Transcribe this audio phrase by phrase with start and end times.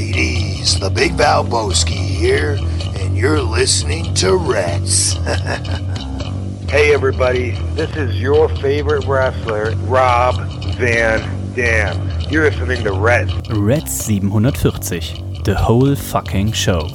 [0.00, 2.56] mateys, the Big Valboski here,
[2.96, 5.16] and you're listening to Rats.
[6.70, 10.36] Hey everybody, this is your favorite wrestler, Rob
[10.76, 11.18] Van
[11.56, 12.08] Dam.
[12.30, 13.32] You're listening to Rats.
[13.50, 15.42] Rats 740.
[15.42, 16.86] The whole fucking show.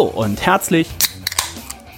[0.00, 0.88] Und herzlich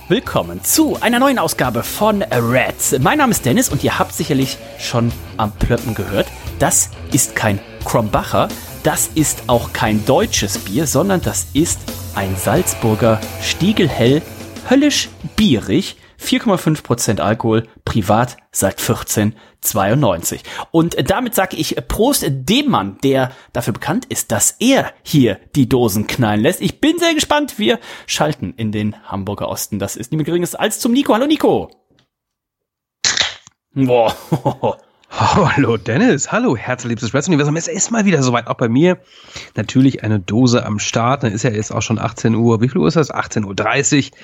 [0.08, 2.98] willkommen zu einer neuen Ausgabe von Reds.
[2.98, 6.26] Mein Name ist Dennis und ihr habt sicherlich schon am Plöppen gehört.
[6.58, 8.48] Das ist kein Krombacher,
[8.82, 11.78] das ist auch kein deutsches Bier, sondern das ist
[12.16, 14.20] ein Salzburger Stiegelhell,
[14.68, 20.42] höllisch bierig, 4,5% Alkohol, privat seit 1492.
[20.70, 25.68] Und damit sage ich Prost dem Mann, der dafür bekannt ist, dass er hier die
[25.68, 26.60] Dosen knallen lässt.
[26.60, 27.58] Ich bin sehr gespannt.
[27.58, 29.78] Wir schalten in den Hamburger Osten.
[29.78, 31.14] Das ist niemand geringes als zum Nico.
[31.14, 31.70] Hallo Nico.
[33.74, 34.14] Boah.
[35.14, 37.54] Hallo Dennis, hallo herzliebstes Wrestling-Universum.
[37.56, 38.96] Es ist mal wieder soweit, auch bei mir.
[39.56, 41.22] Natürlich eine Dose am Start.
[41.22, 42.62] Dann ist ja jetzt auch schon 18 Uhr.
[42.62, 43.12] Wie viel Uhr ist das?
[43.12, 44.18] 18.30 Uhr.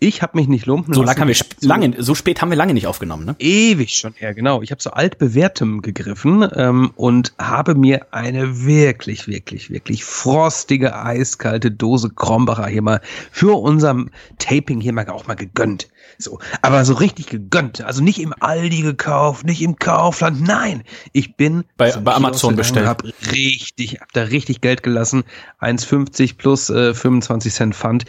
[0.00, 2.74] Ich habe mich nicht lumpen So lange haben wir lange, so spät haben wir lange
[2.74, 3.36] nicht aufgenommen, ne?
[3.38, 4.60] Ewig schon her, genau.
[4.60, 11.70] Ich habe zu altbewährtem gegriffen ähm, und habe mir eine wirklich, wirklich, wirklich frostige, eiskalte
[11.70, 15.88] Dose Krombacher hier mal für unserem Taping hier mal auch mal gegönnt.
[16.18, 17.82] So, aber so richtig gegönnt.
[17.82, 20.40] Also nicht im Aldi gekauft, nicht im Kaufland.
[20.40, 22.86] Nein, ich bin bei, bei Amazon bestellt.
[22.86, 25.24] Hab richtig, hab da richtig Geld gelassen.
[25.60, 28.04] 1,50 plus äh, 25 Cent Pfand.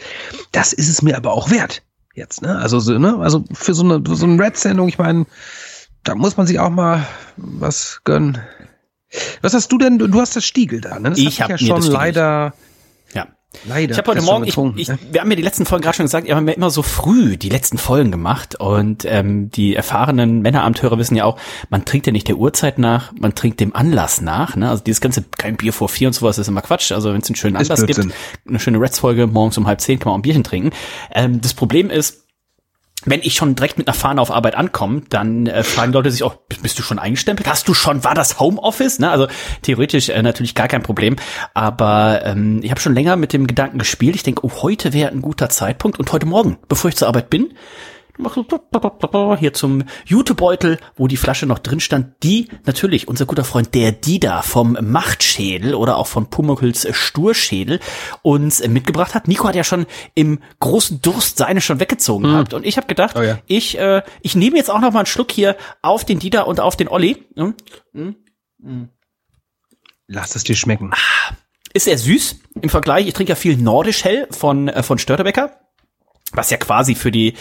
[0.52, 1.82] Das ist es mir aber auch wert.
[2.14, 2.56] Jetzt, ne?
[2.58, 3.18] Also, so, ne?
[3.18, 5.26] Also für so eine, so eine Red-Sendung, ich meine,
[6.02, 8.38] da muss man sich auch mal was gönnen.
[9.42, 9.98] Was hast du denn?
[9.98, 11.10] Du hast das Stiegel da, ne?
[11.10, 12.22] Das ich habe ja schon leider.
[12.22, 12.52] Ja.
[13.64, 13.92] Leider.
[13.92, 14.98] Ich habe heute Morgen, ich, ich, ne?
[15.10, 17.36] wir haben ja die letzten Folgen gerade schon gesagt, wir haben ja immer so früh
[17.36, 21.38] die letzten Folgen gemacht und ähm, die erfahrenen Männeramteure wissen ja auch,
[21.70, 24.56] man trinkt ja nicht der Uhrzeit nach, man trinkt dem Anlass nach.
[24.56, 24.68] Ne?
[24.68, 26.92] Also dieses ganze kein Bier vor vier und sowas ist immer Quatsch.
[26.92, 28.00] Also wenn es einen schönen Anlass gibt,
[28.46, 30.70] eine schöne Reds-Folge morgens um halb zehn kann man auch ein Bierchen trinken.
[31.12, 32.25] Ähm, das Problem ist,
[33.06, 36.22] wenn ich schon direkt mit einer Fahne auf Arbeit ankomme, dann äh, fragen Leute sich
[36.22, 37.48] auch, bist du schon eingestempelt?
[37.48, 38.98] Hast du schon, war das Homeoffice?
[38.98, 39.10] Ne?
[39.10, 39.28] Also
[39.62, 41.16] theoretisch äh, natürlich gar kein Problem.
[41.54, 44.16] Aber ähm, ich habe schon länger mit dem Gedanken gespielt.
[44.16, 47.30] Ich denke, oh, heute wäre ein guter Zeitpunkt und heute Morgen, bevor ich zur Arbeit
[47.30, 47.54] bin,
[49.38, 53.92] hier zum Jutebeutel, wo die Flasche noch drin stand, die natürlich unser guter Freund der
[53.92, 57.80] Dida vom Machtschädel oder auch von Pumuckls Sturschädel
[58.22, 59.28] uns mitgebracht hat.
[59.28, 62.32] Nico hat ja schon im großen Durst seine schon weggezogen hm.
[62.32, 63.38] gehabt und ich habe gedacht, oh ja.
[63.46, 66.60] ich äh, ich nehme jetzt auch noch mal einen Schluck hier auf den Dida und
[66.60, 67.24] auf den Olli.
[67.36, 67.54] Hm?
[67.92, 68.16] Hm?
[68.62, 68.88] hm.
[70.08, 70.92] Lass es dir schmecken.
[70.92, 71.34] Ah,
[71.72, 73.06] ist sehr süß im Vergleich.
[73.06, 75.65] Ich trinke ja viel Nordisch Hell von äh, von Störtebecker
[76.32, 77.34] was ja quasi für die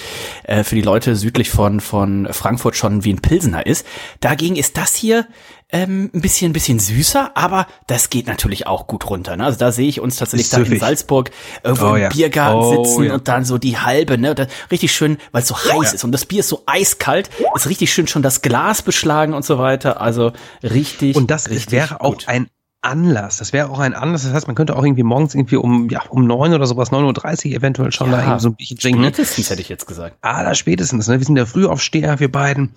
[0.44, 3.86] äh, für die Leute südlich von von Frankfurt schon wie ein Pilsener ist.
[4.20, 5.28] Dagegen ist das hier
[5.72, 9.36] ähm, ein bisschen ein bisschen süßer, aber das geht natürlich auch gut runter.
[9.36, 9.46] Ne?
[9.46, 11.32] Also da sehe ich uns tatsächlich dann in Salzburg
[11.64, 12.10] irgendwo oh, im ja.
[12.10, 13.14] Biergarten oh, sitzen ja.
[13.16, 15.94] und dann so die halbe, ne, da, richtig schön, weil es so heiß ja.
[15.94, 19.44] ist und das Bier ist so eiskalt, ist richtig schön schon das Glas beschlagen und
[19.44, 20.00] so weiter.
[20.00, 21.16] Also richtig.
[21.16, 22.28] Und das richtig wäre auch gut.
[22.28, 22.48] ein
[22.86, 23.38] Anlass.
[23.38, 24.24] Das wäre auch ein Anlass.
[24.24, 27.50] Das heißt, man könnte auch irgendwie morgens irgendwie um, ja, um neun oder sowas, 9.30
[27.50, 29.04] Uhr eventuell schon ja, da eben so ein bisschen trinken.
[29.04, 30.18] Spätestens hätte ich jetzt gesagt.
[30.22, 31.08] Ah, da spätestens.
[31.08, 31.20] Ne?
[31.20, 32.76] Wir sind ja früh aufsteher, wir beiden.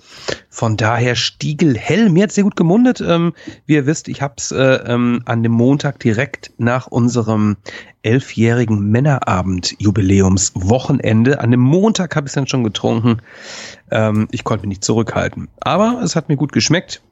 [0.48, 2.08] Von daher Stiegelhell.
[2.08, 3.02] Mir hat sehr gut gemundet.
[3.02, 3.34] Ähm,
[3.66, 7.58] wie ihr wisst, ich habe es äh, ähm, an dem Montag direkt nach unserem
[8.02, 11.40] elfjährigen Männerabend-Jubiläumswochenende.
[11.40, 13.20] An dem Montag habe ich es dann schon getrunken.
[13.90, 15.48] Ähm, ich konnte mich nicht zurückhalten.
[15.60, 17.02] Aber es hat mir gut geschmeckt.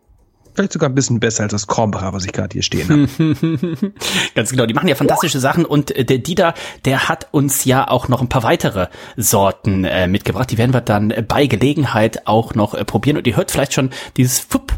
[0.56, 3.92] Vielleicht sogar ein bisschen besser als das Krombacher, was ich gerade hier stehen habe.
[4.34, 6.54] Ganz genau, die machen ja fantastische Sachen und äh, der Dieter,
[6.86, 10.50] der hat uns ja auch noch ein paar weitere Sorten äh, mitgebracht.
[10.50, 13.90] Die werden wir dann bei Gelegenheit auch noch äh, probieren und ihr hört vielleicht schon
[14.16, 14.72] dieses Fupp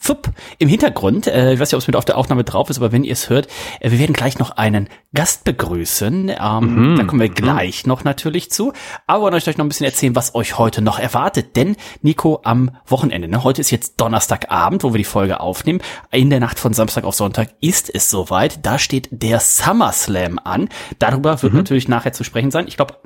[0.00, 1.26] Fupp im Hintergrund.
[1.26, 3.12] Äh, ich weiß nicht, ob es mit auf der Aufnahme drauf ist, aber wenn ihr
[3.12, 3.48] es hört,
[3.80, 6.30] äh, wir werden gleich noch einen Gast begrüßen.
[6.40, 6.96] Ähm, mhm.
[6.96, 8.72] Da kommen wir gleich noch natürlich zu.
[9.06, 11.56] Aber wollen euch noch ein bisschen erzählen, was euch heute noch erwartet.
[11.56, 13.42] Denn Nico am Wochenende, ne?
[13.42, 15.80] heute ist jetzt Donnerstagabend, wo wir die Folge aufnehmen.
[16.12, 18.64] In der Nacht von Samstag auf Sonntag ist es soweit.
[18.64, 20.68] Da steht der SummerSlam an.
[21.00, 21.58] Darüber wird mhm.
[21.58, 22.68] natürlich nachher zu sprechen sein.
[22.68, 22.96] Ich glaube,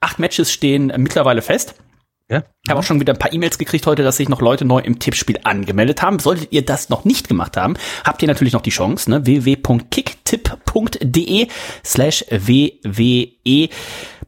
[0.00, 1.74] acht Matches stehen mittlerweile fest.
[2.30, 2.44] Ja.
[2.62, 4.80] Ich habe auch schon wieder ein paar E-Mails gekriegt heute, dass sich noch Leute neu
[4.80, 6.18] im Tippspiel angemeldet haben.
[6.18, 7.72] Solltet ihr das noch nicht gemacht haben,
[8.04, 9.24] habt ihr natürlich noch die Chance, ne?
[9.24, 11.48] www.kicktipp.de
[11.82, 13.70] slash wwe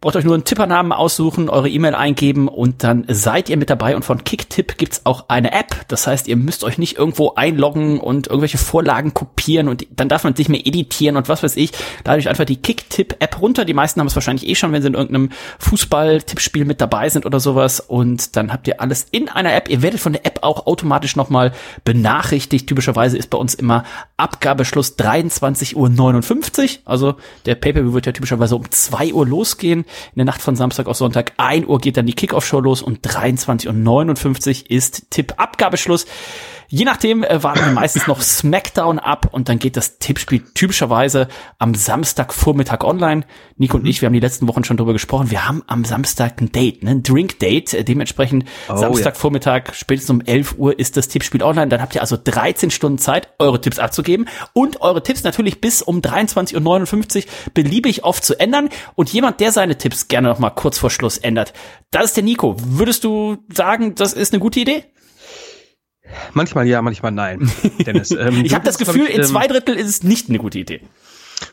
[0.03, 3.95] Braucht euch nur einen Tippernamen aussuchen, eure E-Mail eingeben und dann seid ihr mit dabei.
[3.95, 5.87] Und von Kicktipp gibt's auch eine App.
[5.87, 10.25] Das heißt, ihr müsst euch nicht irgendwo einloggen und irgendwelche Vorlagen kopieren und dann darf
[10.25, 11.71] man sich mehr editieren und was weiß ich.
[12.03, 13.65] Dadurch einfach die Kicktipp-App runter.
[13.65, 15.29] Die meisten haben es wahrscheinlich eh schon, wenn sie in irgendeinem
[15.61, 17.79] Fußball-Tippspiel mit dabei sind oder sowas.
[17.79, 19.69] Und dann habt ihr alles in einer App.
[19.69, 21.53] Ihr werdet von der App auch automatisch nochmal
[21.85, 22.69] benachrichtigt.
[22.69, 23.85] Typischerweise ist bei uns immer
[24.17, 26.81] Abgabeschluss 23.59 Uhr.
[26.85, 27.17] Also
[27.47, 30.97] der Pay-Per-View wird ja typischerweise um 2 Uhr losgehen in der Nacht von Samstag auf
[30.97, 31.33] Sonntag.
[31.39, 36.07] 1 Uhr geht dann die Kickoff-Show los und 23.59 Uhr ist Tipp-Abgabeschluss.
[36.75, 41.29] Je nachdem äh, warten wir meistens noch Smackdown ab und dann geht das Tippspiel typischerweise
[41.59, 43.25] am Samstagvormittag online.
[43.59, 45.31] Nico und ich, wir haben die letzten Wochen schon drüber gesprochen.
[45.31, 46.93] Wir haben am Samstag ein Date, ne?
[46.93, 47.75] ein Drink-Date.
[47.75, 49.75] Äh, dementsprechend oh, Samstagvormittag, ja.
[49.75, 51.69] spätestens um 11 Uhr ist das Tippspiel online.
[51.69, 55.83] Dann habt ihr also 13 Stunden Zeit, eure Tipps abzugeben und eure Tipps natürlich bis
[55.83, 57.23] um 23.59 Uhr
[57.53, 58.71] beliebig oft zu ändern.
[58.95, 61.53] Und jemand, der seine Tipps gerne noch mal kurz vor Schluss ändert,
[61.91, 62.57] das ist der Nico.
[62.59, 64.85] Würdest du sagen, das ist eine gute Idee?
[66.33, 67.51] Manchmal ja, manchmal nein.
[67.87, 70.59] Dennis, ähm, ich habe das Gefühl, ich, in zwei Drittel ist es nicht eine gute
[70.59, 70.81] Idee.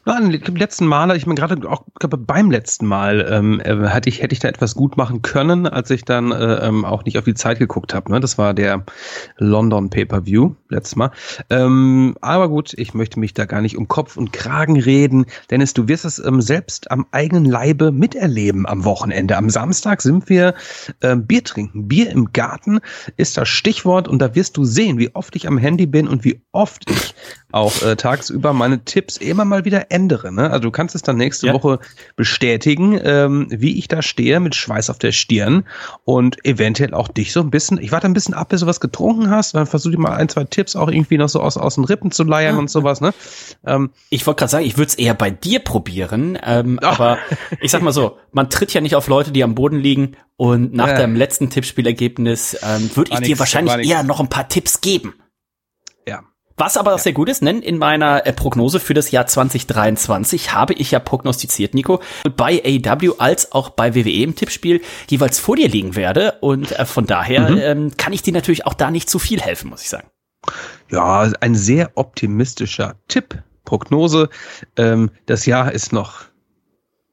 [0.06, 4.21] Im letzten Mal, ich mir gerade auch glaube, beim letzten Mal ähm, äh, hatte ich
[4.21, 7.25] hätte ich da etwas gut machen können, als ich dann äh, ähm, auch nicht auf
[7.25, 8.12] die Zeit geguckt habe.
[8.12, 8.19] Ne?
[8.19, 8.86] Das war der
[9.38, 11.12] London Pay-per-View letztes Mal.
[11.50, 15.74] Ähm, aber gut, ich möchte mich da gar nicht um Kopf und Kragen reden, Dennis,
[15.74, 19.38] du wirst es ähm, selbst am eigenen Leibe miterleben am Wochenende.
[19.38, 20.53] Am Samstag sind wir
[21.01, 21.88] äh, Bier trinken.
[21.88, 22.80] Bier im Garten
[23.18, 26.24] ist das Stichwort und da wirst du sehen, wie oft ich am Handy bin und
[26.24, 27.15] wie oft ich
[27.51, 30.31] auch äh, tagsüber meine Tipps immer mal wieder ändere.
[30.31, 30.49] Ne?
[30.49, 31.53] Also du kannst es dann nächste ja.
[31.53, 31.79] Woche
[32.15, 35.65] bestätigen, ähm, wie ich da stehe mit Schweiß auf der Stirn
[36.05, 37.79] und eventuell auch dich so ein bisschen.
[37.79, 40.29] Ich warte ein bisschen ab, bis du was getrunken hast, dann versuche ich mal ein,
[40.29, 42.59] zwei Tipps auch irgendwie noch so aus, aus den Rippen zu leiern ja.
[42.59, 43.01] und sowas.
[43.01, 43.13] Ne?
[43.65, 47.17] Ähm, ich wollte gerade sagen, ich würde es eher bei dir probieren, ähm, aber
[47.61, 50.73] ich sag mal so, man tritt ja nicht auf Leute, die am Boden liegen und
[50.73, 50.97] nach ja.
[50.97, 55.15] deinem letzten Tippspielergebnis ähm, würde ich dir wahrscheinlich eher noch ein paar Tipps geben.
[56.59, 56.97] Was aber ja.
[56.97, 61.00] sehr gut ist, denn in meiner äh, Prognose für das Jahr 2023 habe ich ja
[61.00, 62.01] prognostiziert, Nico,
[62.35, 66.33] bei AW als auch bei WWE im Tippspiel jeweils vor dir liegen werde.
[66.41, 67.57] Und äh, von daher mhm.
[67.61, 70.09] ähm, kann ich dir natürlich auch da nicht zu viel helfen, muss ich sagen.
[70.89, 73.41] Ja, ein sehr optimistischer Tipp.
[73.63, 74.29] Prognose.
[74.75, 76.23] Ähm, das Jahr ist noch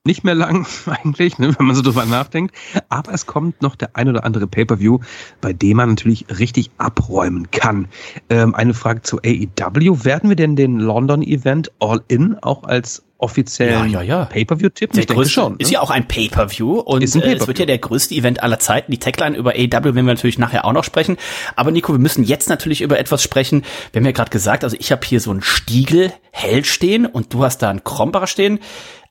[0.06, 2.55] nicht mehr lang eigentlich, ne, wenn man so drüber nachdenkt.
[2.88, 5.00] Aber es kommt noch der ein oder andere Pay-per-View,
[5.41, 7.88] bei dem man natürlich richtig abräumen kann.
[8.31, 10.05] Ähm, eine Frage zu AEW.
[10.05, 14.25] Werden wir denn den London-Event All-In auch als offiziellen ja, ja, ja.
[14.26, 14.91] Pay-per-view-Tipp?
[14.97, 15.53] Ich denke schon.
[15.53, 15.58] Ne?
[15.61, 18.58] Ist ja auch ein Pay-per-view und Pay äh, es wird ja der größte Event aller
[18.58, 18.93] Zeiten.
[18.93, 21.17] Die Tagline über AEW werden wir natürlich nachher auch noch sprechen.
[21.55, 23.62] Aber Nico, wir müssen jetzt natürlich über etwas sprechen.
[23.93, 27.32] Wir haben ja gerade gesagt, also ich habe hier so einen Stiegel hell stehen und
[27.32, 28.58] du hast da einen Krombacher stehen.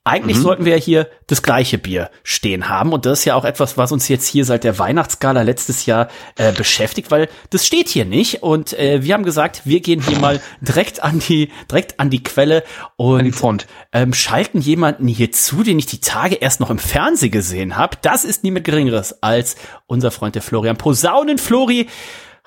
[0.06, 0.42] Eigentlich mhm.
[0.42, 2.92] sollten wir ja hier das gleiche Bier stehen haben.
[2.92, 6.06] Und das ist ja auch etwas, was uns jetzt hier seit der Weihnachtsgala letztes Jahr
[6.36, 8.44] äh, beschäftigt, weil das steht hier nicht.
[8.44, 12.22] Und äh, wir haben gesagt, wir gehen hier mal direkt an die, direkt an die
[12.22, 12.62] Quelle
[12.94, 13.66] und die Front.
[13.92, 17.96] Ähm, schalten jemanden hier zu, den ich die Tage erst noch im Fernsehen gesehen habe.
[18.00, 19.56] Das ist niemand Geringeres als
[19.88, 21.88] unser Freund der Florian Posaunen Flori.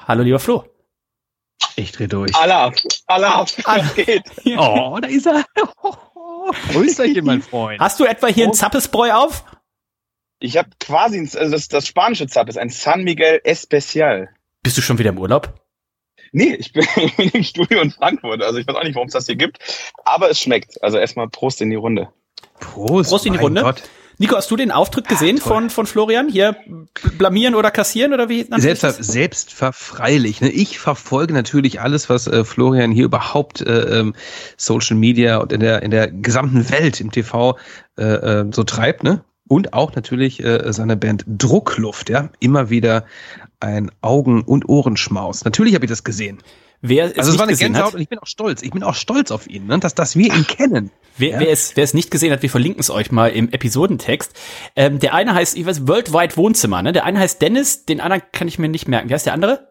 [0.07, 0.63] Hallo, lieber Flo.
[1.75, 2.33] Ich dreh durch.
[2.37, 2.71] Allah,
[3.07, 4.23] Allah, was geht?
[4.57, 5.43] Oh, da ist er.
[6.71, 7.79] Grüßerchen, mein Freund.
[7.79, 8.49] Hast du etwa hier oh.
[8.49, 9.43] ein Zappesbräu auf?
[10.39, 14.29] Ich habe quasi ein, also das, das spanische Zappes, ein San Miguel Especial.
[14.63, 15.53] Bist du schon wieder im Urlaub?
[16.31, 16.85] Nee, ich bin,
[17.33, 18.41] im Studio in Frankfurt.
[18.41, 19.59] Also ich weiß auch nicht, warum es das hier gibt.
[20.05, 20.81] Aber es schmeckt.
[20.83, 22.09] Also erstmal Prost in die Runde.
[22.59, 23.61] Prost, Prost in die Runde.
[23.61, 23.83] Gott.
[24.21, 26.27] Nico, hast du den Auftritt gesehen ja, von, von Florian?
[26.27, 26.57] Hier
[27.17, 28.45] blamieren oder kassieren oder wie?
[28.57, 30.41] Selbst, selbstverfreilich.
[30.41, 30.49] Ne?
[30.49, 34.13] Ich verfolge natürlich alles, was äh, Florian hier überhaupt äh, ähm,
[34.57, 37.57] Social Media und in der, in der gesamten Welt im TV
[37.97, 39.03] äh, äh, so treibt.
[39.03, 39.23] Ne?
[39.47, 42.09] Und auch natürlich äh, seine Band Druckluft.
[42.09, 43.05] Ja, Immer wieder
[43.61, 45.45] ein Augen- und Ohrenschmaus.
[45.45, 46.39] Natürlich habe ich das gesehen.
[46.81, 48.61] Wer es also es war eine Gänsehaut hat, und ich bin auch stolz.
[48.61, 49.79] Ich bin auch stolz auf ihn, ne?
[49.79, 50.91] dass, dass wir ihn kennen.
[51.17, 51.39] Wer, ja?
[51.41, 54.31] wer, es, wer es nicht gesehen hat, wir verlinken es euch mal im Episodentext.
[54.75, 56.93] Ähm, der eine heißt, ich weiß, Worldwide Wohnzimmer, ne?
[56.93, 59.09] Der eine heißt Dennis, den anderen kann ich mir nicht merken.
[59.09, 59.67] Wie heißt der andere?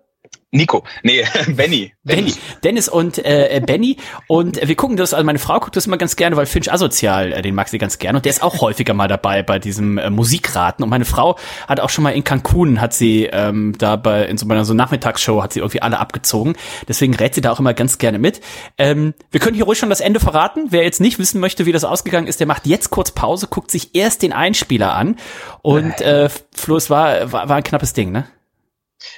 [0.50, 1.92] Nico, nee, Benny.
[2.04, 2.32] Benny.
[2.64, 3.98] Dennis und äh, äh, Benny.
[4.28, 7.32] Und wir gucken das, also meine Frau guckt das immer ganz gerne, weil Finch Asozial,
[7.32, 8.18] äh, den mag sie ganz gerne.
[8.18, 10.82] Und der ist auch häufiger mal dabei bei diesem äh, Musikraten.
[10.82, 14.38] Und meine Frau hat auch schon mal in Cancun, hat sie ähm, da bei, in
[14.38, 16.56] so einer so Nachmittagsshow, hat sie irgendwie alle abgezogen.
[16.88, 18.40] Deswegen rät sie da auch immer ganz gerne mit.
[18.78, 20.68] Ähm, wir können hier ruhig schon das Ende verraten.
[20.70, 23.70] Wer jetzt nicht wissen möchte, wie das ausgegangen ist, der macht jetzt kurz Pause, guckt
[23.70, 25.16] sich erst den Einspieler an.
[25.60, 28.25] Und äh, Flo, es war, war, war ein knappes Ding, ne?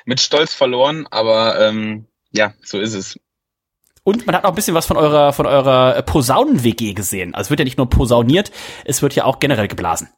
[0.05, 3.19] Mit Stolz verloren, aber ähm, ja, so ist es.
[4.03, 7.35] Und man hat auch ein bisschen was von eurer von eurer Posaunen-WG gesehen.
[7.35, 8.51] Also es wird ja nicht nur posauniert,
[8.85, 10.09] es wird ja auch generell geblasen.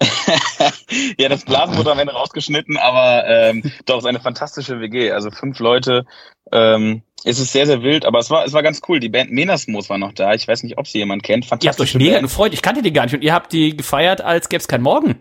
[1.18, 5.12] ja, das Blasen wurde am Ende rausgeschnitten, aber ähm, doch, es ist eine fantastische WG.
[5.12, 6.06] Also fünf Leute.
[6.52, 9.00] Ähm, es ist sehr, sehr wild, aber es war, es war ganz cool.
[9.00, 10.32] Die Band Menasmos war noch da.
[10.34, 11.44] Ich weiß nicht, ob sie jemand kennt.
[11.44, 11.66] Fantastisch.
[11.66, 12.22] Ihr habt euch mega Band.
[12.22, 12.54] gefreut.
[12.54, 13.14] Ich kannte die gar nicht.
[13.14, 15.16] Und ihr habt die gefeiert, als gäbe es keinen Morgen.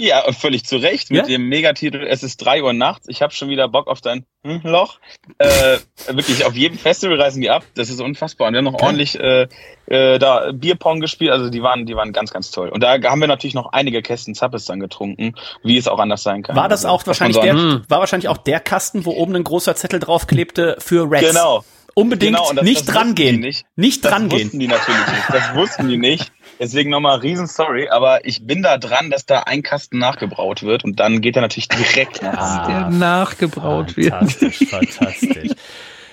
[0.00, 1.26] Ja, völlig zu Recht mit ja?
[1.26, 3.06] dem Megatitel Es ist drei Uhr nachts.
[3.08, 4.98] Ich habe schon wieder Bock auf dein hm, Loch.
[5.36, 5.78] Äh,
[6.08, 7.64] wirklich, auf jedem Festival reisen die ab.
[7.74, 8.48] Das ist unfassbar.
[8.48, 8.86] Und wir haben noch okay.
[8.86, 9.48] ordentlich äh,
[9.86, 11.32] äh, da Bierpong gespielt.
[11.32, 12.70] Also die waren, die waren ganz, ganz toll.
[12.70, 16.22] Und da haben wir natürlich noch einige Kästen Zappes dann getrunken, wie es auch anders
[16.22, 16.56] sein kann.
[16.56, 17.84] War das also, auch wahrscheinlich der, hm.
[17.88, 21.28] war wahrscheinlich auch der Kasten, wo oben ein großer Zettel drauf klebte für Reds?
[21.28, 21.62] Genau.
[21.94, 23.40] Unbedingt genau, das, nicht das drangehen.
[23.40, 24.30] Nicht, nicht drangehen.
[24.30, 25.24] Das wussten die natürlich nicht.
[25.28, 26.32] Das wussten die nicht.
[26.60, 30.84] Deswegen nochmal riesen sorry, aber ich bin da dran, dass da ein Kasten nachgebraut wird
[30.84, 32.36] und dann geht er natürlich direkt nach.
[32.38, 34.70] Ah, der nachgebraut fantastisch, wird.
[34.70, 35.52] Fantastisch, fantastisch.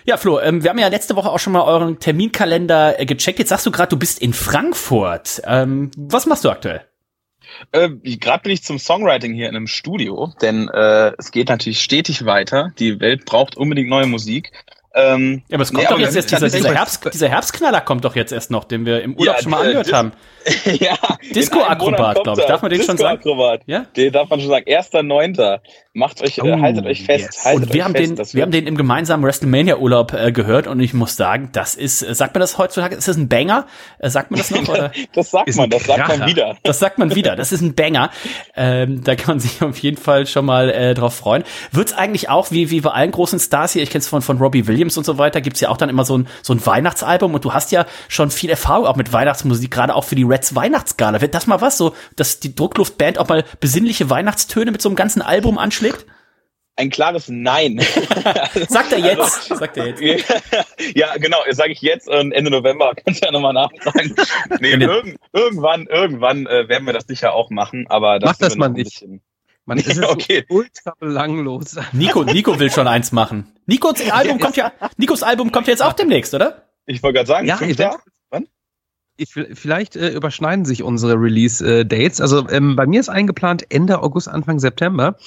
[0.05, 3.39] Ja, Flo, ähm, wir haben ja letzte Woche auch schon mal euren Terminkalender äh, gecheckt.
[3.39, 5.41] Jetzt sagst du gerade, du bist in Frankfurt.
[5.45, 6.85] Ähm, was machst du aktuell?
[7.73, 11.81] Äh, gerade bin ich zum Songwriting hier in einem Studio, denn äh, es geht natürlich
[11.81, 12.71] stetig weiter.
[12.79, 14.53] Die Welt braucht unbedingt neue Musik.
[14.99, 18.03] Ähm, ja, aber es kommt nee, doch jetzt erst, dieser, dieser, Herbst, dieser Herbstknaller kommt
[18.03, 20.11] doch jetzt erst noch, den wir im Urlaub ja, schon mal angehört haben.
[20.79, 20.97] ja.
[21.35, 22.47] Disco-Akrobat, glaube ich.
[22.47, 23.17] Darf man den schon sagen?
[23.17, 23.61] Disco-Akrobat.
[23.67, 23.85] Ja?
[23.95, 24.65] Den darf man schon sagen.
[24.65, 25.61] Erster Neunter.
[25.97, 27.25] Macht euch, äh, oh, haltet euch fest.
[27.25, 27.43] Yes.
[27.45, 30.79] Haltet und wir haben fest, den, wir haben den im gemeinsamen WrestleMania-Urlaub äh, gehört und
[30.79, 33.65] ich muss sagen, das ist, äh, sagt man das heutzutage, ist das ein Banger?
[33.97, 34.67] Äh, sagt man das noch?
[34.69, 34.91] Oder?
[35.13, 36.57] das sagt man, das sagt man wieder.
[36.63, 37.35] Das sagt man wieder.
[37.35, 38.11] Das ist ein Banger.
[38.55, 41.43] Ähm, da kann man sich auf jeden Fall schon mal äh, drauf freuen.
[41.71, 44.37] Wird's eigentlich auch, wie, wie bei allen großen Stars hier, ich kenne es von, von
[44.37, 47.33] Robbie Williams und so weiter, gibt's ja auch dann immer so ein, so ein Weihnachtsalbum
[47.33, 50.53] und du hast ja schon viel Erfahrung auch mit Weihnachtsmusik, gerade auch für die Reds
[50.53, 51.21] Weihnachtsgala.
[51.21, 54.95] Wird das mal was, so, dass die Druckluftband auch mal besinnliche Weihnachtstöne mit so einem
[54.95, 55.86] ganzen Album anschlägt?
[56.77, 57.79] Ein klares Nein.
[58.69, 59.47] sagt er jetzt.
[59.47, 60.25] sagt er jetzt.
[60.95, 64.15] ja, genau, sage ich jetzt und Ende November kannst du ja nochmal nachfragen.
[64.59, 68.55] Nee, irgend, irgendwann, irgendwann äh, werden wir das sicher auch machen, aber das Mach das
[68.55, 69.05] mal nicht.
[69.65, 70.45] Man ist okay.
[70.47, 71.75] so ultra belanglos.
[71.91, 73.51] Nico, Nico will schon eins machen.
[73.65, 76.63] Nikos Album kommt ja, Nikos Album kommt ja jetzt auch demnächst, oder?
[76.85, 77.97] Ich wollte gerade sagen, ja,
[78.29, 78.47] Wann?
[79.17, 82.19] Ich, vielleicht äh, überschneiden sich unsere Release-Dates.
[82.19, 85.17] Äh, also ähm, bei mir ist eingeplant Ende August, Anfang September.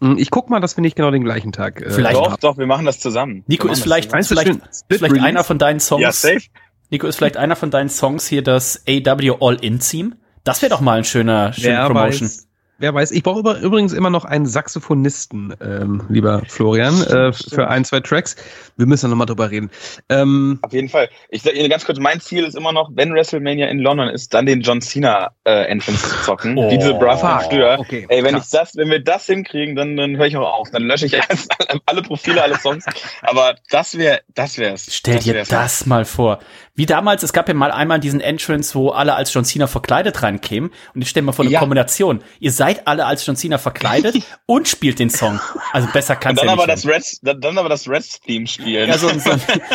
[0.00, 1.80] Hm, ich guck mal, dass wir nicht genau den gleichen Tag.
[1.80, 3.44] Äh, vielleicht doch, doch, wir machen das zusammen.
[3.46, 6.02] Nico ist vielleicht, ist vielleicht, vielleicht einer von deinen Songs.
[6.02, 6.42] Ja, safe.
[6.90, 10.16] Nico ist vielleicht einer von deinen Songs hier das AW All-In-Theme.
[10.44, 12.28] Das wäre doch mal ein schöner, schöner Promotion.
[12.28, 12.47] Weiß,
[12.80, 17.84] Wer weiß, ich brauche übrigens immer noch einen Saxophonisten, ähm, lieber Florian, äh, für ein,
[17.84, 18.36] zwei Tracks.
[18.76, 19.68] Wir müssen da nochmal drüber reden.
[20.08, 21.08] Ähm, Auf jeden Fall.
[21.28, 24.32] Ich sage Ihnen ganz kurz, mein Ziel ist immer noch, wenn WrestleMania in London ist,
[24.32, 26.56] dann den John Cena äh, Entrance zu zocken.
[26.56, 27.78] Oh, wie diese Brass früher.
[27.80, 28.44] Okay, Ey, wenn krass.
[28.44, 30.70] ich das, wenn wir das hinkriegen, dann, dann höre ich auch auf.
[30.70, 31.20] Dann lösche ich
[31.86, 32.86] alle Profile, alle Songs.
[33.22, 34.86] Aber das wäre, das wär's.
[34.94, 36.38] Stell das dir das mal vor.
[36.78, 40.22] Wie damals, es gab ja mal einmal diesen Entrance, wo alle als John Cena verkleidet
[40.22, 40.70] reinkämen.
[40.94, 41.58] Und ich stelle mir vor eine ja.
[41.58, 42.22] Kombination.
[42.38, 45.40] Ihr seid alle als John Cena verkleidet und spielt den Song.
[45.72, 46.78] Also besser kann es ja aber nicht.
[46.78, 48.88] Das Rest, dann, dann aber das Rest-Theme spielen.
[48.88, 49.32] Ja, so, so,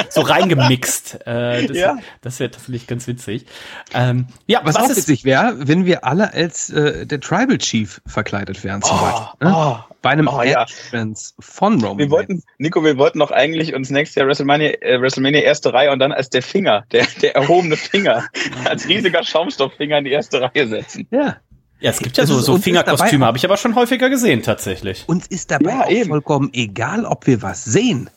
[0.09, 1.27] so reingemixt.
[1.27, 1.97] Äh, das ja.
[2.21, 3.47] das wäre vielleicht ganz witzig.
[3.93, 7.99] Ähm, ja, was, was auch witzig wäre, wenn wir alle als äh, der Tribal Chief
[8.05, 9.49] verkleidet wären zum oh, Beispiel.
[9.49, 9.53] Ne?
[9.53, 11.45] Oh, Bei einem oh, Entrance ja.
[11.45, 11.97] von Roman.
[11.97, 15.91] Wir wollten, Nico, wir wollten doch eigentlich uns nächstes Jahr WrestleMania, äh, WrestleMania erste Reihe
[15.91, 18.25] und dann als der Finger der, der erhobene Finger
[18.65, 21.07] als riesiger Schaumstofffinger in die erste Reihe setzen.
[21.09, 21.37] Ja.
[21.79, 25.03] Ja, es gibt ja so, so Fingerkostüme, habe ich aber schon häufiger gesehen, tatsächlich.
[25.07, 28.09] Uns ist dabei ja, auch vollkommen egal, ob wir was sehen.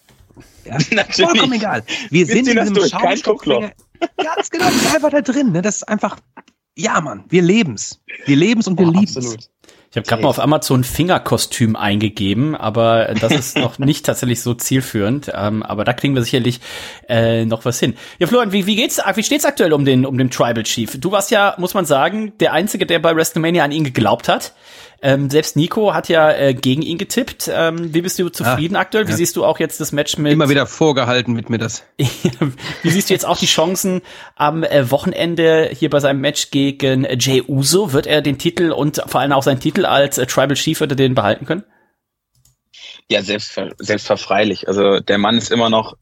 [0.64, 1.31] Ja, Natürlich.
[1.31, 1.83] Vollkommen egal.
[2.11, 3.73] Wir, wir sind in einem Schaumstofffinger.
[4.16, 5.52] Ganz genau, wir sind einfach da drin.
[5.52, 5.62] Ne?
[5.62, 6.19] Das ist einfach,
[6.76, 8.00] ja, Mann, wir leben's.
[8.25, 9.16] Wir leben's und wir oh, lieben's.
[9.16, 9.50] Absolut.
[9.97, 14.53] Ich habe gerade mal auf Amazon Fingerkostüm eingegeben, aber das ist noch nicht tatsächlich so
[14.53, 15.33] zielführend.
[15.35, 16.61] Ähm, aber da kriegen wir sicherlich
[17.09, 17.95] äh, noch was hin.
[18.19, 19.00] Ja, Florian, wie, wie geht's?
[19.15, 21.00] Wie steht's aktuell um den um den Tribal Chief?
[21.00, 24.53] Du warst ja, muss man sagen, der einzige, der bei WrestleMania an ihn geglaubt hat.
[25.03, 27.50] Ähm, selbst Nico hat ja äh, gegen ihn getippt.
[27.53, 29.07] Ähm, wie bist du zufrieden ah, aktuell?
[29.07, 29.17] Wie ja.
[29.17, 30.33] siehst du auch jetzt das Match mit?
[30.33, 31.85] Immer wieder vorgehalten mit mir das.
[32.83, 34.00] wie siehst du jetzt auch die Chancen
[34.37, 37.93] am äh, Wochenende hier bei seinem Match gegen äh, Jay Uso?
[37.93, 40.93] Wird er den Titel und vor allem auch seinen Titel als äh, Tribal Chief, wird
[40.93, 41.65] er den behalten können?
[43.09, 44.67] Ja, selbstver selbstverfreilich.
[44.67, 45.97] Also der Mann ist immer noch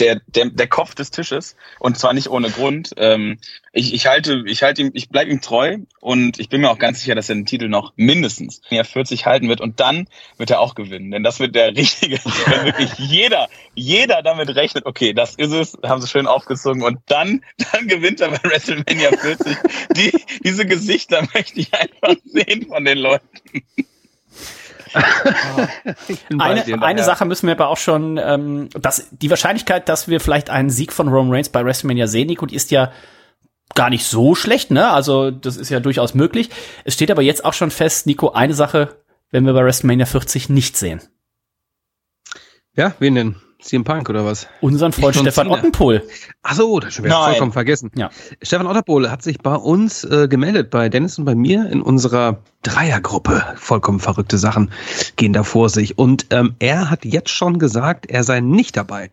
[0.00, 2.92] der, der, der Kopf des Tisches und zwar nicht ohne Grund.
[2.96, 3.38] Ähm,
[3.72, 6.78] ich, ich halte, ich halte ihm, ich bleibe ihm treu und ich bin mir auch
[6.78, 10.50] ganz sicher, dass er den Titel noch mindestens ja 40 halten wird und dann wird
[10.50, 15.12] er auch gewinnen, denn das wird der richtige, wenn wirklich jeder, jeder damit rechnet, okay,
[15.12, 19.56] das ist es, haben sie schön aufgezogen und dann, dann gewinnt er bei WrestleMania 40.
[19.96, 20.12] Die,
[20.44, 23.28] diese Gesichter möchte ich einfach sehen von den Leuten.
[26.38, 30.50] eine, eine Sache müssen wir aber auch schon, ähm, dass die Wahrscheinlichkeit, dass wir vielleicht
[30.50, 32.92] einen Sieg von Roman Reigns bei WrestleMania sehen, Nico, die ist ja
[33.74, 34.90] gar nicht so schlecht, ne?
[34.90, 36.50] Also das ist ja durchaus möglich.
[36.84, 38.96] Es steht aber jetzt auch schon fest, Nico, eine Sache,
[39.30, 41.00] wenn wir bei WrestleMania 40 nicht sehen.
[42.74, 43.36] Ja, wen denn?
[43.60, 44.46] CM Punk oder was?
[44.60, 45.58] Unseren Freund Stefan Cena.
[45.58, 46.02] Ottenpohl.
[46.42, 47.90] Ach so, das schon wieder vollkommen vergessen.
[47.94, 48.10] Ja.
[48.42, 52.42] Stefan Ottenpohl hat sich bei uns äh, gemeldet, bei Dennis und bei mir in unserer
[52.62, 53.44] Dreiergruppe.
[53.56, 54.70] Vollkommen verrückte Sachen
[55.16, 55.98] gehen da vor sich.
[55.98, 59.10] Und ähm, er hat jetzt schon gesagt, er sei nicht dabei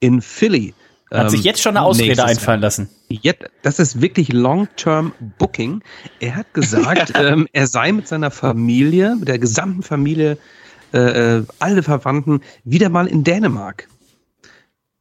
[0.00, 0.74] in Philly.
[1.10, 2.88] Hat ähm, sich jetzt schon eine Ausrede einfallen lassen.
[3.08, 5.82] Jetzt, das ist wirklich Long-Term Booking.
[6.18, 10.36] Er hat gesagt, ähm, er sei mit seiner Familie, mit der gesamten Familie
[10.96, 13.88] äh, äh, alle Verwandten wieder mal in Dänemark.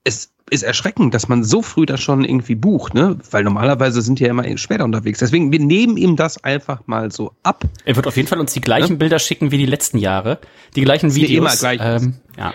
[0.04, 3.18] Es ist erschreckend, dass man so früh das schon irgendwie bucht, ne?
[3.32, 5.20] Weil normalerweise sind die ja immer später unterwegs.
[5.20, 7.64] Deswegen, wir nehmen ihm das einfach mal so ab.
[7.86, 8.98] Er wird auf jeden Fall uns die gleichen ja?
[8.98, 10.40] Bilder schicken wie die letzten Jahre.
[10.75, 11.30] Die gleichen Videos.
[11.30, 12.54] Die immer gleich ähm, ja.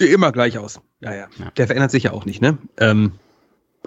[0.00, 0.80] Die immer gleich aus.
[1.00, 1.50] Ja, ja, ja.
[1.56, 2.56] Der verändert sich ja auch nicht, ne?
[2.78, 3.12] Ähm,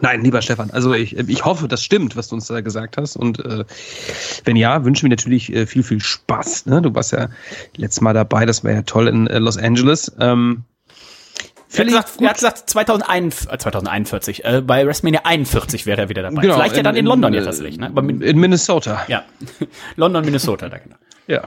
[0.01, 3.17] Nein, lieber Stefan, also ich, ich hoffe, das stimmt, was du uns da gesagt hast.
[3.17, 3.65] Und äh,
[4.45, 6.67] wenn ja, wünschen wir natürlich äh, viel, viel Spaß.
[6.67, 6.81] Ne?
[6.81, 7.29] Du warst ja
[7.75, 10.11] letztes Mal dabei, das war ja toll in äh, Los Angeles.
[10.19, 10.63] Ähm,
[11.71, 16.09] er hat, gesagt, er hat gesagt 2041, äh, 2041 äh, bei WrestleMania 41 wäre er
[16.09, 16.41] wieder dabei.
[16.41, 17.77] Genau, Vielleicht in, ja dann in, in London jetzt tatsächlich.
[17.77, 17.91] Ne?
[18.21, 19.05] In Minnesota.
[19.07, 19.23] Ja,
[19.95, 20.95] London, Minnesota, da genau.
[21.27, 21.43] Ja.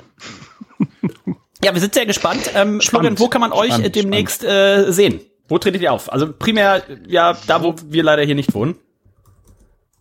[1.64, 2.50] ja, wir sind sehr gespannt.
[2.54, 5.20] Ähm, Florian, wo kann man euch spannend, demnächst äh, sehen?
[5.52, 6.10] Wo tretet ihr auf?
[6.10, 8.76] Also primär ja da, wo wir leider hier nicht wohnen.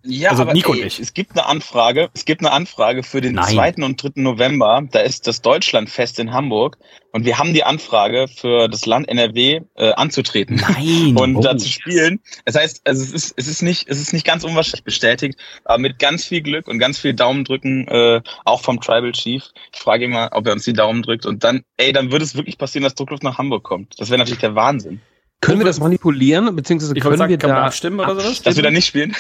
[0.01, 1.01] Ja, also aber Nico ey, und ich.
[1.01, 2.10] Es gibt eine Anfrage.
[2.13, 3.53] Es gibt eine Anfrage für den Nein.
[3.53, 3.84] 2.
[3.84, 4.12] und 3.
[4.15, 4.81] November.
[4.89, 6.77] Da ist das Deutschlandfest in Hamburg.
[7.12, 10.55] Und wir haben die Anfrage für das Land NRW äh, anzutreten.
[10.55, 11.17] Nein.
[11.20, 11.41] und oh.
[11.41, 12.22] da zu spielen.
[12.46, 15.79] Das heißt, also es ist, es ist nicht, es ist nicht ganz unwahrscheinlich bestätigt, aber
[15.79, 19.43] mit ganz viel Glück und ganz viel Daumendrücken, äh, auch vom Tribal Chief.
[19.74, 21.25] Ich frage ihn mal, ob er uns die Daumen drückt.
[21.25, 24.00] Und dann, ey, dann würde es wirklich passieren, dass Druckluft nach Hamburg kommt.
[24.00, 25.01] Das wäre natürlich der Wahnsinn.
[25.41, 28.43] Können wir das manipulieren, beziehungsweise ich können sagen, wir kann da abstimmen oder sowas?
[28.43, 29.15] Dass wir da nicht spielen?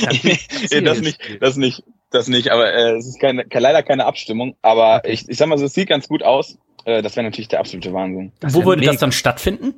[0.00, 2.50] Ja, nee, das nicht, das nicht, das nicht.
[2.50, 4.56] Aber äh, es ist keine, leider keine Abstimmung.
[4.60, 6.58] Aber ich, ich sag mal so, es sieht ganz gut aus.
[6.84, 8.32] Äh, das wäre natürlich der absolute Wahnsinn.
[8.42, 9.74] Wo würde das dann stattfinden?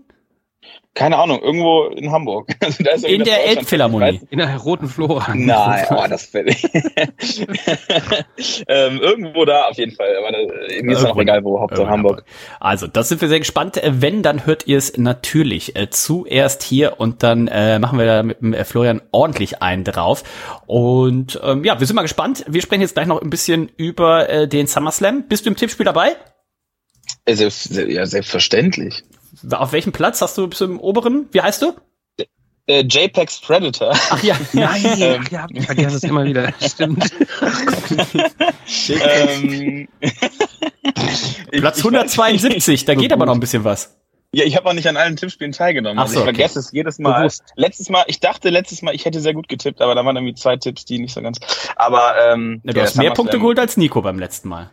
[0.99, 2.49] Keine Ahnung, irgendwo in Hamburg.
[2.61, 4.21] Also da ist in der Elbphilharmonie.
[4.31, 5.33] In der roten Flora.
[5.35, 6.49] Nein, oh, das fällt
[8.69, 10.09] ähm, Irgendwo da auf jeden Fall.
[10.19, 10.39] Aber da,
[10.83, 12.25] mir ist auch egal, wo, Hauptsache Hamburg.
[12.59, 13.77] Also, das sind wir sehr gespannt.
[13.77, 18.07] Äh, wenn, dann hört ihr es natürlich äh, zuerst hier und dann äh, machen wir
[18.07, 20.25] da mit dem äh, Florian ordentlich einen drauf.
[20.67, 22.45] Und ähm, ja, wir sind mal gespannt.
[22.49, 25.29] Wir sprechen jetzt gleich noch ein bisschen über äh, den SummerSlam.
[25.29, 26.17] Bist du im Tippspiel dabei?
[27.27, 29.05] Selbst, ja, selbstverständlich.
[29.51, 31.29] Auf welchem Platz hast du bist du im oberen?
[31.33, 31.75] Wie heißt du?
[32.67, 33.93] Äh, JPEGs Predator.
[34.11, 36.53] Ach ja, nein, ähm, ach ja, ich vergesse es immer wieder.
[36.61, 37.11] Stimmt.
[38.91, 39.89] ähm,
[41.51, 43.97] Platz 172, da geht aber noch ein bisschen was.
[44.33, 45.99] Ja, ich habe auch nicht an allen Tippspielen teilgenommen.
[45.99, 46.35] Also so, ich okay.
[46.35, 47.21] vergesse es jedes Mal.
[47.21, 47.45] Bewusst.
[47.57, 50.35] Letztes Mal, ich dachte letztes Mal, ich hätte sehr gut getippt, aber da waren irgendwie
[50.35, 51.39] zwei Tipps, die nicht so ganz.
[51.77, 54.71] Aber ähm, ja, du hast mehr Punkte geholt als Nico beim letzten Mal.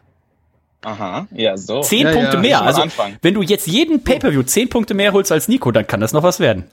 [0.86, 1.82] Aha, ja, so.
[1.82, 2.62] Zehn ja, Punkte ja, mehr.
[2.62, 2.84] Also,
[3.24, 6.21] wenn du jetzt jeden Pay-Per-View zehn Punkte mehr holst als Nico, dann kann das noch
[6.21, 6.65] was werden.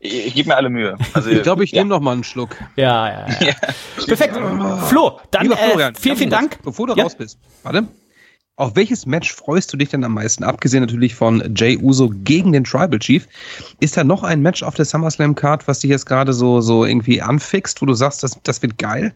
[0.00, 0.96] Ich, ich gebe mir alle Mühe.
[1.12, 1.80] Also, ich glaube, ich ja.
[1.80, 2.56] nehme noch mal einen Schluck.
[2.74, 3.36] Ja, ja, ja.
[3.46, 3.54] ja.
[4.04, 4.36] Perfekt.
[4.88, 6.58] Flo, dann Florian, äh, vielen, vielen Dank.
[6.64, 7.86] Bevor du raus bist, warte.
[8.56, 10.44] Auf welches Match freust du dich denn am meisten?
[10.44, 13.26] Abgesehen natürlich von Jay Uso gegen den Tribal Chief.
[13.78, 16.84] Ist da noch ein Match auf der SummerSlam Card, was dich jetzt gerade so, so
[16.84, 19.14] irgendwie anfixt, wo du sagst, das, das wird geil?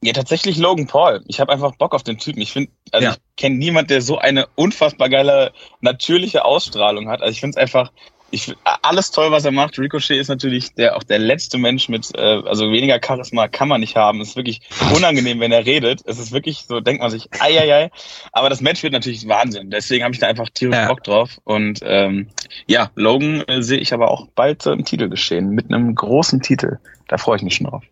[0.00, 1.24] Ja, tatsächlich Logan Paul.
[1.26, 2.40] Ich habe einfach Bock auf den Typen.
[2.40, 3.12] Ich finde, also ja.
[3.12, 7.20] ich kenne niemand, der so eine unfassbar geile natürliche Ausstrahlung hat.
[7.20, 7.90] Also ich finde es einfach,
[8.30, 9.76] ich alles toll, was er macht.
[9.76, 13.80] Ricochet ist natürlich der auch der letzte Mensch mit, äh, also weniger Charisma kann man
[13.80, 14.20] nicht haben.
[14.20, 14.60] Es ist wirklich
[14.94, 16.02] unangenehm, wenn er redet.
[16.04, 17.90] Es ist wirklich so, denkt man sich, ei, ei, ei.
[18.32, 19.70] Aber das Match wird natürlich Wahnsinn.
[19.70, 20.86] Deswegen habe ich da einfach tierisch ja.
[20.86, 21.40] Bock drauf.
[21.42, 22.28] Und ähm,
[22.68, 26.40] ja, Logan äh, sehe ich aber auch bald so im Titel geschehen mit einem großen
[26.40, 26.78] Titel.
[27.08, 27.82] Da freue ich mich schon drauf.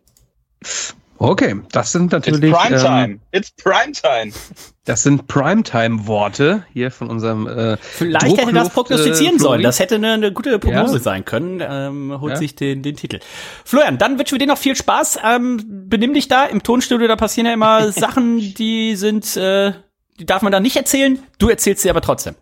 [1.19, 2.53] Okay, das sind natürlich.
[2.53, 3.05] It's Primetime.
[3.05, 4.33] Ähm, It's Primetime.
[4.87, 7.49] Das sind Primetime-Worte hier von unserem.
[7.49, 9.63] Äh, Vielleicht hätte das prognostizieren äh, sollen.
[9.63, 11.01] Das hätte eine, eine gute Prognose ja.
[11.01, 11.61] sein können.
[11.61, 12.37] Ähm, holt ja.
[12.37, 13.19] sich den, den Titel.
[13.65, 15.19] Florian, dann wünschen wir dir noch viel Spaß.
[15.25, 17.09] Ähm, benimm dich da im Tonstudio.
[17.09, 19.73] Da passieren ja immer Sachen, die sind, äh,
[20.21, 21.19] die darf man da nicht erzählen.
[21.41, 22.37] Du erzählst sie aber trotzdem.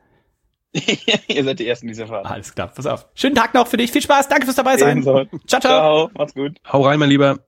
[1.29, 2.27] Ihr seid die Ersten dieser Fahrt.
[2.27, 3.07] Alles klar, pass auf.
[3.15, 3.91] Schönen Tag noch für dich.
[3.91, 4.29] Viel Spaß.
[4.29, 5.03] Danke fürs dabei sein.
[5.03, 5.61] Ciao, ciao.
[5.61, 6.59] Ciao, macht's gut.
[6.71, 7.39] Hau rein, mein Lieber.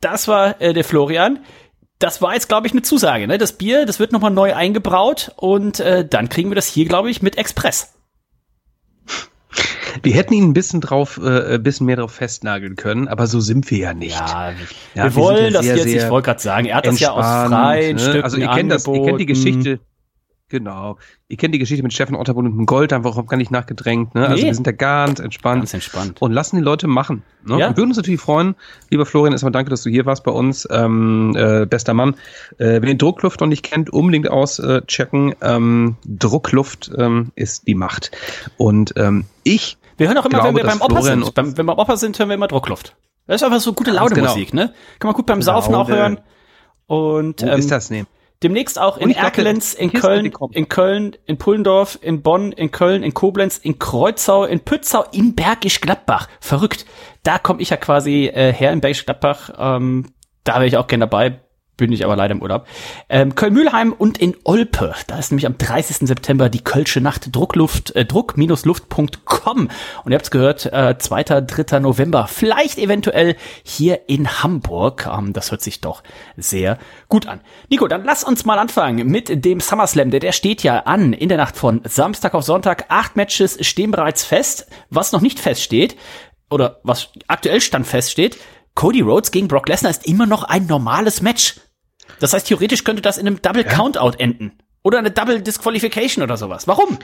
[0.00, 1.40] Das war äh, der Florian.
[1.98, 3.26] Das war jetzt, glaube ich, eine Zusage.
[3.26, 3.36] Ne?
[3.36, 7.10] Das Bier, das wird nochmal neu eingebraut und äh, dann kriegen wir das hier, glaube
[7.10, 7.94] ich, mit Express.
[10.02, 13.40] Wir hätten ihn ein bisschen drauf, äh, ein bisschen mehr drauf festnageln können, aber so
[13.40, 14.18] sind wir ja nicht.
[14.18, 14.56] Ja, ja
[14.94, 17.10] wir, wir wollen ja das sehr, jetzt, ich wollte gerade sagen, er hat das ja
[17.10, 18.02] aus freien ne?
[18.02, 19.80] Stücken Also ihr kennt das, ihr kennt die Geschichte,
[20.50, 20.98] Genau.
[21.28, 24.14] Ihr kennt die Geschichte mit Steffen Otterbrunn und dem Gold, einfach überhaupt gar nicht nachgedrängt.
[24.14, 24.22] Ne?
[24.22, 24.34] Also nee.
[24.34, 25.60] Also wir sind da ganz entspannt.
[25.60, 26.20] Ganz entspannt.
[26.20, 27.22] Und lassen die Leute machen.
[27.44, 27.58] Ne?
[27.58, 27.70] Ja.
[27.70, 28.56] Wir würden uns natürlich freuen,
[28.90, 30.68] lieber Florian, erstmal danke, dass du hier warst bei uns.
[30.70, 32.16] Ähm, äh, bester Mann.
[32.58, 35.34] Äh, wenn ihr Druckluft noch nicht kennt, unbedingt auschecken.
[35.40, 38.10] Ähm, Druckluft ähm, ist die Macht.
[38.56, 39.78] Und ähm, ich.
[39.98, 41.34] Wir hören auch immer, glaube, wenn wir beim Opa sind.
[41.34, 42.96] Beim, wenn wir beim Opa sind, hören wir immer Druckluft.
[43.28, 44.34] Das ist einfach so gute Laune genau.
[44.34, 44.74] Ne?
[44.98, 46.18] Kann man gut beim Saufen auch hören.
[46.88, 48.06] Und, Wo ähm, ist das ne?
[48.42, 53.12] Demnächst auch in Erkelenz, in Köln, in Köln, in Pullendorf, in Bonn, in Köln, in
[53.12, 56.26] Koblenz, in Kreuzau, in Pützau, in Bergisch Gladbach.
[56.40, 56.86] Verrückt.
[57.22, 59.50] Da komme ich ja quasi äh, her in Bergisch Gladbach.
[59.58, 60.06] Ähm,
[60.44, 61.40] da wäre ich auch gerne dabei
[61.80, 62.66] bin ich aber leider im Urlaub.
[63.08, 64.94] Ähm, Köln-Mühlheim und in Olpe.
[65.08, 66.06] Da ist nämlich am 30.
[66.06, 69.68] September die Kölsche Nacht Druckluft, äh, druck-luft.com.
[70.04, 71.24] Und ihr habt's gehört, äh, 2.
[71.24, 71.80] 3.
[71.80, 72.28] November.
[72.28, 75.08] Vielleicht eventuell hier in Hamburg.
[75.12, 76.02] Ähm, das hört sich doch
[76.36, 77.40] sehr gut an.
[77.68, 80.10] Nico, dann lass uns mal anfangen mit dem SummerSlam.
[80.10, 82.84] Der, der steht ja an in der Nacht von Samstag auf Sonntag.
[82.88, 84.66] Acht Matches stehen bereits fest.
[84.90, 85.96] Was noch nicht feststeht,
[86.50, 88.36] oder was aktuell stand feststeht,
[88.74, 91.56] Cody Rhodes gegen Brock Lesnar ist immer noch ein normales Match.
[92.18, 94.52] Das heißt, theoretisch könnte das in einem Double Countout enden.
[94.82, 96.66] Oder eine Double Disqualification oder sowas.
[96.66, 96.98] Warum?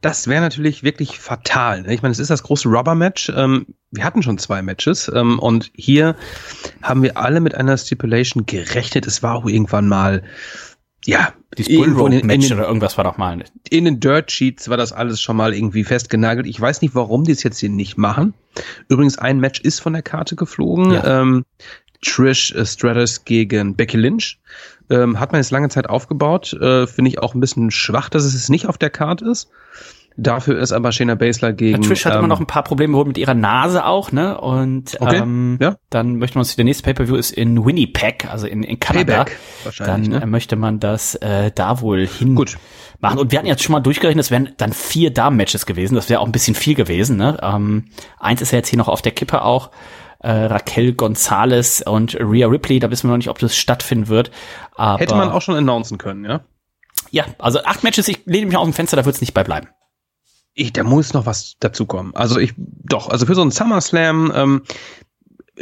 [0.00, 1.82] Das wäre natürlich wirklich fatal.
[1.82, 1.94] Ne?
[1.94, 3.32] Ich meine, es ist das große Rubber-Match.
[3.36, 6.16] Ähm, wir hatten schon zwei Matches ähm, und hier
[6.82, 9.06] haben wir alle mit einer Stipulation gerechnet.
[9.06, 10.24] Es war auch irgendwann mal,
[11.04, 11.78] ja, die
[12.24, 13.44] Match oder irgendwas war doch mal.
[13.68, 16.46] In den Dirt Sheets war das alles schon mal irgendwie festgenagelt.
[16.46, 18.34] Ich weiß nicht, warum die es jetzt hier nicht machen.
[18.88, 20.92] Übrigens, ein Match ist von der Karte geflogen.
[20.92, 21.20] Ja.
[21.22, 21.44] Ähm,
[22.02, 24.38] Trish Stratus gegen Becky Lynch.
[24.88, 26.52] Ähm, hat man jetzt lange Zeit aufgebaut.
[26.54, 29.48] Äh, Finde ich auch ein bisschen schwach, dass es nicht auf der Karte ist.
[30.16, 31.82] Dafür ist aber Shayna Baszler gegen.
[31.82, 34.38] Ja, Trish hat ähm, immer noch ein paar Probleme wohl mit ihrer Nase auch, ne?
[34.38, 35.76] Und okay, ähm, ja.
[35.88, 39.24] dann möchte man uns, der nächste Pay-Per-View ist in Winnipeg, also in, in Kanada.
[39.24, 40.26] Payback, wahrscheinlich, dann ne?
[40.26, 42.58] möchte man das äh, da wohl hin Gut.
[42.98, 43.18] machen.
[43.18, 45.94] Und wir hatten jetzt schon mal durchgerechnet, es wären dann vier Damen-Matches gewesen.
[45.94, 47.38] Das wäre auch ein bisschen viel gewesen, ne?
[47.40, 47.86] Ähm,
[48.18, 49.70] eins ist ja jetzt hier noch auf der Kippe auch
[50.20, 52.78] äh, Raquel Gonzalez und Rhea Ripley.
[52.78, 54.30] Da wissen wir noch nicht, ob das stattfinden wird.
[54.76, 56.40] Aber Hätte man auch schon announcen können, ja?
[57.10, 59.42] Ja, also acht Matches, ich lehne mich aus dem Fenster, da wird es nicht bei
[59.42, 59.68] bleiben.
[60.54, 62.14] Ich, da muss noch was dazukommen.
[62.14, 64.62] Also ich, doch, also für so einen SummerSlam, ähm,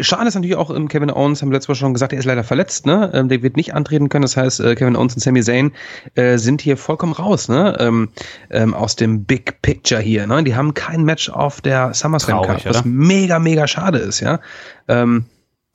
[0.01, 2.25] Schade ist natürlich auch, ähm, Kevin Owens, haben wir letztes Mal schon gesagt, er ist
[2.25, 3.11] leider verletzt, ne?
[3.15, 4.23] Ähm, der wird nicht antreten können.
[4.23, 5.73] Das heißt, äh, Kevin Owens und Sami Zayn
[6.15, 7.77] äh, sind hier vollkommen raus, ne?
[7.79, 8.11] Ähm,
[8.51, 10.45] ähm, aus dem Big Picture hier, ne?
[10.45, 14.41] Die haben kein Match auf der SummerSlam Cup, was mega, mega schade ist, ja.
[14.87, 15.27] Ähm,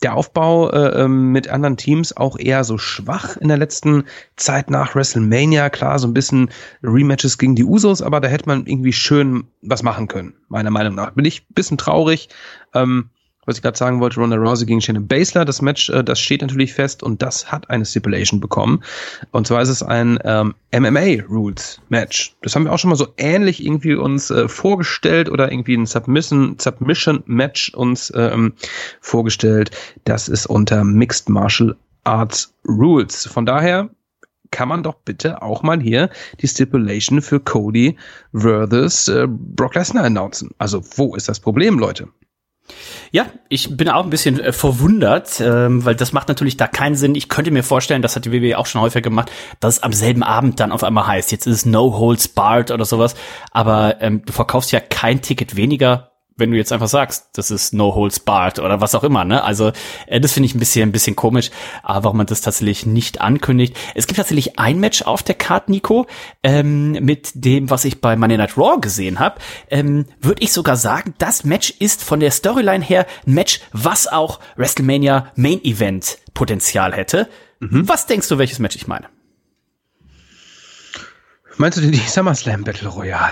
[0.04, 4.04] der Aufbau äh, ähm, mit anderen Teams auch eher so schwach in der letzten
[4.36, 5.70] Zeit nach WrestleMania.
[5.70, 6.50] Klar, so ein bisschen
[6.84, 10.96] Rematches gegen die Usos, aber da hätte man irgendwie schön was machen können, meiner Meinung
[10.96, 11.12] nach.
[11.12, 12.30] Bin ich bisschen traurig.
[12.74, 13.10] Ähm,
[13.46, 16.42] was ich gerade sagen wollte, Ronda Rousey gegen Shannon Baszler, das Match, äh, das steht
[16.42, 18.84] natürlich fest und das hat eine Stipulation bekommen.
[19.32, 22.36] Und zwar ist es ein ähm, MMA-Rules-Match.
[22.42, 25.86] Das haben wir auch schon mal so ähnlich irgendwie uns äh, vorgestellt oder irgendwie ein
[25.86, 28.54] Submission, Submission-Match uns ähm,
[29.02, 29.72] vorgestellt.
[30.06, 33.28] Das ist unter Mixed Martial Arts Rules.
[33.28, 33.90] Von daher
[34.52, 37.98] kann man doch bitte auch mal hier die Stipulation für Cody
[38.34, 40.52] versus äh, Brock Lesnar announcen.
[40.60, 42.08] Also wo ist das Problem, Leute?
[43.12, 46.96] Ja, ich bin auch ein bisschen äh, verwundert, ähm, weil das macht natürlich da keinen
[46.96, 47.14] Sinn.
[47.16, 49.94] Ich könnte mir vorstellen, das hat die WWE auch schon häufiger gemacht, dass es am
[49.94, 53.16] selben Abend dann auf einmal heißt, jetzt ist es No Holds Barred oder sowas.
[53.52, 57.74] Aber ähm, du verkaufst ja kein Ticket weniger wenn du jetzt einfach sagst, das ist
[57.74, 59.44] No Holds Barred oder was auch immer, ne?
[59.44, 59.72] Also
[60.08, 61.52] äh, das finde ich ein bisschen ein bisschen komisch,
[61.84, 63.78] aber warum man das tatsächlich nicht ankündigt.
[63.96, 66.08] Es gibt tatsächlich ein Match auf der Card, Nico,
[66.42, 70.76] ähm, mit dem, was ich bei Monday Night Raw gesehen habe, ähm, würde ich sogar
[70.76, 76.18] sagen, das Match ist von der Storyline her ein Match, was auch WrestleMania Main Event
[76.34, 77.30] Potenzial hätte.
[77.60, 77.88] Mhm.
[77.88, 79.08] Was denkst du, welches Match ich meine?
[81.58, 83.32] Meinst du denn die SummerSlam Battle Royale?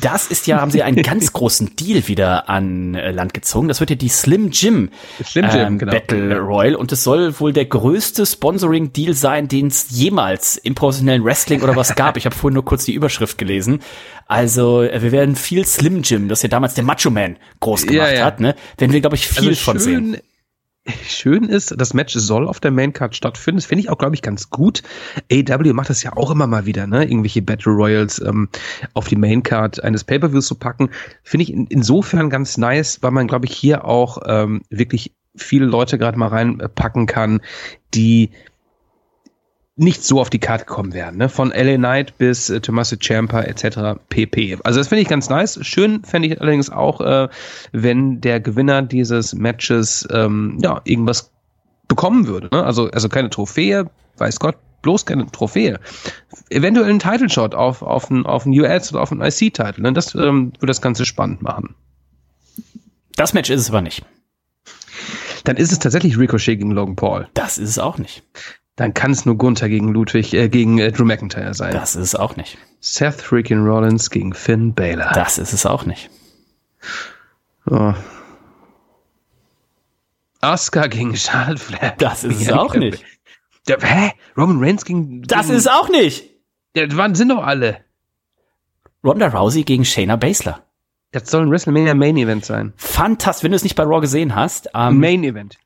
[0.00, 3.66] Das ist ja, haben sie einen ganz großen Deal wieder an äh, Land gezogen.
[3.66, 4.90] Das wird ja die Slim Jim,
[5.24, 5.92] Slim Jim ähm, genau.
[5.92, 11.24] Battle Royale und es soll wohl der größte Sponsoring-Deal sein, den es jemals im professionellen
[11.24, 12.16] Wrestling oder was gab.
[12.16, 13.80] Ich habe vorhin nur kurz die Überschrift gelesen.
[14.26, 18.12] Also äh, wir werden viel Slim Jim, das ja damals der Macho Man groß gemacht
[18.12, 18.24] ja, ja.
[18.24, 18.54] hat, ne?
[18.78, 20.18] Werden wir, glaube ich, viel also von sehen
[21.06, 23.58] schön ist, das Match soll auf der Maincard stattfinden.
[23.58, 24.82] Das finde ich auch, glaube ich, ganz gut.
[25.30, 27.04] AW macht das ja auch immer mal wieder, ne?
[27.04, 28.48] Irgendwelche Battle Royals ähm,
[28.94, 30.90] auf die Maincard eines Pay-Per-Views zu packen.
[31.22, 35.66] Finde ich in, insofern ganz nice, weil man, glaube ich, hier auch ähm, wirklich viele
[35.66, 37.40] Leute gerade mal reinpacken kann,
[37.94, 38.30] die
[39.76, 41.28] nicht so auf die Karte kommen werden, ne?
[41.28, 44.00] Von LA Knight bis äh, Tommaso Ciampa etc.
[44.08, 44.58] pp.
[44.64, 45.58] Also das finde ich ganz nice.
[45.62, 47.28] Schön fände ich allerdings auch, äh,
[47.72, 51.30] wenn der Gewinner dieses Matches ähm, ja irgendwas
[51.88, 52.48] bekommen würde.
[52.50, 52.64] Ne?
[52.64, 55.78] Also also keine Trophäe, weiß Gott, bloß keine Trophäe.
[56.48, 59.82] Eventuell ein Title Shot auf auf ein auf ein US oder auf ein IC Title.
[59.82, 59.92] Ne?
[59.92, 61.74] Das ähm, würde das Ganze spannend machen.
[63.14, 64.06] Das Match ist es aber nicht.
[65.44, 67.28] Dann ist es tatsächlich Ricochet gegen Logan Paul.
[67.34, 68.22] Das ist es auch nicht.
[68.76, 71.72] Dann kann es nur Gunther gegen Ludwig, äh, gegen äh, Drew McIntyre sein.
[71.72, 72.58] Das ist es auch nicht.
[72.80, 75.12] Seth freaking Rollins gegen Finn Balor.
[75.14, 76.10] Das ist es auch nicht.
[77.70, 77.94] Oh.
[80.42, 81.94] Asuka gegen Charlotte Flair.
[81.98, 83.02] Das ist es auch nicht.
[83.66, 84.12] Ja, hä?
[84.36, 85.22] Roman Reigns gegen.
[85.22, 86.24] Das ist es auch nicht.
[86.76, 87.78] Ja, wann sind doch alle?
[89.02, 90.62] Ronda Rousey gegen Shayna Baszler.
[91.12, 92.74] Das soll ein WrestleMania Main Event sein.
[92.76, 94.68] Fantastisch, wenn du es nicht bei Raw gesehen hast.
[94.74, 95.56] Ähm, Main Event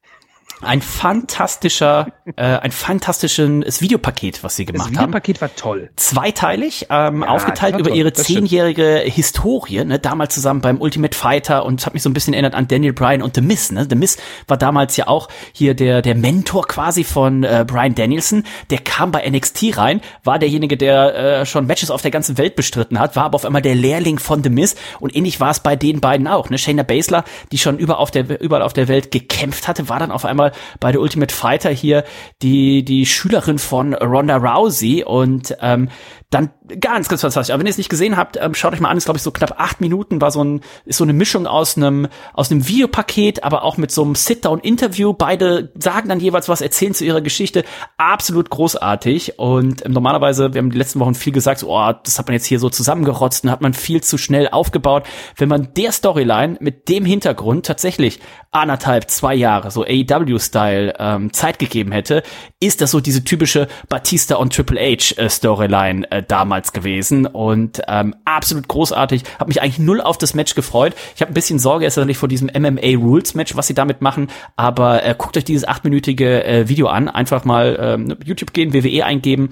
[0.62, 4.94] ein fantastischer, äh, ein fantastisches Videopaket, was sie gemacht haben.
[4.94, 5.50] Das Videopaket haben.
[5.50, 5.90] war toll.
[5.96, 7.98] Zweiteilig, ähm, ja, aufgeteilt über toll.
[7.98, 12.34] ihre zehnjährige Historie, ne, damals zusammen beim Ultimate Fighter und hat mich so ein bisschen
[12.34, 13.86] erinnert an Daniel Bryan und The Miz, ne?
[13.88, 14.18] The Miz
[14.48, 18.44] war damals ja auch hier der, der Mentor quasi von äh, Bryan Danielson.
[18.70, 22.56] Der kam bei NXT rein, war derjenige, der äh, schon Matches auf der ganzen Welt
[22.56, 25.60] bestritten hat, war aber auf einmal der Lehrling von The Miz und ähnlich war es
[25.60, 26.58] bei den beiden auch, ne?
[26.58, 30.12] Shayna Baszler, die schon über auf der, überall auf der Welt gekämpft hatte, war dann
[30.12, 32.04] auf einmal bei der Ultimate Fighter hier
[32.42, 35.04] die, die Schülerin von Ronda Rousey.
[35.04, 35.88] Und ähm,
[36.30, 37.52] dann ganz, ganz fantastisch.
[37.52, 38.96] Aber wenn ihr es nicht gesehen habt, ähm, schaut euch mal an.
[38.96, 40.20] Ist glaube ich so knapp acht Minuten.
[40.20, 43.90] War so ein ist so eine Mischung aus einem aus einem Videopaket, aber auch mit
[43.90, 45.12] so einem Sit-down-Interview.
[45.12, 47.64] Beide sagen dann jeweils was, erzählen zu ihrer Geschichte.
[47.98, 49.40] Absolut großartig.
[49.40, 52.34] Und ähm, normalerweise, wir haben die letzten Wochen viel gesagt, so, oh, das hat man
[52.34, 55.04] jetzt hier so zusammengerotzt und hat man viel zu schnell aufgebaut.
[55.36, 58.20] Wenn man der Storyline mit dem Hintergrund tatsächlich
[58.52, 62.22] anderthalb, zwei Jahre so AEW-Style ähm, Zeit gegeben hätte,
[62.60, 66.06] ist das so diese typische Batista und Triple H äh, Storyline.
[66.20, 69.24] Äh, damals gewesen und ähm, absolut großartig.
[69.38, 70.94] Habe mich eigentlich null auf das Match gefreut.
[71.14, 74.28] Ich habe ein bisschen Sorge erst vor diesem MMA Rules Match, was sie damit machen.
[74.56, 77.08] Aber äh, guckt euch dieses achtminütige äh, Video an.
[77.08, 79.50] Einfach mal ähm, YouTube gehen, WWE eingeben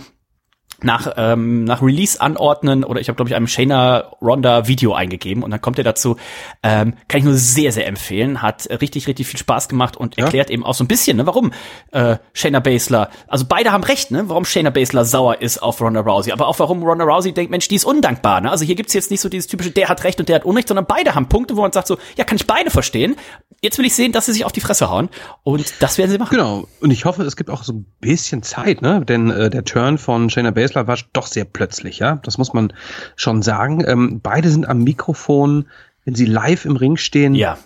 [0.82, 5.42] nach, ähm, nach Release anordnen oder ich habe, glaube ich, einem Shayna Ronda Video eingegeben
[5.42, 6.16] und dann kommt er dazu.
[6.62, 8.42] Ähm, kann ich nur sehr, sehr empfehlen.
[8.42, 10.24] Hat richtig, richtig viel Spaß gemacht und ja.
[10.24, 11.52] erklärt eben auch so ein bisschen, ne, warum
[11.90, 16.00] äh, Shayna Baszler, also beide haben recht, ne, warum Shayna Baszler sauer ist auf Ronda
[16.00, 18.40] Rousey, aber auch warum Ronda Rousey denkt, Mensch, die ist undankbar.
[18.40, 18.50] Ne?
[18.50, 20.68] Also hier gibt's jetzt nicht so dieses typische, der hat recht und der hat Unrecht,
[20.68, 23.16] sondern beide haben Punkte, wo man sagt so, ja, kann ich beide verstehen.
[23.60, 25.08] Jetzt will ich sehen, dass sie sich auf die Fresse hauen
[25.42, 26.36] und das werden sie machen.
[26.36, 26.68] Genau.
[26.80, 29.98] Und ich hoffe, es gibt auch so ein bisschen Zeit, ne, denn äh, der Turn
[29.98, 32.16] von Shayna Baszler Baszler war doch sehr plötzlich, ja.
[32.22, 32.72] Das muss man
[33.16, 33.84] schon sagen.
[33.86, 35.68] Ähm, beide sind am Mikrofon,
[36.04, 37.34] wenn sie live im Ring stehen.
[37.34, 37.58] Ja.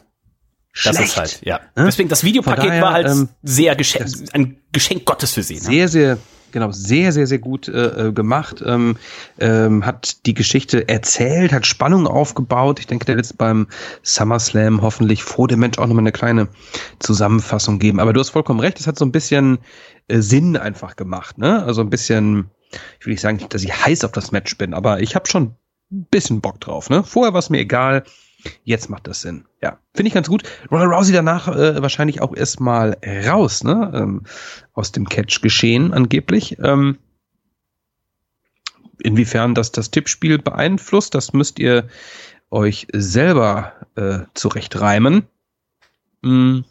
[0.72, 0.98] Schlecht.
[0.98, 1.60] Das ist halt, ja.
[1.76, 1.84] Ne?
[1.84, 5.54] Deswegen, das Videopaket daher, war halt ähm, sehr Geschenk, ein Geschenk Gottes für sie.
[5.54, 5.60] Ne?
[5.60, 6.18] Sehr, sehr,
[6.50, 8.62] genau, sehr, sehr, sehr gut äh, äh, gemacht.
[8.64, 8.96] Ähm,
[9.38, 12.80] ähm, hat die Geschichte erzählt, hat Spannung aufgebaut.
[12.80, 13.66] Ich denke, der wird es beim
[14.02, 16.48] SummerSlam hoffentlich vor dem Match auch nochmal eine kleine
[17.00, 18.00] Zusammenfassung geben.
[18.00, 19.58] Aber du hast vollkommen recht, es hat so ein bisschen
[20.08, 21.62] äh, Sinn einfach gemacht, ne?
[21.64, 22.50] Also ein bisschen,
[23.00, 25.54] ich will nicht sagen, dass ich heiß auf das Match bin, aber ich habe schon
[25.90, 27.04] ein bisschen Bock drauf, ne?
[27.04, 28.04] Vorher war es mir egal,
[28.64, 29.44] jetzt macht das Sinn.
[29.62, 30.42] Ja, finde ich ganz gut.
[30.70, 33.92] Ronald Rousey danach äh, wahrscheinlich auch erstmal raus, ne?
[33.94, 34.22] Ähm,
[34.72, 36.58] aus dem Catch geschehen angeblich.
[36.58, 36.98] Ähm,
[39.02, 41.88] inwiefern das das Tippspiel beeinflusst, das müsst ihr
[42.50, 45.26] euch selber äh, zurechtreimen.
[46.22, 46.64] Hm,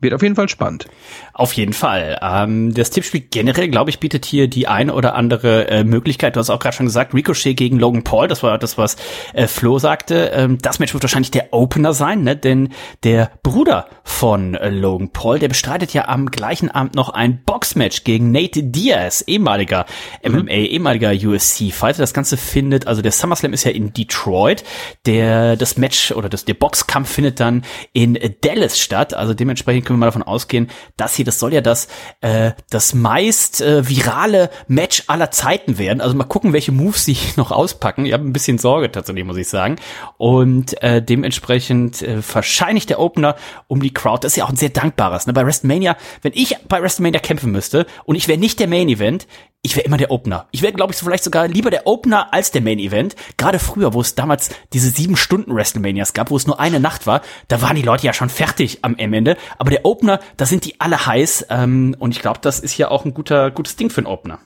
[0.00, 0.86] wird auf jeden Fall spannend.
[1.32, 2.18] Auf jeden Fall.
[2.22, 6.36] Ähm, das Tippspiel generell, glaube ich, bietet hier die ein oder andere äh, Möglichkeit.
[6.36, 8.96] Du hast auch gerade schon gesagt, Ricochet gegen Logan Paul, das war das, was
[9.32, 10.30] äh, Flo sagte.
[10.34, 12.36] Ähm, das Match wird wahrscheinlich der Opener sein, ne?
[12.36, 12.70] denn
[13.02, 18.04] der Bruder von äh, Logan Paul, der bestreitet ja am gleichen Abend noch ein Boxmatch
[18.04, 19.86] gegen Nate Diaz, ehemaliger
[20.22, 20.40] mhm.
[20.40, 21.98] MMA, ehemaliger USC-Fighter.
[21.98, 24.64] Das Ganze findet, also der SummerSlam ist ja in Detroit.
[25.06, 29.14] Der, das Match oder das, der Boxkampf findet dann in Dallas statt.
[29.14, 31.88] Also dementsprechend können wir mal davon ausgehen, dass hier das soll ja das,
[32.20, 36.00] äh, das meist äh, virale Match aller Zeiten werden.
[36.00, 38.06] Also mal gucken, welche Moves sie noch auspacken.
[38.06, 39.76] Ich habe ein bisschen Sorge tatsächlich, muss ich sagen.
[40.16, 44.24] Und äh, dementsprechend äh, wahrscheinlich der Opener um die Crowd.
[44.24, 45.26] Das ist ja auch ein sehr dankbares.
[45.26, 45.32] Ne?
[45.32, 49.26] Bei WrestleMania, wenn ich bei WrestleMania kämpfen müsste und ich wäre nicht der Main Event,
[49.64, 50.46] ich wäre immer der Opener.
[50.50, 53.16] Ich wäre, glaube ich, vielleicht sogar lieber der Opener als der Main Event.
[53.38, 57.06] Gerade früher, wo es damals diese sieben Stunden WrestleManias gab, wo es nur eine Nacht
[57.06, 59.38] war, da waren die Leute ja schon fertig am Ende.
[59.58, 61.46] Aber der Opener, da sind die alle heiß.
[61.48, 64.38] Ähm, und ich glaube, das ist ja auch ein guter, gutes Ding für einen Opener.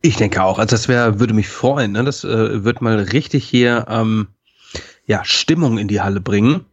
[0.00, 0.60] Ich denke auch.
[0.60, 1.90] Also das wäre, würde mich freuen.
[1.90, 2.04] Ne?
[2.04, 4.28] Das äh, wird mal richtig hier ähm,
[5.06, 6.66] ja Stimmung in die Halle bringen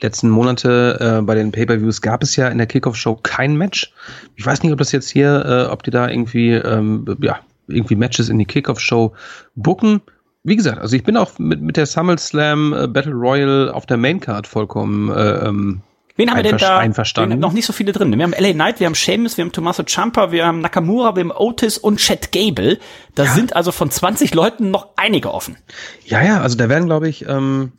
[0.00, 3.92] letzten Monate äh, bei den Pay-per-Views gab es ja in der Kickoff-Show kein Match.
[4.36, 7.96] Ich weiß nicht, ob das jetzt hier, äh, ob die da irgendwie, ähm, ja, irgendwie
[7.96, 9.12] Matches in die Kickoff-Show
[9.54, 10.02] booken.
[10.42, 13.96] Wie gesagt, also ich bin auch mit, mit der SummerSlam äh, Battle Royale auf der
[13.96, 15.82] Maincard vollkommen äh, ähm,
[16.16, 16.78] Wen haben wir denn da?
[16.78, 17.40] Einverstanden.
[17.40, 18.16] noch nicht so viele drin.
[18.16, 21.24] Wir haben LA Knight, wir haben Sheamus, wir haben Tommaso Ciampa, wir haben Nakamura, wir
[21.24, 22.78] haben Otis und Chad Gable.
[23.16, 23.32] Da ja.
[23.32, 25.56] sind also von 20 Leuten noch einige offen.
[26.04, 27.72] Ja, ja, also da werden, glaube ich, ähm,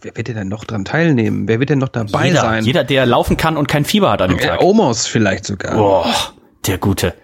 [0.00, 1.46] Wer wird denn noch dran teilnehmen?
[1.46, 2.64] Wer wird denn noch dabei jeder, sein?
[2.64, 4.62] Jeder, der laufen kann und kein Fieber hat an dem Tag.
[4.62, 5.76] Omos vielleicht sogar.
[5.76, 6.06] Boah,
[6.66, 7.14] der gute.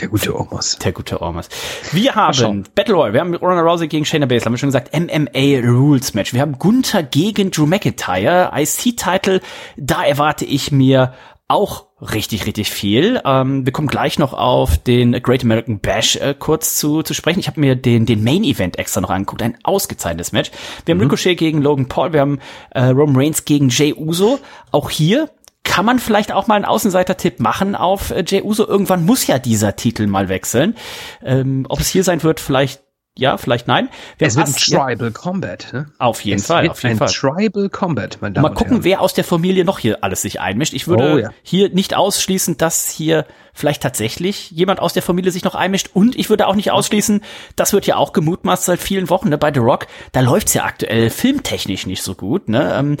[0.00, 0.76] Der gute Omos.
[0.78, 1.48] Der gute Omos.
[1.90, 3.14] Wir haben Battle Royale.
[3.14, 4.46] Wir haben Ronda Rousey gegen Shayna Baszler.
[4.46, 4.96] Haben wir schon gesagt.
[4.96, 6.32] MMA Rules Match.
[6.32, 8.52] Wir haben Gunther gegen Drew McIntyre.
[8.54, 9.40] IC-Title.
[9.76, 11.14] Da erwarte ich mir
[11.48, 13.20] auch richtig, richtig viel.
[13.24, 17.40] Ähm, wir kommen gleich noch auf den Great American Bash äh, kurz zu, zu sprechen.
[17.40, 19.42] Ich habe mir den, den Main Event extra noch angeguckt.
[19.42, 20.50] Ein ausgezeichnetes Match.
[20.84, 21.10] Wir haben mhm.
[21.10, 22.12] Ricochet gegen Logan Paul.
[22.12, 22.38] Wir haben
[22.70, 24.38] äh, Roman Reigns gegen Jay Uso.
[24.70, 25.30] Auch hier
[25.64, 28.66] kann man vielleicht auch mal einen Außenseiter-Tipp machen auf äh, Jay Uso.
[28.66, 30.76] Irgendwann muss ja dieser Titel mal wechseln.
[31.22, 32.80] Ähm, ob es hier sein wird, vielleicht
[33.18, 33.88] ja, vielleicht nein.
[34.16, 35.10] Wir es wird ein Tribal.
[35.10, 35.72] Combat.
[35.72, 35.86] Ne?
[35.98, 36.70] Auf jeden es Fall.
[36.70, 37.08] Auf jeden ein Fall.
[37.08, 40.72] Tribal Combat, mein Damen Mal gucken, wer aus der Familie noch hier alles sich einmischt.
[40.72, 41.30] Ich würde oh, ja.
[41.42, 43.26] hier nicht ausschließen, dass hier
[43.58, 45.90] vielleicht tatsächlich jemand aus der Familie sich noch einmischt.
[45.92, 47.22] Und ich würde auch nicht ausschließen,
[47.56, 49.88] das wird ja auch gemutmaßt seit vielen Wochen ne, bei The Rock.
[50.12, 52.48] Da läuft's ja aktuell filmtechnisch nicht so gut.
[52.48, 52.72] Ne?
[52.78, 52.96] Ähm,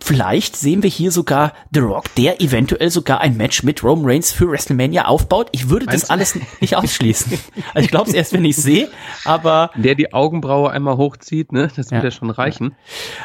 [0.00, 4.30] Vielleicht sehen wir hier sogar The Rock, der eventuell sogar ein Match mit Roman Reigns
[4.30, 5.48] für WrestleMania aufbaut.
[5.52, 7.38] Ich würde Meinst das alles nicht ausschließen.
[7.74, 8.88] Also ich glaube es erst, wenn ich sehe,
[9.24, 9.70] aber...
[9.74, 11.70] Der die Augenbraue einmal hochzieht, ne?
[11.74, 11.96] Das ja.
[11.96, 12.76] wird ja schon reichen.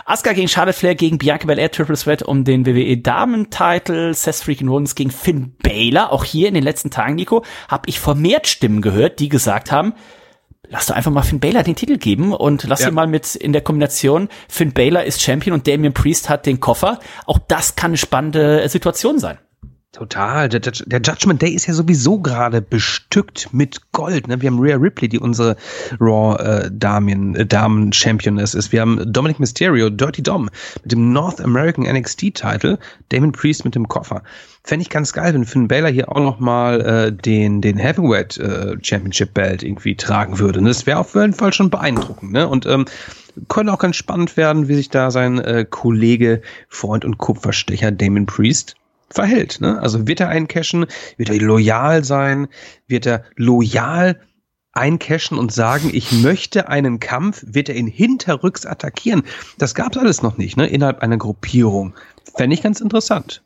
[0.05, 4.13] Asuka gegen Charlotte Flair gegen Bianca Belair Triple Threat um den WWE Damen-Title.
[4.13, 6.11] Seth Freaking Rollins gegen Finn Baylor.
[6.11, 9.93] Auch hier in den letzten Tagen, Nico, habe ich vermehrt Stimmen gehört, die gesagt haben,
[10.69, 12.89] lass doch einfach mal Finn Baylor den Titel geben und lass ja.
[12.89, 16.59] ihn mal mit in der Kombination Finn Baylor ist Champion und Damian Priest hat den
[16.59, 16.99] Koffer.
[17.25, 19.37] Auch das kann eine spannende Situation sein.
[19.93, 20.49] Total.
[20.49, 24.27] Der, der, Judgment Day ist ja sowieso gerade bestückt mit Gold.
[24.27, 24.41] Ne?
[24.41, 25.55] Wir haben Rhea Ripley, die unsere
[26.01, 28.71] Raw äh, Damen, äh, Damen Championess ist.
[28.71, 30.49] Wir haben Dominic Mysterio, Dirty Dom
[30.81, 32.79] mit dem North American NXT Title,
[33.09, 34.23] Damon Priest mit dem Koffer.
[34.63, 38.39] Fände ich ganz geil, wenn Finn Baylor hier auch noch mal äh, den den Heavyweight
[38.39, 40.57] äh, Championship Belt irgendwie tragen würde.
[40.57, 42.31] Und das wäre auf jeden Fall schon beeindruckend.
[42.31, 42.47] Ne?
[42.47, 42.85] Und ähm,
[43.47, 48.25] könnte auch ganz spannend werden, wie sich da sein äh, Kollege, Freund und Kupferstecher Damon
[48.25, 48.75] Priest
[49.09, 49.61] verhält.
[49.61, 49.79] Ne?
[49.79, 50.85] Also wird er eincashen,
[51.17, 52.47] wird er loyal sein,
[52.87, 54.19] wird er loyal
[54.73, 59.23] eincashen und sagen, ich möchte einen Kampf, wird er ihn hinterrücks attackieren.
[59.57, 60.65] Das gab's alles noch nicht, ne?
[60.65, 61.93] Innerhalb einer Gruppierung.
[62.35, 63.43] Fände ich ganz interessant.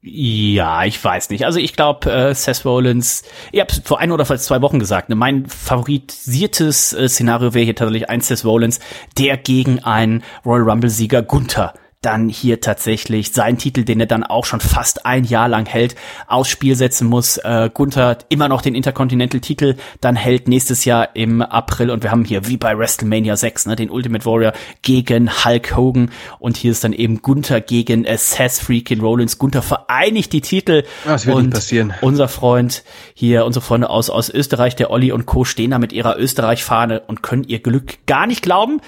[0.00, 1.44] Ja, ich weiß nicht.
[1.44, 5.08] Also ich glaube, äh, Seth Rollins, ich habe vor ein oder vor zwei Wochen gesagt,
[5.08, 8.78] ne, mein favorisiertes äh, Szenario wäre hier tatsächlich ein Seth Rollins,
[9.16, 14.44] der gegen einen Royal Rumble-Sieger Gunther dann hier tatsächlich seinen Titel, den er dann auch
[14.44, 15.96] schon fast ein Jahr lang hält,
[16.28, 17.38] aufs Spiel setzen muss.
[17.38, 22.24] Äh, Gunther immer noch den Intercontinental-Titel, dann hält nächstes Jahr im April und wir haben
[22.24, 26.84] hier wie bei WrestleMania 6 ne, den Ultimate Warrior gegen Hulk Hogan und hier ist
[26.84, 29.38] dann eben Gunther gegen äh, Seth Freakin' Rollins.
[29.38, 31.94] Gunther vereinigt die Titel das wird und passieren.
[32.00, 35.44] unser Freund hier, unsere Freunde aus, aus Österreich, der Olli und Co.
[35.44, 38.80] stehen da mit ihrer Österreich-Fahne und können ihr Glück gar nicht glauben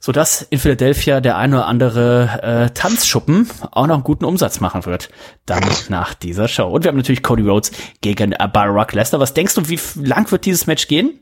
[0.00, 4.60] so dass in Philadelphia der ein oder andere äh, Tanzschuppen auch noch einen guten Umsatz
[4.60, 5.10] machen wird,
[5.44, 6.68] dann nach dieser Show.
[6.68, 9.20] Und wir haben natürlich Cody Rhodes gegen äh, Barack Lesnar.
[9.20, 11.20] Was denkst du, wie lang wird dieses Match gehen?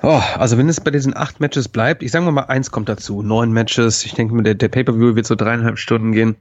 [0.00, 3.22] Oh, also wenn es bei diesen acht Matches bleibt, ich sage mal, eins kommt dazu,
[3.22, 4.04] neun Matches.
[4.04, 6.36] Ich denke, der, der Pay-per-View wird so dreieinhalb Stunden gehen.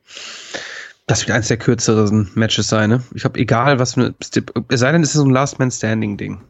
[1.08, 2.92] Das wird eins der kürzeren Matches sein.
[2.92, 3.04] Ne?
[3.16, 6.42] Ich habe egal, was, es sei denn, es ist so ein Last Man Standing Ding.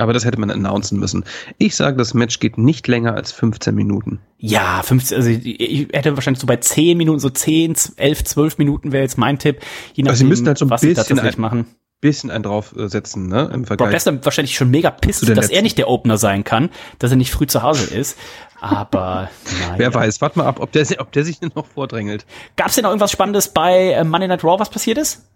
[0.00, 1.24] Aber das hätte man announcen müssen.
[1.58, 4.20] Ich sage, das Match geht nicht länger als 15 Minuten.
[4.38, 8.92] Ja, 15, also ich hätte wahrscheinlich so bei 10 Minuten, so 10, 11, 12 Minuten
[8.92, 9.60] wäre jetzt mein Tipp.
[9.92, 11.66] Je nachdem, also sie müssen halt so ein bisschen ein, machen.
[12.00, 13.50] bisschen einen draufsetzen, ne?
[13.52, 13.88] Im Vergleich.
[13.88, 15.54] Brock Lesnar wahrscheinlich schon mega pisst, dass letzten.
[15.54, 18.16] er nicht der Opener sein kann, dass er nicht früh zu Hause ist.
[18.60, 19.28] Aber
[19.60, 19.74] naja.
[19.76, 22.24] Wer weiß, warte mal ab, ob der, ob der sich noch vordrängelt.
[22.56, 25.26] Gab es denn noch irgendwas Spannendes bei äh, Monday Night Raw, was passiert ist?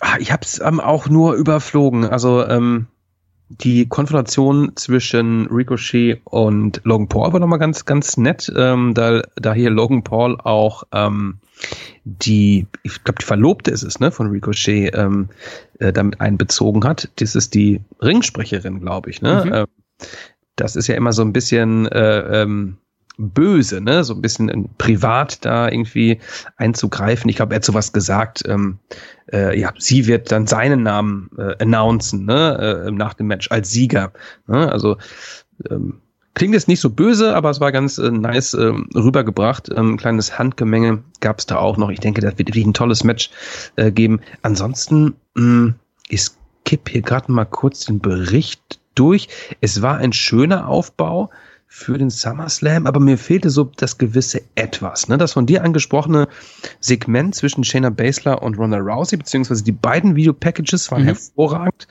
[0.00, 2.04] Ah, ich hab's ähm, auch nur überflogen.
[2.04, 2.88] Also ähm,
[3.48, 9.54] die Konfrontation zwischen Ricochet und Logan Paul war nochmal ganz, ganz nett, ähm, da, da
[9.54, 11.38] hier Logan Paul auch ähm,
[12.04, 15.28] die, ich glaube, die Verlobte ist es, ne, von Ricochet, ähm,
[15.78, 17.08] äh, damit einbezogen hat.
[17.16, 19.44] Das ist die Ringsprecherin, glaube ich, ne?
[19.44, 19.52] Mhm.
[19.52, 19.66] Ähm,
[20.56, 22.78] das ist ja immer so ein bisschen äh, ähm,
[23.18, 24.04] böse, ne?
[24.04, 26.20] So ein bisschen privat da irgendwie
[26.56, 27.28] einzugreifen.
[27.28, 28.42] Ich glaube, er hat sowas gesagt.
[28.46, 28.78] Ähm,
[29.32, 32.86] äh, ja, sie wird dann seinen Namen äh, announcen, ne?
[32.86, 34.12] Äh, nach dem Match als Sieger.
[34.46, 34.70] Ne?
[34.70, 34.96] Also
[35.70, 36.00] ähm,
[36.36, 39.70] Klingt jetzt nicht so böse, aber es war ganz äh, nice äh, rübergebracht.
[39.74, 41.88] Ähm, kleines Handgemenge gab es da auch noch.
[41.88, 43.30] Ich denke, das wird wirklich ein tolles Match
[43.76, 44.20] äh, geben.
[44.42, 45.74] Ansonsten, mh, mm,
[46.10, 49.28] ich skippe hier gerade mal kurz den Bericht durch.
[49.62, 51.30] Es war ein schöner Aufbau
[51.76, 55.08] für den SummerSlam, aber mir fehlte so das gewisse Etwas.
[55.08, 55.18] Ne?
[55.18, 56.26] Das von dir angesprochene
[56.80, 61.08] Segment zwischen Shayna Baszler und Ronda Rousey, beziehungsweise die beiden Video-Packages waren mhm.
[61.08, 61.86] hervorragend.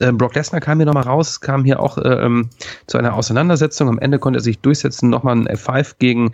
[0.00, 2.50] Ähm, Brock Lesnar kam hier nochmal raus, kam hier auch äh, ähm,
[2.88, 3.88] zu einer Auseinandersetzung.
[3.88, 6.32] Am Ende konnte er sich durchsetzen, nochmal ein F5 gegen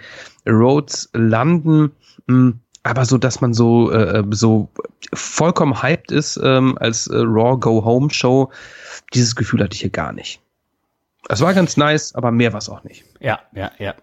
[0.49, 1.91] Rhodes landen.
[2.27, 4.69] Mhm aber so, dass man so äh, so
[5.15, 8.51] vollkommen hyped ist ähm, als äh, Raw Go Home Show,
[9.15, 10.44] dieses Gefühl hatte ich hier gar nicht.
[11.29, 13.05] Es war ganz nice, aber mehr war es auch nicht.
[13.25, 13.95] Ja, ja, ja.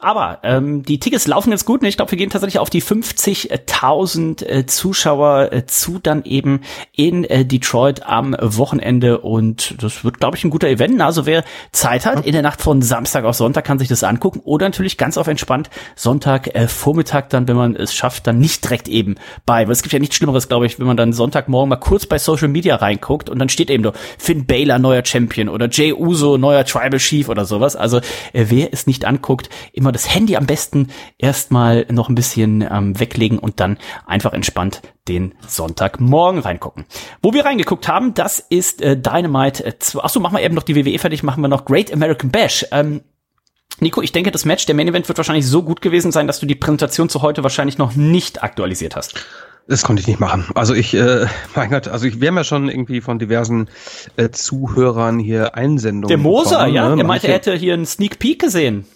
[0.00, 1.82] Aber ähm, die Tickets laufen jetzt gut.
[1.82, 6.62] Und ich glaube, wir gehen tatsächlich auf die 50.000 äh, Zuschauer äh, zu, dann eben
[6.92, 9.18] in äh, Detroit am Wochenende.
[9.18, 10.98] Und das wird, glaube ich, ein guter Event.
[11.02, 14.40] Also wer Zeit hat, in der Nacht von Samstag auf Sonntag kann sich das angucken.
[14.44, 18.64] Oder natürlich ganz auf entspannt Sonntag äh, Vormittag dann, wenn man es schafft, dann nicht
[18.64, 19.66] direkt eben bei.
[19.66, 22.16] Weil es gibt ja nichts Schlimmeres, glaube ich, wenn man dann Sonntagmorgen mal kurz bei
[22.16, 26.38] Social Media reinguckt und dann steht eben doch Finn Baylor neuer Champion oder Jay Uso
[26.38, 27.76] neuer Tribal Chief oder sowas.
[27.76, 28.00] Also
[28.32, 32.98] äh, wer es nicht anguckt, immer das Handy am besten erstmal noch ein bisschen ähm,
[32.98, 36.84] weglegen und dann einfach entspannt den Sonntagmorgen reingucken.
[37.20, 39.64] Wo wir reingeguckt haben, das ist äh, Dynamite.
[39.64, 42.64] Äh, achso, machen wir eben noch die WWE fertig, machen wir noch Great American Bash.
[42.70, 43.02] Ähm,
[43.80, 46.38] Nico, ich denke, das Match, der Main Event wird wahrscheinlich so gut gewesen sein, dass
[46.38, 49.14] du die Präsentation zu heute wahrscheinlich noch nicht aktualisiert hast.
[49.66, 50.44] Das konnte ich nicht machen.
[50.54, 53.68] Also ich, äh, mein Gott, also ich, wir haben ja schon irgendwie von diversen
[54.16, 56.08] äh, Zuhörern hier Einsendungen.
[56.08, 57.00] Der Moser, bekommen, ja, ne?
[57.00, 58.86] er meinte, er hätte hier einen Sneak Peek gesehen.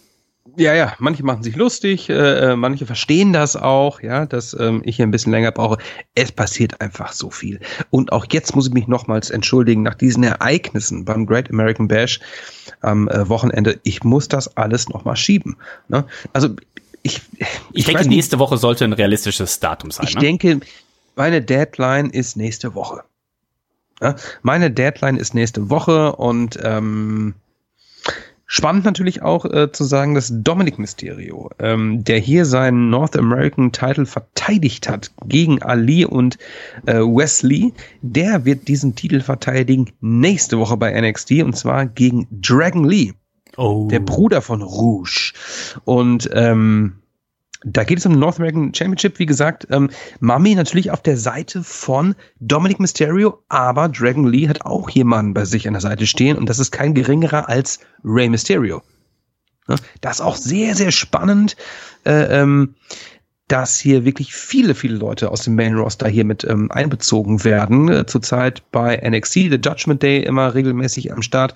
[0.57, 4.83] Ja, ja, manche machen sich lustig, äh, äh, manche verstehen das auch, ja, dass ähm,
[4.85, 5.79] ich hier ein bisschen länger brauche.
[6.17, 7.61] Es passiert einfach so viel.
[7.91, 12.19] Und auch jetzt muss ich mich nochmals entschuldigen, nach diesen Ereignissen beim Great American Bash
[12.81, 15.57] am äh, Wochenende, ich muss das alles nochmal schieben.
[15.87, 16.05] Ne?
[16.33, 16.49] Also
[17.03, 20.07] ich, ich, ich denke, nicht, nächste Woche sollte ein realistisches Datum sein.
[20.09, 20.21] Ich ne?
[20.21, 20.61] denke,
[21.17, 23.03] meine Deadline ist nächste Woche.
[24.01, 27.35] Ja, meine Deadline ist nächste Woche und ähm,
[28.51, 33.73] Spannend natürlich auch äh, zu sagen, dass Dominic Mysterio, ähm, der hier seinen North American
[33.73, 36.39] Title verteidigt hat gegen Ali und
[36.87, 42.89] äh, Wesley, der wird diesen Titel verteidigen nächste Woche bei NXT und zwar gegen Dragon
[42.89, 43.13] Lee.
[43.59, 43.89] Oh.
[43.91, 45.33] Der Bruder von Rouge.
[45.85, 47.03] Und ähm,
[47.65, 49.67] da geht es um den North American Championship, wie gesagt.
[49.71, 49.91] Ähm,
[50.21, 55.45] Mami natürlich auf der Seite von Dominic Mysterio, aber Dragon Lee hat auch jemanden bei
[55.45, 58.81] sich an der Seite stehen und das ist kein geringerer als Rey Mysterio.
[60.01, 61.57] Das ist auch sehr, sehr spannend.
[62.07, 62.77] Äh, ähm,
[63.49, 67.89] dass hier wirklich viele, viele Leute aus dem Main Roster hier mit ähm, einbezogen werden.
[67.89, 71.55] Äh, zurzeit bei NXT, The Judgment Day, immer regelmäßig am Start.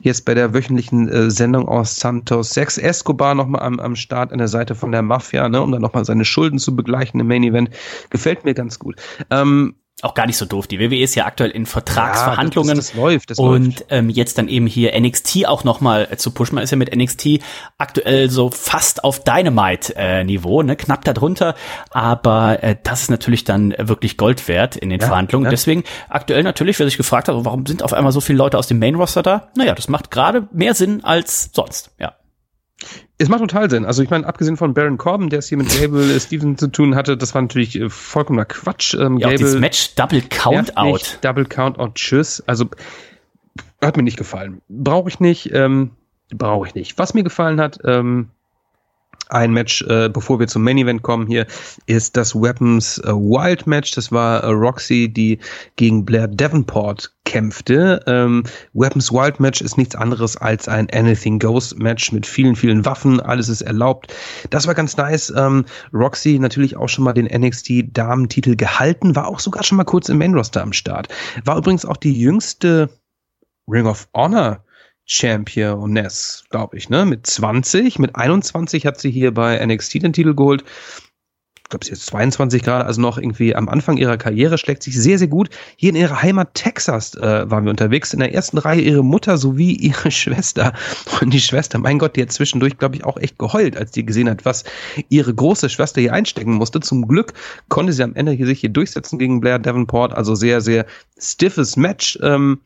[0.00, 4.38] Jetzt bei der wöchentlichen äh, Sendung aus Santos 6 Escobar nochmal am, am Start an
[4.38, 7.44] der Seite von der Mafia, ne, um dann nochmal seine Schulden zu begleichen im Main
[7.44, 7.70] Event.
[8.08, 8.96] Gefällt mir ganz gut.
[9.30, 9.74] Ähm,
[10.04, 10.66] auch gar nicht so doof.
[10.66, 12.70] Die WWE ist ja aktuell in Vertragsverhandlungen.
[12.70, 13.86] Ja, das, das, läuft, das und läuft.
[13.90, 16.54] Ähm, jetzt dann eben hier NXT auch nochmal äh, zu pushen.
[16.56, 17.40] Man ist ja mit NXT
[17.78, 20.76] aktuell so fast auf Dynamite-Niveau, äh, ne?
[20.76, 21.54] knapp darunter.
[21.90, 25.46] Aber äh, das ist natürlich dann wirklich Gold wert in den ja, Verhandlungen.
[25.46, 25.50] Ja.
[25.50, 28.66] Deswegen aktuell natürlich, wer sich gefragt hat, warum sind auf einmal so viele Leute aus
[28.66, 29.48] dem Main-Roster da?
[29.56, 32.14] Naja, das macht gerade mehr Sinn als sonst, ja.
[33.18, 33.84] Es macht total Sinn.
[33.84, 36.96] Also ich meine, abgesehen von Baron Corbin, der es hier mit Gable Stevenson zu tun
[36.96, 38.94] hatte, das war natürlich äh, vollkommener Quatsch.
[38.94, 41.18] Ähm, ja, Gable, dieses Match Double Count Out.
[41.22, 42.42] Double Count Out, tschüss.
[42.46, 42.66] Also
[43.80, 44.60] hat mir nicht gefallen.
[44.68, 45.52] Brauche ich nicht.
[45.52, 45.92] Ähm,
[46.30, 46.98] Brauche ich nicht.
[46.98, 48.30] Was mir gefallen hat, ähm,
[49.28, 51.46] ein Match, äh, bevor wir zum Main Event kommen hier,
[51.86, 53.92] ist das Weapons äh, Wild Match.
[53.92, 55.38] Das war äh, Roxy, die
[55.76, 58.02] gegen Blair Davenport kämpfte.
[58.06, 58.44] Ähm,
[58.74, 63.20] Weapons Wild Match ist nichts anderes als ein Anything Goes Match mit vielen, vielen Waffen.
[63.20, 64.14] Alles ist erlaubt.
[64.50, 65.32] Das war ganz nice.
[65.36, 69.84] Ähm, Roxy natürlich auch schon mal den NXT Damentitel gehalten, war auch sogar schon mal
[69.84, 71.08] kurz im Main Roster am Start.
[71.44, 72.90] War übrigens auch die jüngste
[73.66, 74.63] Ring of Honor
[75.06, 77.04] Championess, glaube ich, ne?
[77.04, 80.64] Mit 20, mit 21 hat sie hier bei NXT den Titel geholt.
[81.70, 85.18] Glaube, sie ist 22 Grad, also noch irgendwie am Anfang ihrer Karriere, schlägt sich sehr,
[85.18, 85.50] sehr gut.
[85.76, 88.12] Hier in ihrer Heimat Texas äh, waren wir unterwegs.
[88.12, 90.72] In der ersten Reihe ihre Mutter sowie ihre Schwester.
[91.20, 94.04] Und die Schwester, mein Gott, die hat zwischendurch, glaube ich, auch echt geheult, als die
[94.04, 94.64] gesehen hat, was
[95.08, 96.80] ihre große Schwester hier einstecken musste.
[96.80, 97.32] Zum Glück
[97.68, 100.12] konnte sie am Ende hier sich hier durchsetzen gegen Blair Davenport.
[100.12, 100.86] Also sehr, sehr
[101.18, 102.18] stiffes Match.
[102.22, 102.60] Ähm,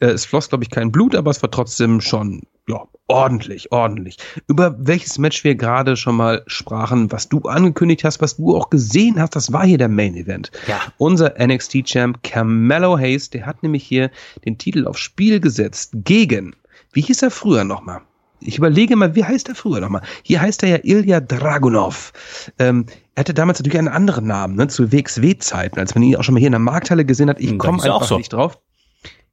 [0.00, 4.16] äh, es floss, glaube ich, kein Blut, aber es war trotzdem schon ja, ordentlich, ordentlich.
[4.46, 8.70] Über welches Match wir gerade schon mal sprachen, was du angekündigt hast, was du auch
[8.70, 10.50] gesehen hast, das war hier der Main Event.
[10.68, 10.80] Ja.
[10.98, 14.10] Unser NXT Champ Carmelo Hayes, der hat nämlich hier
[14.44, 16.54] den Titel aufs Spiel gesetzt gegen,
[16.92, 18.00] wie hieß er früher nochmal?
[18.42, 20.02] Ich überlege mal, wie heißt er früher nochmal?
[20.22, 22.12] Hier heißt er ja Ilya Dragunov.
[22.58, 26.22] Ähm, er hatte damals natürlich einen anderen Namen, ne, zu WXW-Zeiten, als man ihn auch
[26.22, 27.38] schon mal hier in der Markthalle gesehen hat.
[27.38, 28.16] Ich hm, komme einfach so.
[28.16, 28.58] nicht drauf.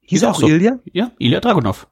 [0.02, 0.46] Hieß er auch so.
[0.46, 0.78] Ilya?
[0.92, 1.86] Ja, Ilya Dragunov.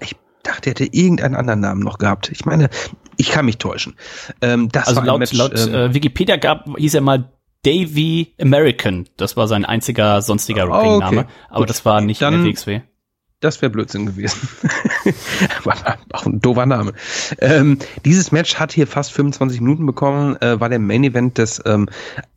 [0.00, 0.16] Ich
[0.48, 2.30] dachte, er hätte irgendeinen anderen Namen noch gehabt.
[2.30, 2.68] Ich meine,
[3.16, 3.94] ich kann mich täuschen.
[4.40, 7.30] Ähm, das also laut, Match, laut ähm, äh, Wikipedia gab, hieß er mal
[7.64, 9.08] Davy American.
[9.16, 11.20] Das war sein einziger sonstiger oh, Ringname.
[11.20, 11.28] Okay.
[11.48, 11.70] Aber Gut.
[11.70, 12.80] das war nicht Dann, in der WXW.
[13.40, 14.48] Das wäre Blödsinn gewesen.
[16.12, 16.92] auch ein doofer Name.
[17.38, 21.62] Ähm, dieses Match hat hier fast 25 Minuten bekommen, äh, war der Main Event des
[21.64, 21.88] ähm,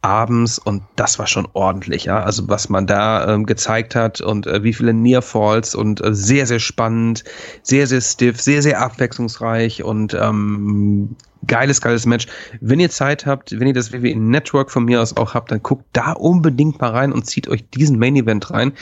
[0.02, 2.22] Abends und das war schon ordentlich, ja.
[2.22, 6.14] Also was man da ähm, gezeigt hat und äh, wie viele Near Falls und äh,
[6.14, 7.24] sehr, sehr spannend,
[7.64, 11.16] sehr, sehr stiff, sehr, sehr abwechslungsreich und ähm,
[11.48, 12.28] geiles, geiles Match.
[12.60, 15.64] Wenn ihr Zeit habt, wenn ihr das WWE Network von mir aus auch habt, dann
[15.64, 18.74] guckt da unbedingt mal rein und zieht euch diesen Main Event rein.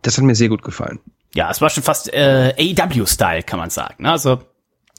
[0.00, 1.00] Das hat mir sehr gut gefallen
[1.36, 4.02] ja, es war schon fast äh, AEW-Style, kann man sagen.
[4.02, 4.10] Ne?
[4.10, 4.40] Also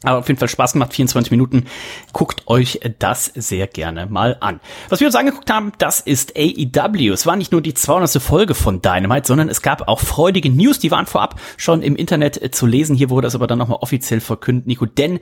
[0.03, 1.65] aber auf jeden Fall Spaß gemacht, 24 Minuten.
[2.13, 4.59] Guckt euch das sehr gerne mal an.
[4.89, 7.11] Was wir uns angeguckt haben, das ist AEW.
[7.13, 8.21] Es war nicht nur die 200.
[8.21, 12.39] Folge von Dynamite, sondern es gab auch freudige News, die waren vorab schon im Internet
[12.41, 12.95] äh, zu lesen.
[12.95, 14.85] Hier wurde es aber dann nochmal offiziell verkündet, Nico.
[14.85, 15.19] Denn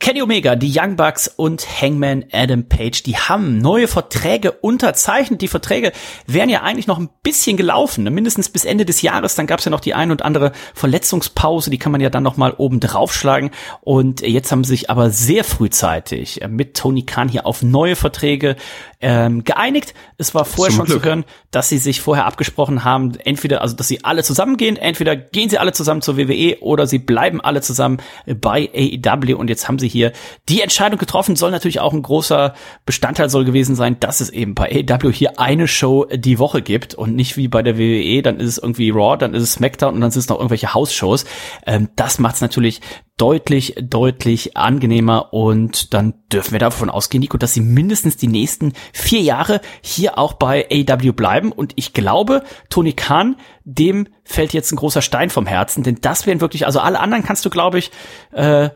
[0.00, 5.42] Kenny Omega, die Young Bucks und Hangman Adam Page, die haben neue Verträge unterzeichnet.
[5.42, 5.92] Die Verträge
[6.26, 8.10] wären ja eigentlich noch ein bisschen gelaufen, ne?
[8.10, 9.34] mindestens bis Ende des Jahres.
[9.34, 12.22] Dann gab es ja noch die ein und andere Verletzungspause, die kann man ja dann
[12.22, 13.50] nochmal oben draufschlagen.
[13.82, 17.62] Und und jetzt haben sie sich aber sehr frühzeitig äh, mit Tony Khan hier auf
[17.62, 18.56] neue Verträge
[19.00, 19.94] ähm, geeinigt.
[20.18, 21.02] Es war vorher Zum schon Glück.
[21.02, 25.16] zu hören, dass sie sich vorher abgesprochen haben, entweder, also dass sie alle zusammengehen, entweder
[25.16, 27.98] gehen sie alle zusammen zur WWE oder sie bleiben alle zusammen
[28.40, 29.34] bei AEW.
[29.36, 30.12] Und jetzt haben sie hier
[30.48, 32.54] die Entscheidung getroffen, soll natürlich auch ein großer
[32.86, 36.94] Bestandteil soll gewesen sein, dass es eben bei AEW hier eine Show die Woche gibt
[36.94, 39.94] und nicht wie bei der WWE, dann ist es irgendwie Raw, dann ist es SmackDown
[39.94, 41.24] und dann sind es noch irgendwelche House-Shows.
[41.66, 42.80] Ähm, das macht es natürlich
[43.16, 48.72] deutlich, deutlich angenehmer und dann dürfen wir davon ausgehen, Nico, dass sie mindestens die nächsten
[48.92, 54.72] vier Jahre hier auch bei AW bleiben und ich glaube, Tony Khan, dem fällt jetzt
[54.72, 57.78] ein großer Stein vom Herzen, denn das wären wirklich, also alle anderen kannst du, glaube
[57.78, 57.92] ich,
[58.32, 58.70] äh,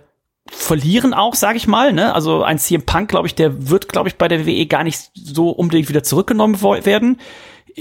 [0.50, 1.92] verlieren auch, sage ich mal.
[1.92, 2.14] Ne?
[2.14, 5.10] Also ein CM Punk, glaube ich, der wird, glaube ich, bei der WWE gar nicht
[5.14, 7.18] so unbedingt wieder zurückgenommen werden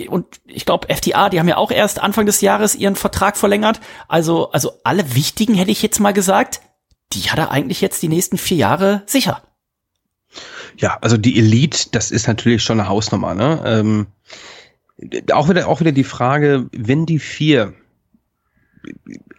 [0.09, 3.79] und ich glaube, FTA, die haben ja auch erst Anfang des Jahres ihren Vertrag verlängert.
[4.07, 6.61] Also, also alle wichtigen hätte ich jetzt mal gesagt,
[7.13, 9.41] die hat er eigentlich jetzt die nächsten vier Jahre sicher.
[10.77, 13.33] Ja, also die Elite, das ist natürlich schon eine Hausnummer.
[13.33, 13.61] Ne?
[13.65, 14.07] Ähm,
[15.31, 17.73] auch wieder, auch wieder die Frage, wenn die vier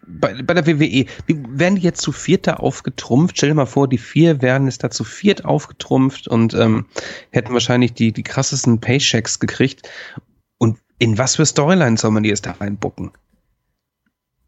[0.08, 3.36] bei, bei der WWE, werden die jetzt zu vierter aufgetrumpft?
[3.36, 6.86] Stell dir mal vor, die vier werden es da zu viert aufgetrumpft und ähm,
[7.30, 9.88] hätten wahrscheinlich die, die krassesten Paychecks gekriegt
[10.98, 13.12] in was für Storylines soll man die jetzt da reinbucken?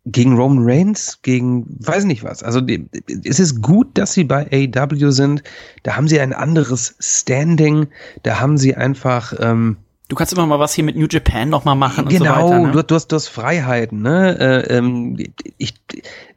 [0.07, 2.43] Gegen Roman Reigns, gegen weiß nicht was.
[2.43, 2.87] Also die,
[3.25, 5.43] es ist gut, dass sie bei AEW sind.
[5.83, 7.89] Da haben sie ein anderes Standing.
[8.23, 9.35] Da haben sie einfach.
[9.39, 9.77] Ähm,
[10.09, 12.33] du kannst immer mal was hier mit New Japan noch mal machen genau, und so
[12.33, 12.57] weiter.
[12.57, 12.73] Genau, ne?
[12.73, 14.01] du, du, hast, du hast Freiheiten.
[14.01, 14.39] Ne?
[14.39, 15.19] Äh, ähm,
[15.59, 15.75] ich,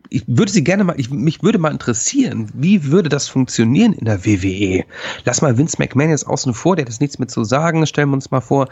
[0.10, 4.06] ich würde sie gerne mal, ich, mich würde mal interessieren, wie würde das funktionieren in
[4.06, 4.84] der WWE?
[5.24, 7.88] Lass mal Vince McMahon jetzt außen vor, der hat jetzt nichts mit zu sagen.
[7.88, 8.68] Stellen wir uns mal vor,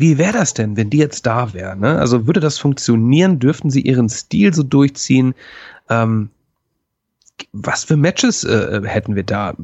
[0.00, 1.80] wie wäre das denn, wenn die jetzt da wären?
[1.80, 1.98] Ne?
[1.98, 3.38] Also würde das funktionieren?
[3.38, 5.34] Dürften sie ihren Stil so durchziehen?
[5.88, 6.30] Ähm,
[7.52, 9.54] was für Matches äh, hätten wir da?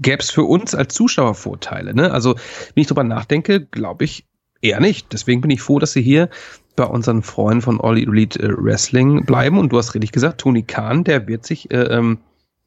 [0.00, 1.94] Gäbe es für uns als Zuschauer Vorteile?
[1.94, 2.10] Ne?
[2.10, 4.24] Also, wenn ich drüber nachdenke, glaube ich
[4.60, 5.12] eher nicht.
[5.12, 6.28] Deswegen bin ich froh, dass sie hier
[6.76, 9.58] bei unseren Freunden von All Elite äh, Wrestling bleiben.
[9.58, 12.18] Und du hast richtig gesagt, Tony Khan, der wird sich äh, ähm,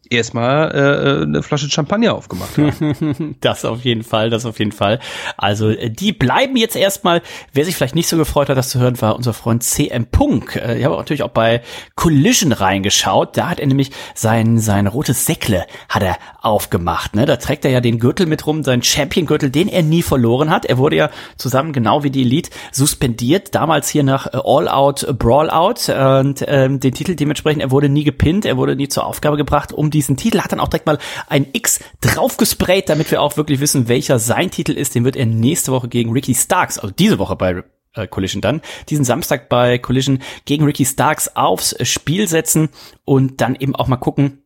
[0.10, 3.36] erstmal äh, eine Flasche Champagner aufgemacht haben.
[3.42, 5.00] das auf jeden Fall, das auf jeden Fall.
[5.38, 7.22] Also äh, die bleiben jetzt erstmal.
[7.54, 10.56] Wer sich vielleicht nicht so gefreut hat, das zu hören, war unser Freund CM Punk.
[10.56, 11.62] Äh, ich habe natürlich auch bei
[11.96, 13.38] Collision reingeschaut.
[13.38, 17.16] Da hat er nämlich sein sein rotes Säckle hat er aufgemacht.
[17.16, 17.26] Ne?
[17.26, 20.66] Da trägt er ja den Gürtel mit rum, seinen Champion-Gürtel, den er nie verloren hat.
[20.66, 23.54] Er wurde ja zusammen genau wie die Elite suspendiert.
[23.56, 27.62] Damals hier nach äh, All Out Brawl Out und ähm, den Titel dementsprechend.
[27.62, 30.52] Er wurde nie gepinnt, er wurde nie zur Aufgabe gebracht, um die diesen Titel, hat
[30.52, 30.98] dann auch direkt mal
[31.28, 34.96] ein X draufgesprayt, damit wir auch wirklich wissen, welcher sein Titel ist.
[34.96, 38.62] Den wird er nächste Woche gegen Ricky Starks, also diese Woche bei äh, Collision dann,
[38.90, 42.70] diesen Samstag bei Collision gegen Ricky Starks aufs Spiel setzen
[43.06, 44.44] und dann eben auch mal gucken,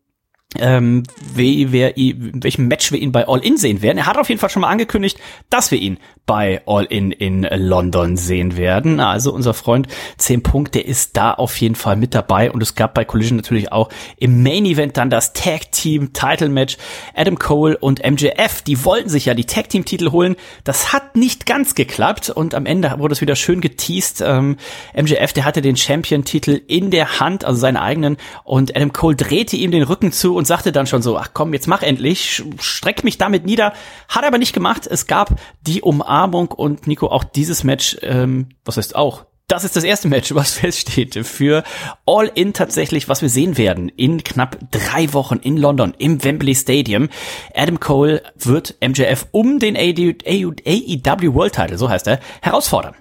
[0.59, 3.97] ähm, wie wir, in welchem Match wir ihn bei All In sehen werden.
[3.97, 7.43] Er hat auf jeden Fall schon mal angekündigt, dass wir ihn bei All In in
[7.43, 8.99] London sehen werden.
[8.99, 9.87] Also unser Freund
[10.17, 13.35] 10 Punkt, der ist da auf jeden Fall mit dabei und es gab bei Collision
[13.35, 16.77] natürlich auch im Main Event dann das Tag Team Title Match.
[17.13, 20.35] Adam Cole und MJF, die wollten sich ja die Tag Team Titel holen.
[20.63, 24.21] Das hat nicht ganz geklappt und am Ende wurde es wieder schön geteased.
[24.25, 24.57] Ähm,
[24.95, 29.15] MJF, der hatte den Champion Titel in der Hand, also seinen eigenen und Adam Cole
[29.15, 32.43] drehte ihm den Rücken zu und sagte dann schon so, ach komm, jetzt mach endlich,
[32.59, 33.71] streck mich damit nieder.
[34.09, 34.85] Hat aber nicht gemacht.
[34.85, 39.77] Es gab die Umarmung und Nico, auch dieses Match, ähm, was heißt auch, das ist
[39.77, 41.63] das erste Match, was feststeht für
[42.05, 46.55] All In tatsächlich, was wir sehen werden in knapp drei Wochen in London im Wembley
[46.55, 47.07] Stadium.
[47.55, 52.95] Adam Cole wird MJF um den AEW World Title, so heißt er, herausfordern.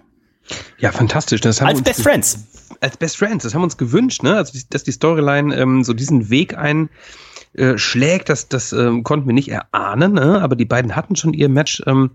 [0.79, 1.41] Ja, fantastisch.
[1.41, 2.39] Das haben als Best Friends.
[2.81, 4.37] Als Best Friends, das haben wir uns gewünscht, ne?
[4.37, 6.89] Also, dass die Storyline ähm, so diesen Weg ein
[7.55, 10.41] äh, schlägt, das, das ähm, konnten wir nicht erahnen, ne?
[10.41, 12.13] aber die beiden hatten schon ihr Match ähm,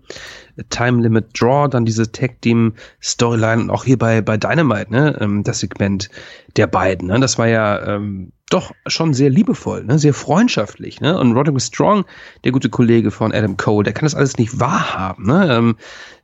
[0.70, 5.16] Time Limit Draw, dann diese Tag Team Storyline und auch hier bei, bei Dynamite, ne?
[5.20, 6.10] ähm, das Segment
[6.56, 7.08] der beiden.
[7.08, 7.20] Ne?
[7.20, 9.98] Das war ja ähm, doch schon sehr liebevoll, ne?
[9.98, 11.00] sehr freundschaftlich.
[11.00, 11.16] Ne?
[11.18, 12.04] Und Roderick Strong,
[12.44, 15.26] der gute Kollege von Adam Cole, der kann das alles nicht wahrhaben.
[15.26, 15.54] Ne?
[15.54, 15.76] Ähm,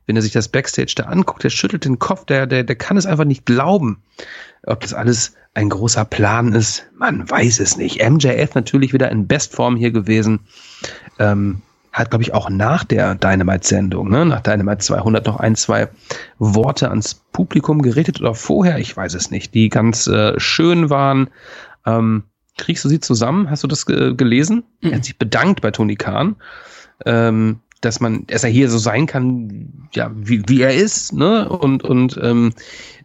[0.05, 2.97] wenn er sich das Backstage da anguckt, der schüttelt den Kopf, der, der, der kann
[2.97, 4.03] es einfach nicht glauben,
[4.63, 6.85] ob das alles ein großer Plan ist.
[6.95, 8.07] Man weiß es nicht.
[8.07, 10.41] MJF natürlich wieder in Bestform hier gewesen.
[11.17, 11.61] Ähm,
[11.95, 15.87] hat, glaube ich, auch nach der Dynamite-Sendung, ne, nach Dynamite 200 noch ein, zwei
[16.39, 21.29] Worte ans Publikum geredet oder vorher, ich weiß es nicht, die ganz äh, schön waren.
[21.85, 22.23] Ähm,
[22.57, 23.49] kriegst du sie zusammen?
[23.49, 24.63] Hast du das ge gelesen?
[24.81, 24.89] Mhm.
[24.89, 26.35] Er hat sich bedankt bei Tony Khan.
[27.05, 31.47] Ähm, dass man, dass er hier so sein kann, ja, wie, wie er ist, ne?
[31.47, 32.53] Und, und ähm,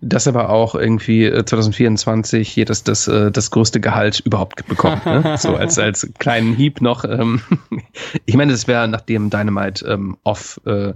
[0.00, 4.66] dass er aber auch irgendwie 2024 äh, hier das, das, äh, das größte Gehalt überhaupt
[4.66, 5.04] bekommt.
[5.06, 5.20] Ne?
[5.40, 7.04] So als, als kleinen Hieb noch.
[7.04, 7.40] Ähm,
[8.26, 10.92] ich meine, das wäre nachdem Dynamite ähm, off, äh,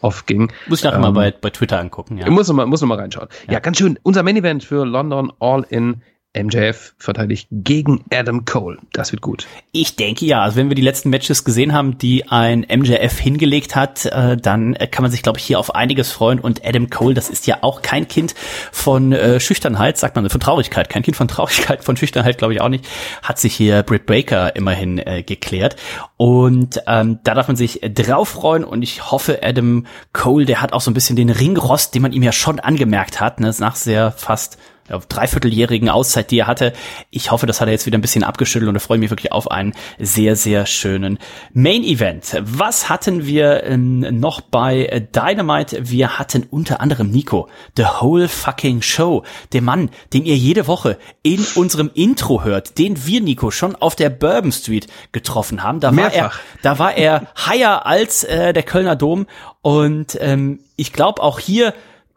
[0.00, 0.52] off ging.
[0.68, 2.28] Muss ich nachher ähm, mal bei, bei Twitter angucken, ja.
[2.28, 3.28] Muss noch mal, muss noch mal reinschauen.
[3.46, 3.54] Ja.
[3.54, 3.98] ja, ganz schön.
[4.02, 6.02] Unser Main Event für London All in
[6.34, 8.78] MJF verteidigt gegen Adam Cole.
[8.92, 9.46] Das wird gut.
[9.70, 10.42] Ich denke ja.
[10.42, 14.74] Also wenn wir die letzten Matches gesehen haben, die ein MJF hingelegt hat, äh, dann
[14.90, 16.40] kann man sich, glaube ich, hier auf einiges freuen.
[16.40, 18.34] Und Adam Cole, das ist ja auch kein Kind
[18.70, 20.88] von äh, Schüchternheit, sagt man, von Traurigkeit.
[20.88, 22.88] Kein Kind von Traurigkeit, von Schüchternheit, glaube ich auch nicht.
[23.22, 25.76] Hat sich hier Britt Baker immerhin äh, geklärt.
[26.16, 28.64] Und ähm, da darf man sich drauf freuen.
[28.64, 32.12] Und ich hoffe, Adam Cole, der hat auch so ein bisschen den Ringrost, den man
[32.12, 34.56] ihm ja schon angemerkt hat, ne, nach sehr fast
[34.92, 36.72] ja, dreivierteljährigen Auszeit, die er hatte.
[37.10, 39.10] Ich hoffe, das hat er jetzt wieder ein bisschen abgeschüttelt und da freue ich mich
[39.10, 41.18] wirklich auf einen sehr, sehr schönen
[41.54, 42.36] Main Event.
[42.42, 45.90] Was hatten wir ähm, noch bei Dynamite?
[45.90, 50.98] Wir hatten unter anderem Nico, The Whole Fucking Show, der Mann, den ihr jede Woche
[51.22, 55.80] in unserem Intro hört, den wir, Nico, schon auf der Bourbon Street getroffen haben.
[55.80, 59.26] Da war er, da war er higher als äh, der Kölner Dom
[59.62, 61.72] und ähm, ich glaube auch hier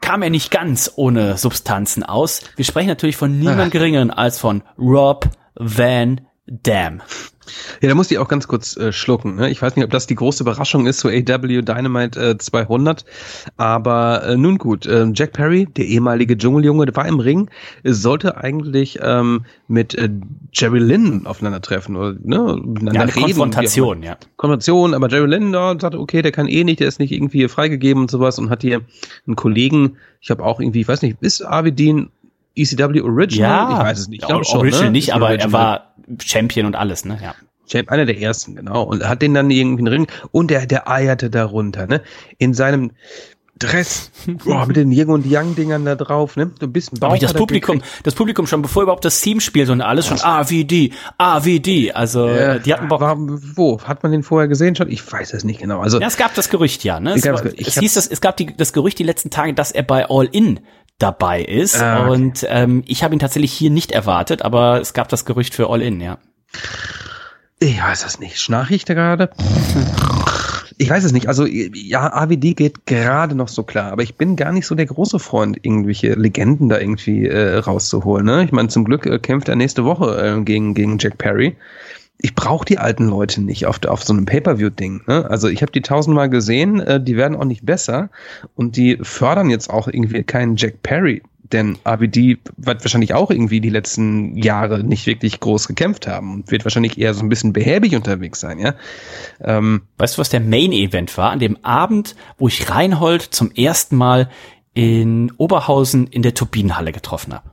[0.05, 2.41] kam er nicht ganz ohne Substanzen aus.
[2.55, 7.01] Wir sprechen natürlich von niemand geringeren als von Rob Van Dam.
[7.81, 9.35] Ja, da muss ich auch ganz kurz äh, schlucken.
[9.35, 9.49] Ne?
[9.49, 13.05] Ich weiß nicht, ob das die große Überraschung ist, so AW Dynamite äh, 200.
[13.57, 17.49] Aber äh, nun gut, äh, Jack Perry, der ehemalige Dschungeljunge, der war im Ring,
[17.83, 20.09] sollte eigentlich ähm, mit äh,
[20.53, 22.61] Jerry Lynn aufeinandertreffen oder ne,
[22.93, 23.25] ja, eine reden.
[23.25, 24.17] Konfrontation, ja.
[24.37, 27.47] Konfrontation, aber Jerry Lynn da sagte, okay, der kann eh nicht, der ist nicht irgendwie
[27.47, 28.81] freigegeben und sowas und hat hier
[29.25, 32.09] einen Kollegen, ich habe auch irgendwie, ich weiß nicht, ist Avidin
[32.55, 33.71] ECW Original?
[33.71, 34.23] Ja, ich weiß es nicht.
[34.23, 34.91] Ich schon, Original ne?
[34.91, 35.49] nicht, aber Original.
[35.49, 37.19] er war Champion und alles, ne?
[37.21, 37.35] Ja.
[37.67, 38.83] Champ, einer der ersten, genau.
[38.83, 42.01] Und hat den dann irgendwie einen Ring und der, der eierte darunter, ne?
[42.37, 42.91] In seinem
[43.57, 44.11] Dress,
[44.43, 46.51] boah, mit den Yin und Yang Dingern da drauf, ne?
[46.59, 47.11] So ein bisschen Bauch.
[47.11, 50.49] Aber das Publikum, das Publikum schon bevor überhaupt das Team spielt und alles schon ah
[50.49, 52.99] wie die, ah wie die, also äh, die hatten Bock.
[52.99, 54.91] War, wo hat man den vorher gesehen schon?
[54.91, 55.79] Ich weiß es nicht genau.
[55.79, 57.13] Also ja, es gab das Gerücht ja, ne?
[57.13, 59.83] Es, war, es hieß das, es gab die, das Gerücht die letzten Tage, dass er
[59.83, 60.59] bei All In
[60.99, 61.81] dabei ist.
[61.81, 62.11] Ah, okay.
[62.11, 65.69] Und ähm, ich habe ihn tatsächlich hier nicht erwartet, aber es gab das Gerücht für
[65.69, 66.17] All In, ja.
[67.59, 68.39] Ich weiß es nicht.
[68.39, 69.29] Schnarche ich da gerade?
[70.77, 71.27] Ich weiß es nicht.
[71.27, 74.85] Also ja, AWD geht gerade noch so klar, aber ich bin gar nicht so der
[74.85, 78.25] große Freund, irgendwelche Legenden da irgendwie äh, rauszuholen.
[78.25, 78.43] Ne?
[78.43, 81.55] Ich meine, zum Glück äh, kämpft er nächste Woche äh, gegen, gegen Jack Perry.
[82.17, 85.03] Ich brauche die alten Leute nicht auf, auf so einem Pay-Per-View-Ding.
[85.07, 85.29] Ne?
[85.29, 88.09] Also ich habe die tausendmal gesehen, äh, die werden auch nicht besser
[88.55, 93.61] und die fördern jetzt auch irgendwie keinen Jack Perry, denn ABD wird wahrscheinlich auch irgendwie
[93.61, 97.53] die letzten Jahre nicht wirklich groß gekämpft haben und wird wahrscheinlich eher so ein bisschen
[97.53, 98.75] behäbig unterwegs sein, ja.
[99.41, 101.31] Ähm, weißt du, was der Main-Event war?
[101.31, 104.29] An dem Abend, wo ich Reinhold zum ersten Mal
[104.73, 107.51] in Oberhausen in der Turbinenhalle getroffen habe.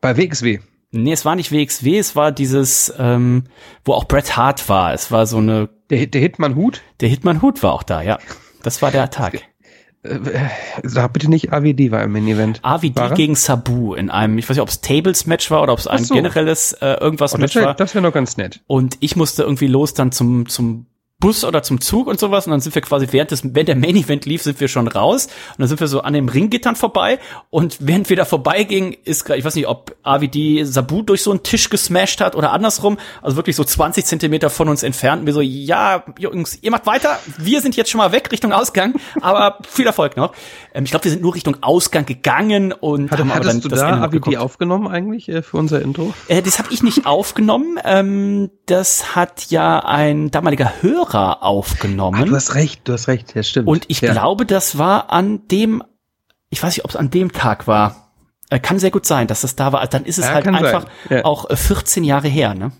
[0.00, 0.60] Bei WXW.
[0.92, 3.44] Nee, es war nicht WXW, es war dieses, ähm,
[3.84, 4.92] wo auch Bret Hart war.
[4.92, 5.68] Es war so eine.
[5.88, 6.82] Der, der Hitman Hut?
[7.00, 8.18] Der Hitman Hut war auch da, ja.
[8.62, 9.42] Das war der Tag.
[10.02, 10.18] Äh,
[10.82, 12.60] sag bitte nicht AVD war im Main-Event.
[12.62, 15.86] AVD gegen Sabu in einem, ich weiß nicht, ob es Tables-Match war oder ob es
[15.86, 16.14] ein so.
[16.14, 17.74] generelles äh, irgendwas oh, Match wär, war.
[17.74, 18.62] Das wäre noch ganz nett.
[18.66, 20.86] Und ich musste irgendwie los dann zum, zum
[21.20, 22.46] Bus oder zum Zug und sowas.
[22.46, 24.88] Und dann sind wir quasi während des während der Main Event lief sind wir schon
[24.88, 25.26] raus.
[25.26, 27.18] Und dann sind wir so an dem Ringgittern vorbei.
[27.50, 31.42] Und während wir da vorbeigingen ist ich weiß nicht ob AVD Sabu durch so einen
[31.42, 32.98] Tisch gesmashed hat oder andersrum.
[33.20, 35.20] Also wirklich so 20 Zentimeter von uns entfernt.
[35.20, 37.18] Und wir so ja Jungs ihr macht weiter.
[37.36, 38.94] Wir sind jetzt schon mal weg Richtung Ausgang.
[39.20, 40.32] Aber viel Erfolg noch.
[40.74, 43.68] Ähm, ich glaube wir sind nur Richtung Ausgang gegangen und Hatte, haben hattest dann du
[43.68, 46.14] das da AVD aufgenommen eigentlich äh, für unser Intro?
[46.28, 47.78] Äh, das habe ich nicht aufgenommen.
[47.84, 52.22] Ähm, das hat ja ein damaliger Hörer Hörer aufgenommen.
[52.22, 53.68] Ah, du hast recht, du hast recht, ja stimmt.
[53.68, 54.12] Und ich ja.
[54.12, 55.82] glaube, das war an dem,
[56.48, 58.12] ich weiß nicht, ob es an dem Tag war.
[58.50, 59.80] Äh, kann sehr gut sein, dass das da war.
[59.80, 61.24] Also dann ist es ja, halt einfach ja.
[61.24, 62.72] auch 14 äh, Jahre her, ne?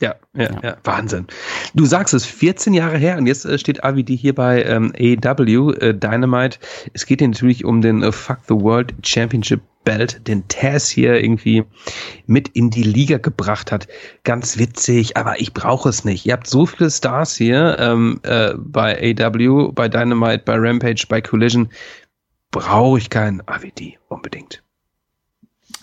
[0.00, 1.28] Ja, ja, ja, ja, Wahnsinn.
[1.74, 5.70] Du sagst es, 14 Jahre her und jetzt äh, steht AVD hier bei ähm, AEW
[5.74, 6.58] äh, Dynamite.
[6.92, 11.22] Es geht hier natürlich um den äh, Fuck the World Championship Belt, den Taz hier
[11.22, 11.64] irgendwie
[12.26, 13.86] mit in die Liga gebracht hat.
[14.24, 16.26] Ganz witzig, aber ich brauche es nicht.
[16.26, 21.20] Ihr habt so viele Stars hier ähm, äh, bei AW, bei Dynamite, bei Rampage, bei
[21.20, 21.68] Collision.
[22.50, 24.63] Brauche ich keinen AVD unbedingt.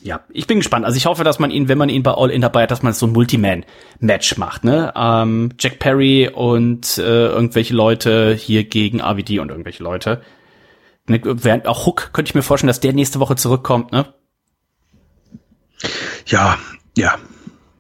[0.04, 0.86] Ja, ich bin gespannt.
[0.86, 2.82] Also ich hoffe, dass man ihn, wenn man ihn bei All In dabei hat, dass
[2.82, 4.64] man so ein Multiman-Match macht.
[4.64, 4.92] Ne?
[4.96, 10.22] Ähm, Jack Perry und äh, irgendwelche Leute hier gegen AVD und irgendwelche Leute.
[11.08, 14.06] Ne, während auch Hook könnte ich mir vorstellen, dass der nächste Woche zurückkommt, ne?
[16.28, 16.58] Ja,
[16.96, 17.16] ja,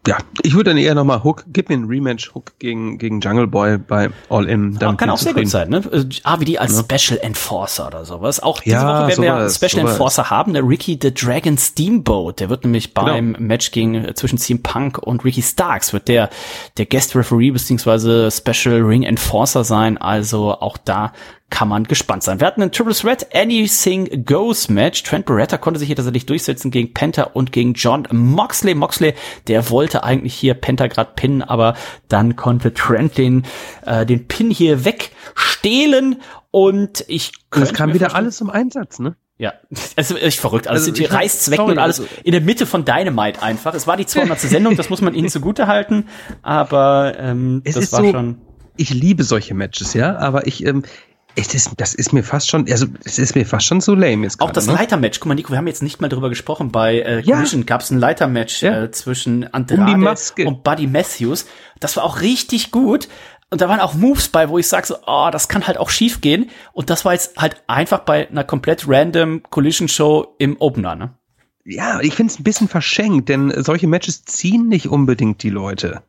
[0.08, 3.45] ja, ich würde dann eher nochmal Hook, gib mir ein Rematch Hook gegen, gegen Jungle
[3.45, 4.78] Boy bei All In.
[4.82, 5.84] Ja, kann auch sehr gut sein, ne?
[6.24, 6.97] AWD als ja.
[6.97, 8.39] Special Enforcer oder sowas.
[8.41, 9.91] Auch diese ja, Woche werden wir einen Special sowas.
[9.91, 12.39] Enforcer haben, der Ricky the Dragon Steamboat.
[12.39, 13.06] Der wird nämlich genau.
[13.06, 16.32] beim Match gegen, äh, zwischen CM Punk und Ricky Starks wird der,
[16.78, 19.99] der Guest Referee beziehungsweise Special Ring Enforcer sein.
[19.99, 21.14] Also auch da
[21.52, 22.39] kann man gespannt sein.
[22.39, 25.04] Wir hatten ein Triple Threat Anything Goes Match.
[25.04, 28.74] Trent Beretta konnte sich hier tatsächlich durchsetzen gegen Penta und gegen John Moxley.
[28.74, 29.14] Moxley,
[29.47, 31.76] der wollte eigentlich hier Penta grad pinnen, aber
[32.08, 33.43] dann konnte Trent den,
[33.86, 37.70] äh, den Pin hier wegstehlen und ich könnte.
[37.70, 39.16] Es kam wieder alles zum Einsatz, ne?
[39.38, 39.54] Ja,
[39.95, 40.68] es ist echt verrückt.
[40.68, 43.74] Alles also, hier reißt's weg und alles also in der Mitte von Dynamite einfach.
[43.74, 44.39] Es war die 200.
[44.39, 46.06] Sendung, das muss man ihnen zugute halten,
[46.41, 48.41] aber ähm, es das war so, schon.
[48.78, 50.84] Ich liebe solche Matches, ja, aber ich ähm,
[51.36, 54.23] es ist, das ist mir fast schon, also es ist mir fast schon so lame
[54.23, 54.39] jetzt.
[54.41, 54.73] Auch grade, das ne?
[54.73, 56.71] Leitermatch, guck mal, Nico, wir haben jetzt nicht mal drüber gesprochen.
[56.71, 57.65] Bei äh, Collision ja.
[57.65, 58.84] gab es ein Leitermatch ja.
[58.84, 61.45] äh, zwischen Andrade um und Buddy Matthews.
[61.79, 63.07] Das war auch richtig gut.
[63.49, 65.89] Und da waren auch Moves bei, wo ich sage so, oh, das kann halt auch
[65.89, 66.49] schief gehen.
[66.71, 71.13] Und das war jetzt halt einfach bei einer komplett random Collision Show im Opener, ne?
[71.65, 76.01] Ja, ich finde es ein bisschen verschenkt, denn solche Matches ziehen nicht unbedingt die Leute.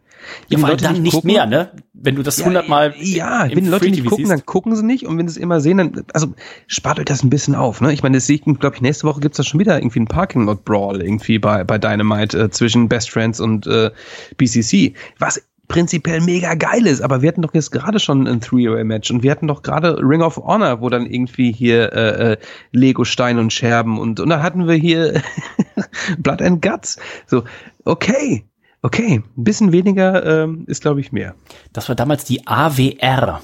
[0.48, 1.70] Ja, vor allem dann nicht, gucken, mehr, ne?
[1.92, 2.94] Wenn du das hundertmal.
[2.98, 4.30] Ja, ja wenn Leute nicht gucken, siehst.
[4.30, 5.06] dann gucken sie nicht.
[5.06, 6.34] Und wenn sie es immer sehen, dann, also
[6.66, 7.92] spart euch das ein bisschen auf, ne?
[7.92, 10.06] Ich meine, das sehe ich, glaube ich, nächste Woche gibt's da schon wieder irgendwie ein
[10.06, 13.90] Parking Lot Brawl irgendwie bei, bei Dynamite äh, zwischen Best Friends und äh,
[14.36, 14.94] BCC.
[15.18, 15.40] Was
[15.72, 19.30] prinzipiell mega geil ist, aber wir hatten doch jetzt gerade schon ein Three-Way-Match und wir
[19.30, 22.36] hatten doch gerade Ring of Honor, wo dann irgendwie hier äh, äh,
[22.72, 25.22] Lego Stein und Scherben und und dann hatten wir hier
[26.18, 26.98] Blood and Guts.
[27.26, 27.44] So,
[27.84, 28.44] okay,
[28.82, 31.36] Okay, ein bisschen weniger ähm, ist, glaube ich, mehr.
[31.72, 33.40] Das war damals die AWR.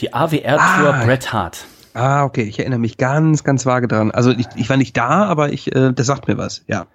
[0.00, 1.64] Die AWR-Tour ah, Bret Hart.
[1.94, 4.10] Ah, okay, ich erinnere mich ganz, ganz vage dran.
[4.10, 6.86] Also ich, ich war nicht da, aber ich, äh, das sagt mir was, ja.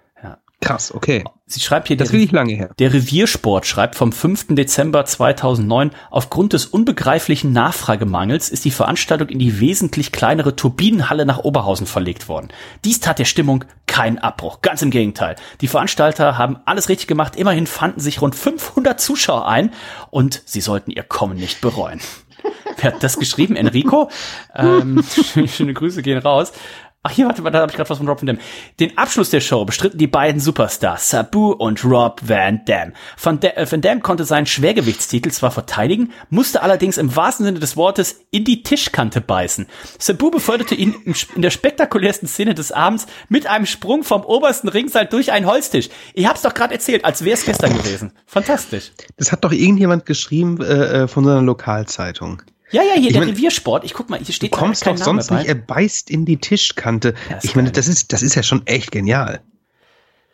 [0.60, 1.22] Krass, okay.
[1.44, 2.70] Sie schreibt hier, das will ich lange her.
[2.78, 4.46] Der Reviersport schreibt vom 5.
[4.50, 11.38] Dezember 2009, aufgrund des unbegreiflichen Nachfragemangels ist die Veranstaltung in die wesentlich kleinere Turbinenhalle nach
[11.38, 12.48] Oberhausen verlegt worden.
[12.84, 15.36] Dies tat der Stimmung keinen Abbruch, ganz im Gegenteil.
[15.60, 19.72] Die Veranstalter haben alles richtig gemacht, immerhin fanden sich rund 500 Zuschauer ein
[20.10, 22.00] und sie sollten ihr Kommen nicht bereuen.
[22.78, 23.56] Wer hat das geschrieben?
[23.56, 24.10] Enrico?
[24.54, 25.02] ähm,
[25.46, 26.52] schöne Grüße gehen raus.
[27.06, 28.38] Ach hier, warte, da habe ich gerade was von Rob Van Dam.
[28.80, 32.94] Den Abschluss der Show bestritten die beiden Superstars Sabu und Rob Van Dam.
[33.22, 37.60] Van, da äh, Van Dam konnte seinen Schwergewichtstitel zwar verteidigen, musste allerdings im wahrsten Sinne
[37.60, 39.66] des Wortes in die Tischkante beißen.
[40.00, 40.96] Sabu beförderte ihn
[41.36, 45.90] in der spektakulärsten Szene des Abends mit einem Sprung vom obersten Ringseil durch einen Holztisch.
[46.12, 48.14] Ich hab's doch gerade erzählt, als wäre es gestern gewesen.
[48.26, 48.90] Fantastisch.
[49.16, 52.42] Das hat doch irgendjemand geschrieben äh, äh von so einer Lokalzeitung.
[52.70, 53.84] Ja, ja, hier, ich der mein, Reviersport.
[53.84, 57.14] Ich guck mal, hier steht Du kommst doch sonst nicht, er beißt in die Tischkante.
[57.42, 59.40] Ich meine, das ist, das ist ja schon echt genial.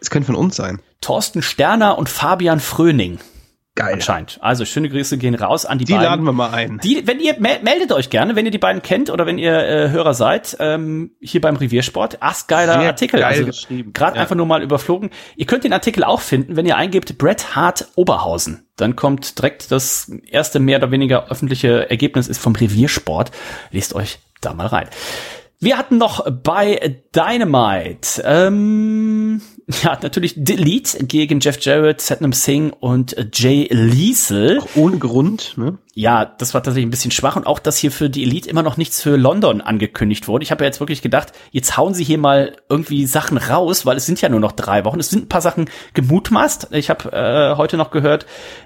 [0.01, 0.80] Es könnte von uns sein.
[1.01, 3.18] Thorsten Sterner und Fabian Fröning.
[3.74, 3.94] Geil.
[3.94, 4.38] Anscheinend.
[4.42, 6.02] Also schöne Grüße gehen raus an die, die beiden.
[6.02, 6.78] Die laden wir mal ein.
[6.84, 9.88] Die, wenn ihr meldet euch gerne, wenn ihr die beiden kennt oder wenn ihr äh,
[9.88, 12.18] Hörer seid, ähm, hier beim Reviersport.
[12.20, 13.20] Ach, geiler Sehr Artikel.
[13.20, 13.94] Geil also, geschrieben.
[13.94, 14.22] Gerade ja.
[14.22, 15.08] einfach nur mal überflogen.
[15.36, 18.66] Ihr könnt den Artikel auch finden, wenn ihr eingebt Bret Hart Oberhausen.
[18.76, 23.30] Dann kommt direkt das erste mehr oder weniger öffentliche Ergebnis ist vom Reviersport.
[23.70, 24.88] Lest euch da mal rein.
[25.62, 29.40] Wir hatten noch bei Dynamite, ähm,
[29.84, 34.60] ja, natürlich Delete gegen Jeff Jarrett, Satnam Singh und Jay Liesel.
[34.74, 35.78] ohne Grund, ne?
[35.95, 38.62] Ja, das war tatsächlich ein bisschen schwach und auch, dass hier für die Elite immer
[38.62, 40.43] noch nichts für London angekündigt wurde.
[40.43, 43.99] Ich habe ja jetzt wirklich gedacht, jetzt hauen sie hier mal irgendwie Sachen raus, weil
[43.99, 45.01] es sind ja nur noch drei Wochen.
[45.01, 46.68] Es sind ein paar Sachen gemutmaßt.
[46.70, 48.24] Ich habe äh, heute noch gehört,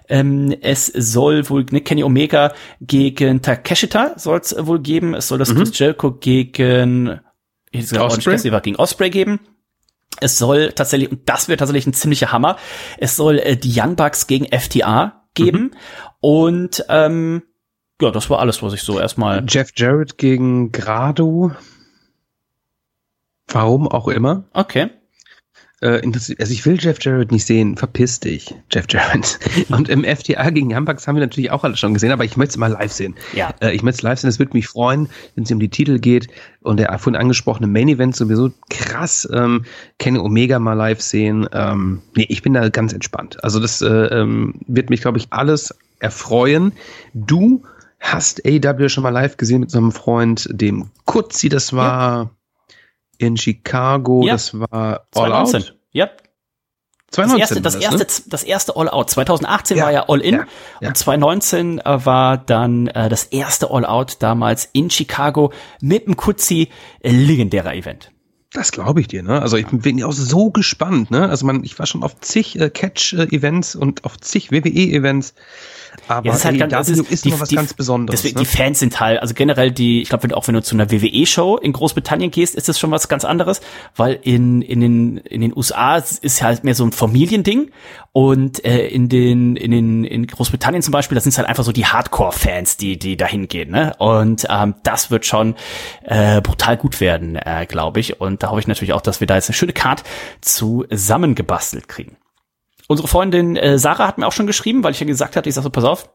[0.08, 5.14] ähm, es soll wohl ne, Kenny Omega gegen Takeshita soll es wohl geben.
[5.14, 5.58] Es soll das mhm.
[5.58, 7.18] Chris Jericho gegen
[7.72, 8.60] Osprey?
[8.62, 9.40] gegen Osprey geben.
[10.20, 12.56] Es soll tatsächlich, und das wird tatsächlich ein ziemlicher Hammer,
[12.98, 15.62] es soll äh, die Young Bucks gegen FTA geben.
[15.62, 15.70] Mhm.
[16.20, 17.42] Und ähm,
[18.00, 19.44] ja, das war alles, was ich so erstmal.
[19.48, 21.52] Jeff Jarrett gegen Grado.
[23.48, 24.44] Warum auch immer.
[24.52, 24.90] Okay.
[25.80, 27.76] Äh, also ich will Jeff Jarrett nicht sehen.
[27.76, 29.38] Verpiss dich, Jeff Jarrett.
[29.68, 32.52] Und im FTA gegen Hamburgs haben wir natürlich auch alles schon gesehen, aber ich möchte
[32.52, 33.14] es mal live sehen.
[33.34, 33.54] Ja.
[33.60, 34.30] Äh, ich möchte es live sehen.
[34.30, 36.28] Es würde mich freuen, wenn es um die Titel geht.
[36.62, 39.28] Und der vorhin angesprochene Main Event sowieso krass.
[39.32, 39.64] Ähm,
[39.98, 41.46] Kenny Omega mal live sehen.
[41.52, 43.42] Ähm, nee, ich bin da ganz entspannt.
[43.44, 46.72] Also das äh, ähm, wird mich, glaube ich, alles erfreuen.
[47.12, 47.62] Du
[48.00, 52.24] hast AW schon mal live gesehen mit seinem Freund, dem Kutzi, das war.
[52.24, 52.30] Ja
[53.18, 54.34] in Chicago, ja.
[54.34, 55.62] das war All 2019.
[55.62, 55.78] Out.
[55.92, 56.10] Ja.
[57.10, 58.30] 2019 das erste, das, erste, ne?
[58.30, 59.10] das erste All Out.
[59.10, 60.46] 2018 ja, war ja All In ja,
[60.80, 60.88] ja.
[60.88, 66.16] und 2019 äh, war dann äh, das erste All Out damals in Chicago mit dem
[66.16, 66.68] Kutzi
[67.00, 68.10] äh, legendärer Event.
[68.52, 69.42] Das glaube ich dir, ne?
[69.42, 71.28] Also ich bin auch so gespannt, ne?
[71.28, 75.34] Also man, ich war schon auf zig äh, Catch-Events und auf zig WWE-Events.
[76.08, 78.20] Aber ja, das ist, halt ganz, ist, ist die, was die, ganz Besonderes.
[78.20, 78.44] Deswegen, ne?
[78.44, 80.90] Die Fans sind halt, also generell die, ich glaube, wenn auch wenn du zu einer
[80.90, 83.60] WWE-Show in Großbritannien gehst, ist das schon was ganz anderes,
[83.96, 87.70] weil in, in, den, in den USA ist halt mehr so ein Familiending
[88.12, 91.72] und äh, in den, in den, in Großbritannien zum Beispiel, das sind halt einfach so
[91.72, 93.94] die Hardcore-Fans, die, die dahin gehen, ne?
[93.98, 95.54] Und ähm, das wird schon
[96.04, 98.20] äh, brutal gut werden, äh, glaube ich.
[98.20, 100.02] Und da hoffe ich natürlich auch, dass wir da jetzt eine schöne Card
[100.40, 102.16] zusammengebastelt kriegen.
[102.88, 105.54] Unsere Freundin äh, Sarah hat mir auch schon geschrieben, weil ich ja gesagt hatte, ich
[105.54, 106.08] sag so, pass auf,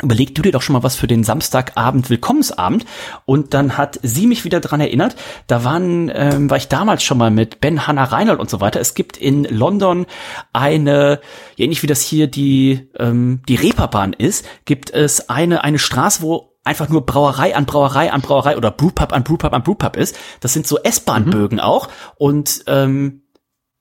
[0.00, 2.86] Überleg du dir doch schon mal was für den Samstagabend Willkommensabend
[3.26, 5.16] und dann hat sie mich wieder dran erinnert.
[5.48, 8.80] Da waren ähm, war ich damals schon mal mit Ben Hannah Reinhold und so weiter.
[8.80, 10.06] Es gibt in London
[10.52, 11.20] eine
[11.58, 16.49] ähnlich wie das hier die ähm, die Reeperbahn ist, gibt es eine eine Straße, wo
[16.70, 20.16] einfach nur Brauerei an Brauerei an Brauerei oder Brewpub an Brewpub an Brewpub ist.
[20.38, 21.64] Das sind so S-Bahn-Bögen mhm.
[21.64, 21.88] auch.
[22.16, 23.24] Und ähm,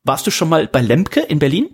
[0.04, 1.70] warst du schon mal bei Lemke in Berlin?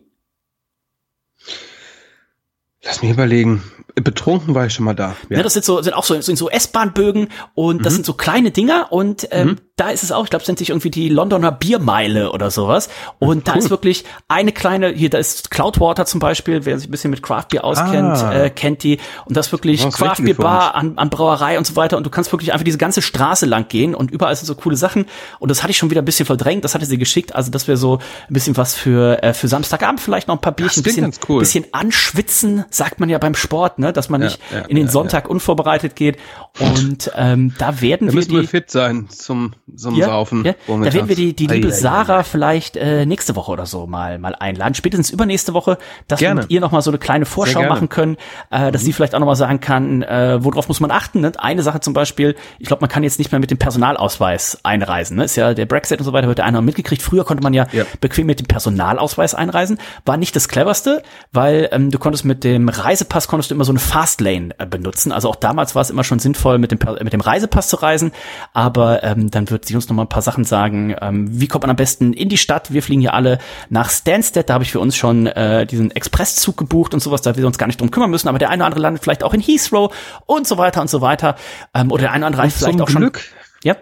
[2.86, 3.63] Lass mich überlegen.
[3.95, 5.15] Betrunken war ich schon mal da.
[5.29, 5.38] Ja.
[5.38, 7.83] ja das sind so sind auch so sind so S-Bahn-Bögen und mhm.
[7.83, 9.55] das sind so kleine Dinger und ähm, mhm.
[9.77, 10.25] da ist es auch.
[10.25, 12.89] Ich glaube, es nennt sich irgendwie die Londoner Biermeile oder sowas.
[13.19, 13.41] Und cool.
[13.45, 14.89] da ist wirklich eine kleine.
[14.89, 16.65] Hier, da ist Cloudwater zum Beispiel.
[16.65, 18.33] Wer sich ein bisschen mit Craft Beer auskennt, ah.
[18.33, 18.99] äh, kennt die.
[19.25, 21.95] Und das ist wirklich das Craft Beer Bar an, an Brauerei und so weiter.
[21.95, 24.75] Und du kannst wirklich einfach diese ganze Straße lang gehen und überall sind so coole
[24.75, 25.05] Sachen.
[25.39, 26.65] Und das hatte ich schon wieder ein bisschen verdrängt.
[26.65, 27.33] Das hatte sie geschickt.
[27.33, 30.51] Also das wäre so ein bisschen was für äh, für Samstagabend vielleicht noch ein paar
[30.51, 31.39] Bierchen, das bisschen, cool.
[31.39, 33.80] bisschen anschwitzen, sagt man ja beim Sport.
[33.80, 33.93] Ne?
[33.95, 36.17] dass man nicht ja, ja, in den Sonntag unvorbereitet geht.
[36.59, 40.43] Und ähm, da werden da wir müssen die, wir fit sein zum, zum Saufen.
[40.43, 44.36] Da werden wir die, die liebe Sarah vielleicht äh, nächste Woche oder so mal mal
[44.36, 46.41] einladen, spätestens übernächste Woche, dass gerne.
[46.41, 48.17] wir mit ihr noch mal so eine kleine Vorschau machen können,
[48.51, 48.86] äh, dass mhm.
[48.86, 51.21] sie vielleicht auch noch mal sagen kann, äh, worauf muss man achten.
[51.21, 51.32] Ne?
[51.38, 55.17] Eine Sache zum Beispiel, ich glaube, man kann jetzt nicht mehr mit dem Personalausweis einreisen.
[55.17, 55.26] Ne?
[55.26, 57.01] Ist ja der Brexit und so weiter, wird der einer mitgekriegt.
[57.01, 59.80] Früher konnte man ja, ja, bequem mit dem Personalausweis einreisen.
[60.05, 63.72] War nicht das cleverste, weil ähm, du konntest mit dem Reisepass konntest du immer so
[63.72, 65.11] eine Fastlane äh, benutzen.
[65.11, 68.11] Also auch damals war es immer schon sinnvoll, mit dem, mit dem Reisepass zu reisen.
[68.53, 70.95] Aber ähm, dann wird sie uns noch mal ein paar Sachen sagen.
[71.01, 72.72] Ähm, wie kommt man am besten in die Stadt?
[72.74, 73.39] Wir fliegen ja alle
[73.70, 74.49] nach Stansted.
[74.49, 77.57] Da habe ich für uns schon äh, diesen Expresszug gebucht und sowas, da wir uns
[77.57, 78.28] gar nicht drum kümmern müssen.
[78.28, 79.93] Aber der eine oder andere landet vielleicht auch in Heathrow
[80.26, 81.36] und so weiter und so weiter.
[81.74, 83.20] Ähm, oder der eine oder andere vielleicht auch Glück.
[83.20, 83.38] schon.
[83.63, 83.76] Ja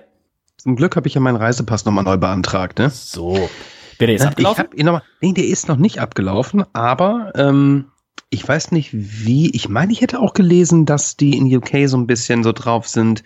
[0.57, 2.89] Zum Glück habe ich ja meinen Reisepass nochmal neu beantragt, ne?
[2.89, 3.49] So.
[3.99, 4.65] Wäre der jetzt abgelaufen?
[4.65, 7.86] Ich hab ihn noch mal, nee, der ist noch nicht abgelaufen, aber ähm,
[8.30, 11.97] ich weiß nicht wie, ich meine, ich hätte auch gelesen, dass die in UK so
[11.97, 13.24] ein bisschen so drauf sind,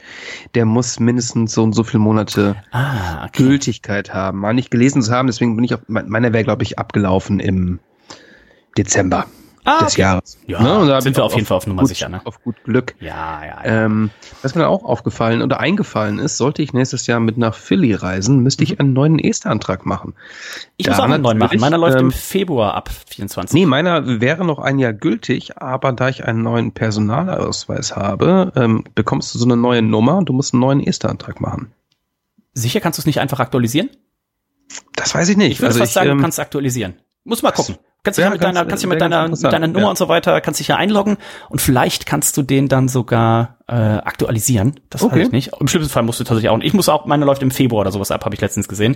[0.54, 3.44] der muss mindestens so und so viele Monate ah, okay.
[3.44, 4.40] Gültigkeit haben.
[4.40, 7.80] Mal nicht gelesen zu haben, deswegen bin ich auf, meiner wäre, glaube ich, abgelaufen im
[8.78, 9.28] Dezember
[9.68, 10.02] ah, des okay.
[10.02, 10.38] Jahres.
[10.48, 10.88] Ja, ne?
[10.88, 12.10] da sind wir auf jeden Fall auf Nummer gut, sicher.
[12.10, 12.22] Ne?
[12.24, 12.96] Auf gut Glück.
[13.00, 13.86] Ja, ja, ja.
[13.86, 14.10] Ähm,
[14.42, 18.40] was mir auch aufgefallen oder eingefallen ist, sollte ich nächstes Jahr mit nach Philly reisen,
[18.40, 18.80] müsste ich mhm.
[18.80, 20.14] einen neuen ESTA-Antrag machen.
[20.78, 21.60] Ich da muss auch einen neuen machen.
[21.60, 23.54] Meiner läuft ähm, im Februar ab 24.
[23.54, 28.84] Nee, meiner wäre noch ein Jahr gültig, aber da ich einen neuen Personalausweis habe, ähm,
[28.96, 31.72] bekommst du so eine neue Nummer und du musst einen neuen ESTA-Antrag machen.
[32.54, 33.90] Sicher kannst du es nicht einfach aktualisieren?
[34.96, 35.52] Das weiß ich nicht.
[35.52, 36.96] Ich würde also fast ich, sagen, ähm, du kannst aktualisieren.
[37.24, 37.78] Muss mal gucken.
[38.08, 39.90] Kannst dich ja, mit deiner, kannst dich mit deiner, mit deiner Nummer ja.
[39.90, 41.18] und so weiter, kannst dich ja einloggen
[41.50, 44.80] und vielleicht kannst du den dann sogar äh, aktualisieren.
[44.90, 45.20] Das okay.
[45.20, 45.52] weiß ich nicht.
[45.60, 46.58] Im schlimmsten Fall musst du tatsächlich auch.
[46.60, 48.96] Ich muss auch, meine läuft im Februar oder sowas ab, habe ich letztens gesehen.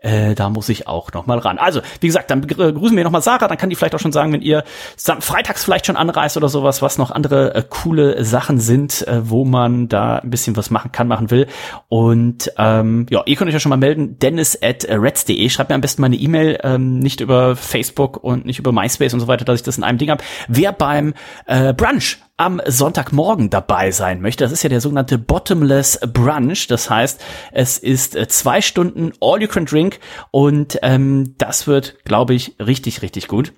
[0.00, 1.58] Äh, da muss ich auch noch mal ran.
[1.58, 4.12] Also, wie gesagt, dann grüßen wir noch mal Sarah, dann kann die vielleicht auch schon
[4.12, 4.64] sagen, wenn ihr
[4.96, 9.44] freitags vielleicht schon anreist oder sowas, was noch andere äh, coole Sachen sind, äh, wo
[9.44, 11.46] man da ein bisschen was machen kann, machen will.
[11.88, 15.48] Und ähm, ja, ihr könnt euch ja schon mal melden, dennis at reds.de.
[15.50, 19.12] Schreibt mir am besten mal eine E-Mail, ähm, nicht über Facebook und nicht über MySpace
[19.14, 20.24] und so weiter, dass ich das in einem Ding habe.
[20.48, 21.14] Wer beim
[21.46, 24.44] äh, Brunch am Sonntagmorgen dabei sein möchte.
[24.44, 26.68] Das ist ja der sogenannte Bottomless Brunch.
[26.68, 27.20] Das heißt,
[27.52, 32.56] es ist äh, zwei Stunden All You Can Drink und ähm, das wird, glaube ich,
[32.58, 33.52] richtig, richtig gut.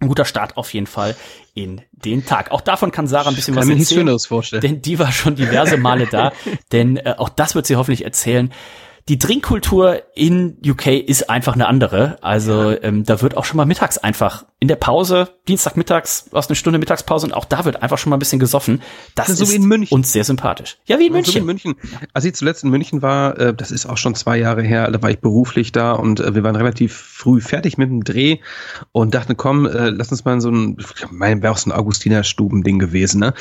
[0.00, 1.16] Ein guter Start auf jeden Fall
[1.54, 2.50] in den Tag.
[2.50, 4.18] Auch davon kann Sarah ein bisschen kann was erzählen.
[4.18, 4.60] Vorstellen.
[4.60, 6.32] Denn die war schon diverse Male da.
[6.72, 8.52] denn äh, auch das wird sie hoffentlich erzählen
[9.08, 12.16] die Trinkkultur in UK ist einfach eine andere.
[12.22, 16.56] Also ähm, da wird auch schon mal mittags einfach in der Pause, Dienstagmittags, aus einer
[16.56, 18.80] Stunde Mittagspause und auch da wird einfach schon mal ein bisschen gesoffen.
[19.14, 20.78] Das, das ist, so ist uns sehr sympathisch.
[20.86, 21.32] Ja, wie in München.
[21.32, 21.74] So wie in München.
[22.14, 25.02] Als ich zuletzt in München war, äh, das ist auch schon zwei Jahre her, da
[25.02, 28.38] war ich beruflich da und äh, wir waren relativ früh fertig mit dem Dreh
[28.92, 30.78] und dachten, komm, äh, lass uns mal in so ein,
[31.10, 33.34] mein wäre auch so ein Augustiner-Stuben-Ding gewesen, ne?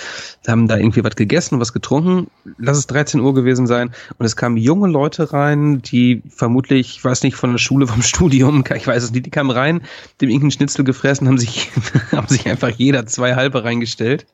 [0.45, 2.27] Haben da irgendwie was gegessen und was getrunken.
[2.57, 6.97] Lass es 13 Uhr gewesen sein und es kamen junge Leute rein rein, die vermutlich,
[6.97, 9.81] ich weiß nicht, von der Schule, vom Studium, ich weiß es nicht, die kamen rein,
[10.21, 11.71] dem irgendeinen Schnitzel gefressen, haben sich,
[12.11, 14.25] haben sich einfach jeder zwei halbe reingestellt.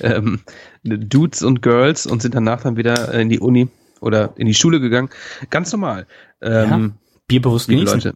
[0.00, 0.40] Ähm,
[0.82, 3.68] Dudes und Girls und sind danach dann wieder in die Uni
[4.00, 5.08] oder in die Schule gegangen.
[5.50, 6.06] Ganz normal.
[6.42, 6.90] Ähm, ja,
[7.26, 8.00] bierbewusst genießen.
[8.00, 8.14] Leute.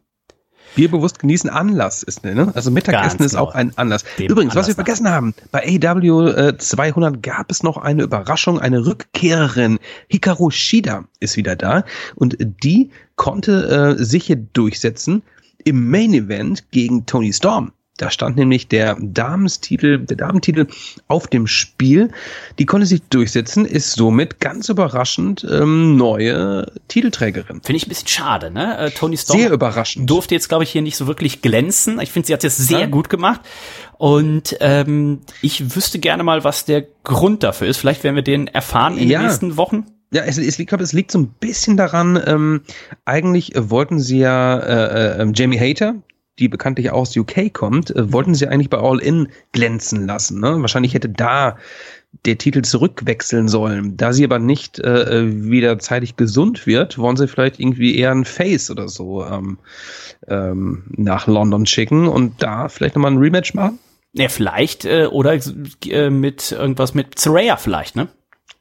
[0.75, 2.53] Bierbewusst genießen Anlass ist, ne?
[2.55, 4.05] Also Mittagessen ist auch ein Anlass.
[4.19, 5.13] Übrigens, Anlass was wir vergessen nach.
[5.13, 9.79] haben, bei AW äh, 200 gab es noch eine Überraschung, eine Rückkehrerin.
[10.09, 15.23] Hikaru Shida ist wieder da und die konnte äh, sich hier durchsetzen
[15.69, 17.73] im Main Event gegen Tony Storm.
[17.99, 20.69] Da stand nämlich der Damenstitel, der Damentitel
[21.09, 22.13] auf dem Spiel.
[22.61, 27.61] Die konnte sich durchsetzen, ist somit ganz überraschend ähm, neue Titelträgerin.
[27.61, 28.79] Finde ich ein bisschen schade, ne?
[28.79, 30.09] Äh, Tony Storm sehr überraschend.
[30.09, 31.99] durfte jetzt, glaube ich, hier nicht so wirklich glänzen.
[31.99, 32.87] Ich finde, sie hat es sehr ja.
[32.87, 33.41] gut gemacht.
[33.99, 37.79] Und ähm, ich wüsste gerne mal, was der Grund dafür ist.
[37.79, 39.19] Vielleicht werden wir den erfahren in ja.
[39.19, 39.87] den nächsten Wochen.
[40.11, 42.63] Ja, es, es, ich glaube, es liegt so ein bisschen daran, ähm,
[43.05, 45.97] eigentlich wollten sie ja äh, äh, Jamie Hater,
[46.39, 50.41] die bekanntlich aus UK kommt, äh, wollten sie eigentlich bei All In glänzen lassen.
[50.41, 50.61] Ne?
[50.61, 51.59] Wahrscheinlich hätte da
[52.25, 53.97] der Titel zurückwechseln sollen.
[53.97, 58.25] Da sie aber nicht äh, wieder zeitig gesund wird, wollen sie vielleicht irgendwie eher ein
[58.25, 59.59] Face oder so ähm,
[60.27, 63.79] ähm, nach London schicken und da vielleicht nochmal ein Rematch machen?
[64.15, 65.39] Ja, vielleicht, äh, oder
[65.87, 68.09] äh, mit irgendwas mit Saraya vielleicht, ne?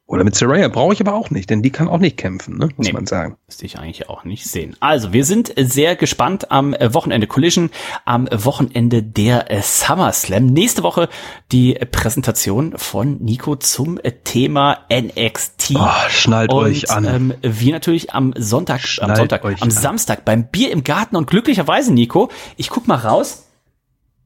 [0.08, 2.70] Oder mit Saraya brauche ich aber auch nicht, denn die kann auch nicht kämpfen, ne?
[2.78, 3.36] muss nee, man sagen.
[3.46, 4.74] Müsste ich eigentlich auch nicht sehen.
[4.80, 7.68] Also, wir sind sehr gespannt am Wochenende Collision,
[8.06, 10.46] am Wochenende der SummerSlam.
[10.46, 11.10] Nächste Woche
[11.52, 15.74] die Präsentation von Nico zum Thema NXT.
[15.74, 17.04] Oh, schnallt und, euch an.
[17.04, 19.70] Ähm, wir natürlich am Sonntag, schnallt am Sonntag, am an.
[19.70, 23.47] Samstag beim Bier im Garten und glücklicherweise, Nico, ich guck mal raus,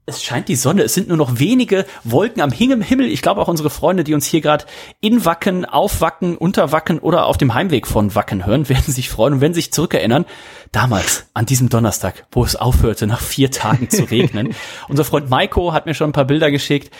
[0.05, 0.83] es scheint die Sonne.
[0.83, 3.07] Es sind nur noch wenige Wolken am Himmel.
[3.07, 4.65] Ich glaube auch unsere Freunde, die uns hier gerade
[4.99, 9.09] in Wacken, auf Wacken, unter Wacken oder auf dem Heimweg von Wacken hören, werden sich
[9.09, 10.25] freuen und werden sich zurückerinnern.
[10.71, 14.53] Damals, an diesem Donnerstag, wo es aufhörte, nach vier Tagen zu regnen.
[14.89, 16.93] Unser Freund Maiko hat mir schon ein paar Bilder geschickt.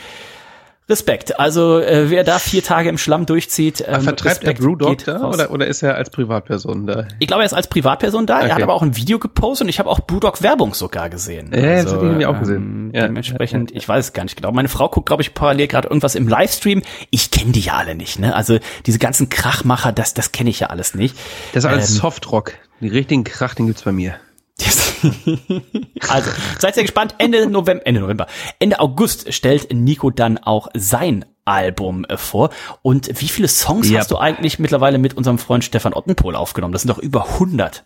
[0.89, 1.39] Respekt.
[1.39, 5.29] Also äh, wer da vier Tage im Schlamm durchzieht, ähm, vertreibt Respekt er Brewdog da
[5.29, 7.07] oder, oder ist er als Privatperson da?
[7.19, 8.37] Ich glaube, er ist als Privatperson da.
[8.37, 8.47] Okay.
[8.49, 11.51] Er hat aber auch ein Video gepostet und ich habe auch Brewdog Werbung sogar gesehen.
[11.53, 12.57] Ja, also, das habe ich irgendwie auch gesehen.
[12.57, 13.07] Ähm, ja.
[13.07, 14.51] Dementsprechend, ich weiß es gar nicht genau.
[14.51, 16.81] Meine Frau guckt, glaube ich, parallel gerade irgendwas im Livestream.
[17.11, 18.19] Ich kenne die ja alle nicht.
[18.19, 18.35] Ne?
[18.35, 21.15] Also diese ganzen Krachmacher, das, das kenne ich ja alles nicht.
[21.53, 22.53] Das ist alles ähm, Softrock.
[22.81, 24.15] Die richtigen Krach, den gibt's bei mir.
[26.09, 27.15] also, seid sehr gespannt.
[27.17, 28.27] Ende November, Ende November,
[28.59, 32.49] Ende August stellt Nico dann auch sein Album äh, vor.
[32.81, 33.99] Und wie viele Songs yep.
[33.99, 36.73] hast du eigentlich mittlerweile mit unserem Freund Stefan Ottenpohl aufgenommen?
[36.73, 37.83] Das sind doch über 100.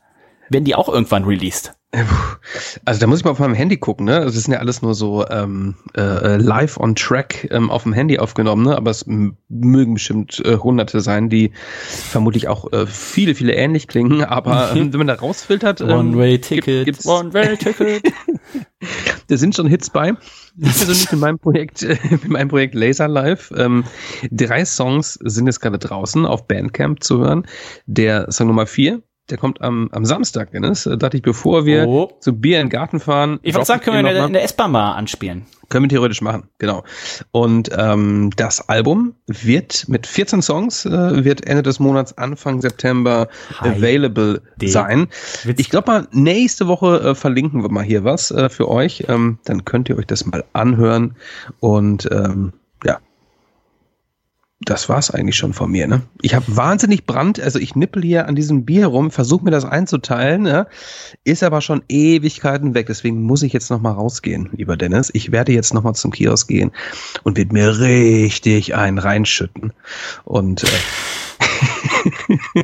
[0.50, 1.77] Werden die auch irgendwann released?
[2.84, 4.18] Also da muss ich mal auf meinem Handy gucken, ne?
[4.18, 7.94] Also, das sind ja alles nur so ähm, äh, live on track ähm, auf dem
[7.94, 8.76] Handy aufgenommen, ne?
[8.76, 11.52] Aber es mögen bestimmt äh, hunderte sein, die
[11.88, 15.80] vermutlich auch äh, viele, viele ähnlich klingen, aber ähm, wenn man da rausfiltert.
[15.80, 18.04] Ähm, One-Way-Ticket, One-Way-Ticket.
[19.28, 20.14] da sind schon Hits bei.
[20.58, 23.54] Ich persönlich in meinem Projekt, in meinem Projekt Laser Live.
[23.56, 23.86] Ähm,
[24.30, 27.48] drei Songs sind jetzt gerade draußen auf Bandcamp zu hören.
[27.86, 30.84] Der Song Nummer vier der kommt am, am Samstag, Dennis.
[30.84, 32.12] Da dachte ich, bevor wir oh.
[32.20, 33.40] zu Bier in den Garten fahren.
[33.42, 35.46] Ich würde sagen, können wir in der, in der S-Bahn mal anspielen.
[35.70, 36.84] Können wir theoretisch machen, genau.
[37.32, 43.28] Und ähm, das Album wird mit 14 Songs, äh, wird Ende des Monats, Anfang September
[43.60, 43.72] Hi.
[43.72, 44.68] available D.
[44.68, 45.08] sein.
[45.44, 45.60] Witz.
[45.60, 49.06] Ich glaube mal, nächste Woche äh, verlinken wir mal hier was äh, für euch.
[49.10, 51.16] Ähm, dann könnt ihr euch das mal anhören.
[51.60, 52.54] Und ähm,
[52.86, 53.00] ja,
[54.70, 56.02] das war's eigentlich schon von mir, ne?
[56.22, 59.66] Ich habe wahnsinnig Brand, also ich nippel hier an diesem Bier rum, versuche mir das
[59.66, 60.68] einzuteilen, ne?
[61.24, 65.10] ist aber schon Ewigkeiten weg, deswegen muss ich jetzt nochmal rausgehen, lieber Dennis.
[65.14, 66.72] Ich werde jetzt nochmal zum Kiosk gehen
[67.24, 69.72] und wird mir richtig einen reinschütten.
[70.26, 70.68] Und äh,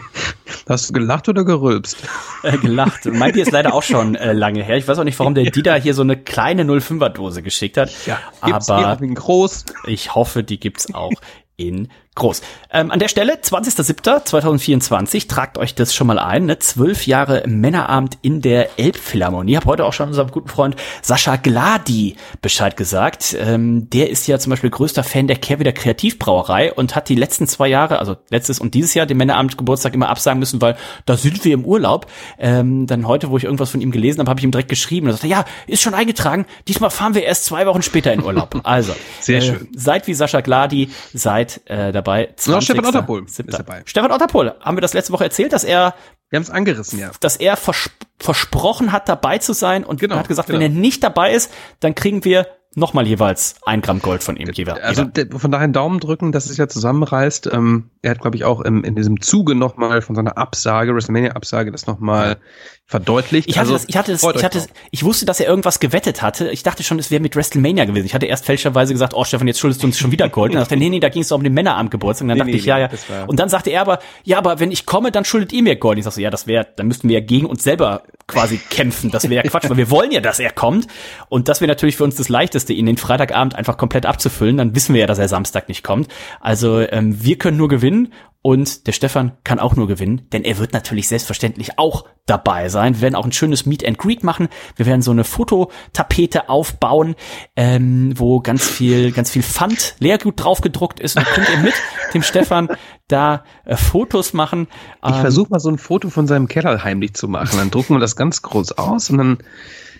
[0.68, 1.97] Hast du gelacht oder gerülpst?
[2.43, 3.06] Äh, gelacht.
[3.06, 4.78] Mein Bier ist leider auch schon äh, lange her.
[4.78, 7.91] Ich weiß auch nicht, warum der Dieter hier so eine kleine 05er Dose geschickt hat.
[8.06, 9.66] Ja, aber groß.
[9.88, 11.12] ich hoffe, die gibt's auch
[11.58, 12.41] in groß.
[12.72, 16.59] Ähm, an der Stelle, 20.07.2024, tragt euch das schon mal ein, ne?
[16.59, 19.57] Zwölf Jahre Männerabend in der Elbphilharmonie.
[19.57, 23.36] Hab heute auch schon unserem guten Freund Sascha Gladi Bescheid gesagt.
[23.39, 27.47] Ähm, der ist ja zum Beispiel größter Fan der Kehrwieder Kreativbrauerei und hat die letzten
[27.47, 31.18] zwei Jahre, also letztes und dieses Jahr, den Männerabend Geburtstag immer absagen müssen, weil da
[31.18, 32.05] sind wir im Urlaub.
[32.38, 35.07] Ähm, dann heute, wo ich irgendwas von ihm gelesen habe, habe ich ihm direkt geschrieben
[35.07, 36.45] und sagte, ja, ist schon eingetragen.
[36.68, 38.51] Diesmal fahren wir erst zwei Wochen später in Urlaub.
[38.64, 39.68] Also, sehr äh, schön.
[39.76, 42.03] Seid wie Sascha Gladi, seid äh, dabei.
[42.04, 42.64] 20.
[42.64, 43.82] Stefan Otterpohl ist dabei.
[43.86, 45.93] Stefan Otterpohl, haben wir das letzte Woche erzählt, dass er
[46.30, 47.12] wir haben es angerissen, ja.
[47.20, 50.60] Dass er vers versprochen hat, dabei zu sein und genau, hat gesagt, genau.
[50.60, 54.49] wenn er nicht dabei ist, dann kriegen wir nochmal jeweils ein Gramm Gold von ihm.
[54.51, 54.82] Jeweils.
[54.82, 55.06] Also
[55.38, 57.51] von daher einen Daumen drücken, dass es ja zusammenreißt.
[57.54, 61.72] Ähm, er hat, glaube ich, auch im, in diesem Zuge nochmal von seiner Absage, WrestleMania-Absage,
[61.72, 62.38] das nochmal
[62.86, 63.50] verdeutlicht.
[63.50, 66.22] Ich hatte also, das, ich hatte das, ich hatte, ich wusste, dass er irgendwas gewettet
[66.22, 66.50] hatte.
[66.50, 68.06] Ich dachte schon, es wäre mit WrestleMania gewesen.
[68.06, 70.52] Ich hatte erst fälschlicherweise gesagt, oh Stefan, jetzt schuldest du uns schon wieder Gold.
[70.52, 72.26] Und dann dachte nee, nee, da ging es doch um den Männerabendgeburtstag.
[72.26, 72.90] Und dann nee, dachte nee, ich, ja, ja.
[73.26, 75.96] Und dann sagte er aber, ja, aber wenn ich komme, dann schuldet ihr mir Gold.
[75.96, 78.58] Und ich sagte so, ja, das wäre, dann müssten wir ja gegen uns selber quasi
[78.70, 79.12] kämpfen.
[79.12, 80.88] Das wäre ja Quatsch, weil wir wollen ja, dass er kommt.
[81.30, 84.58] Und das wäre natürlich für uns das Leichteste, ihn den Freitagabend einfach komplett abzufüllen.
[84.58, 86.10] Dann wissen wir ja, dass er Samstag nicht kommt.
[86.42, 88.14] Also ähm, wir können nur gewinnen
[88.44, 92.96] und der Stefan kann auch nur gewinnen, denn er wird natürlich selbstverständlich auch dabei sein.
[92.96, 94.50] Wir werden auch ein schönes Meet and Greet machen.
[94.76, 97.16] Wir werden so eine Fototapete aufbauen,
[97.56, 101.18] ähm, wo ganz viel, ganz viel Pfand, Leergut drauf gedruckt ist.
[101.18, 101.74] Und könnt ihr mit
[102.14, 102.68] dem Stefan
[103.08, 104.68] da äh, Fotos machen.
[105.06, 107.58] Ich ähm, versuche mal so ein Foto von seinem Keller heimlich zu machen.
[107.58, 109.38] Dann drucken wir das ganz groß aus und dann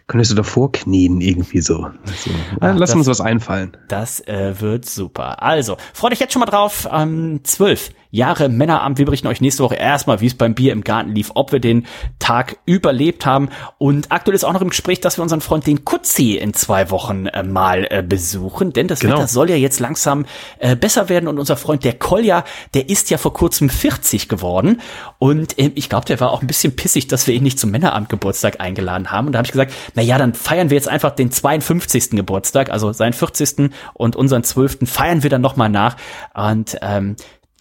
[0.08, 1.86] könntest du davor knien irgendwie so.
[2.06, 3.78] Also, Ach, lass das, uns was einfallen.
[3.88, 5.42] Das äh, wird super.
[5.42, 6.88] Also, freut euch jetzt schon mal drauf.
[6.92, 9.00] Ähm, 12 Jahre Männeramt.
[9.00, 11.60] Wir berichten euch nächste Woche erstmal, wie es beim Bier im Garten lief, ob wir
[11.60, 11.88] den
[12.20, 13.50] Tag überlebt haben.
[13.80, 16.92] Und aktuell ist auch noch im Gespräch, dass wir unseren Freund den Kutzi in zwei
[16.92, 18.72] Wochen äh, mal äh, besuchen.
[18.72, 19.16] Denn das genau.
[19.16, 20.28] Wetter soll ja jetzt langsam
[20.60, 21.28] äh, besser werden.
[21.28, 22.44] Und unser Freund der Kolja,
[22.76, 24.80] der ist ja vor kurzem 40 geworden.
[25.18, 27.72] Und äh, ich glaube, der war auch ein bisschen pissig, dass wir ihn nicht zum
[27.72, 29.26] Männeramt Geburtstag eingeladen haben.
[29.26, 32.12] Und da habe ich gesagt, na ja, dann feiern wir jetzt einfach den 52.
[32.12, 33.72] Geburtstag, also seinen 40.
[33.96, 34.88] und unseren 12.
[34.88, 35.98] feiern wir dann nochmal nach.
[36.36, 37.16] Und ähm,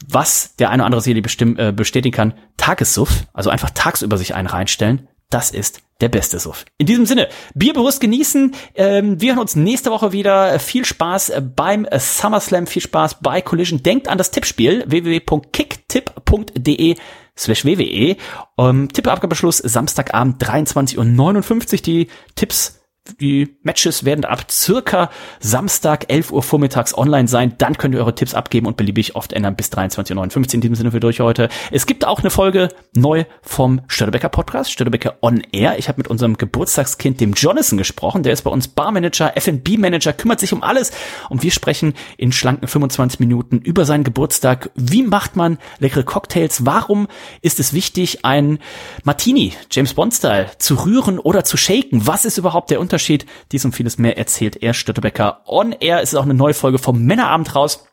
[0.09, 4.35] was der eine oder andere Serie bestimm, äh, bestätigen kann, Tagessuff, also einfach tagsüber sich
[4.35, 6.67] einen reinstellen, das ist der beste Suff.
[6.77, 8.55] In diesem Sinne, Bier bewusst genießen.
[8.75, 10.59] Ähm, wir hören uns nächste Woche wieder.
[10.59, 13.83] Viel Spaß beim SummerSlam, viel Spaß bei Collision.
[13.83, 16.97] Denkt an das Tippspiel www.kicktipp.de
[17.39, 18.17] slash WWE.
[18.57, 21.05] Um, Tippabgabeschluss Samstagabend 23.59 Uhr.
[21.83, 22.82] Die Tipps
[23.21, 27.55] die Matches werden ab circa Samstag 11 Uhr vormittags online sein.
[27.59, 30.55] Dann könnt ihr eure Tipps abgeben und beliebig oft ändern bis 23.59 Uhr.
[30.55, 31.49] In diesem Sinne für durch heute.
[31.73, 35.79] Es gibt auch eine Folge neu vom Stödebecker Podcast, Stödebecker On Air.
[35.79, 38.23] Ich habe mit unserem Geburtstagskind, dem Jonathan, gesprochen.
[38.23, 40.93] Der ist bei uns Barmanager, F&B Manager, kümmert sich um alles.
[41.29, 44.71] Und wir sprechen in schlanken 25 Minuten über seinen Geburtstag.
[44.77, 46.67] Wie macht man leckere Cocktails?
[46.67, 47.09] Warum
[47.41, 48.61] ist es wichtig, ein
[49.03, 52.07] Martini, James Bond Style, zu rühren oder zu shaken?
[52.07, 52.92] Was ist überhaupt der Unterschied?
[52.93, 53.25] Unterschied.
[53.53, 56.03] Dies und vieles mehr erzählt er Stöttebecker on Air.
[56.03, 57.87] Es ist auch eine neue Folge vom Männerabend raus.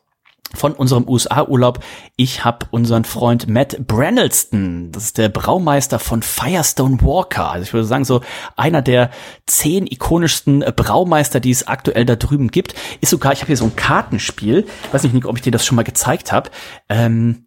[0.52, 1.78] von unserem USA-Urlaub.
[2.16, 7.52] Ich habe unseren Freund Matt Brannelston, das ist der Braumeister von Firestone Walker.
[7.52, 8.20] Also ich würde sagen, so
[8.56, 9.10] einer der
[9.46, 12.74] zehn ikonischsten Braumeister, die es aktuell da drüben gibt.
[13.00, 14.66] Ist sogar, ich habe hier so ein Kartenspiel.
[14.86, 16.50] Ich weiß nicht, ob ich dir das schon mal gezeigt habe.
[16.88, 17.46] Ähm,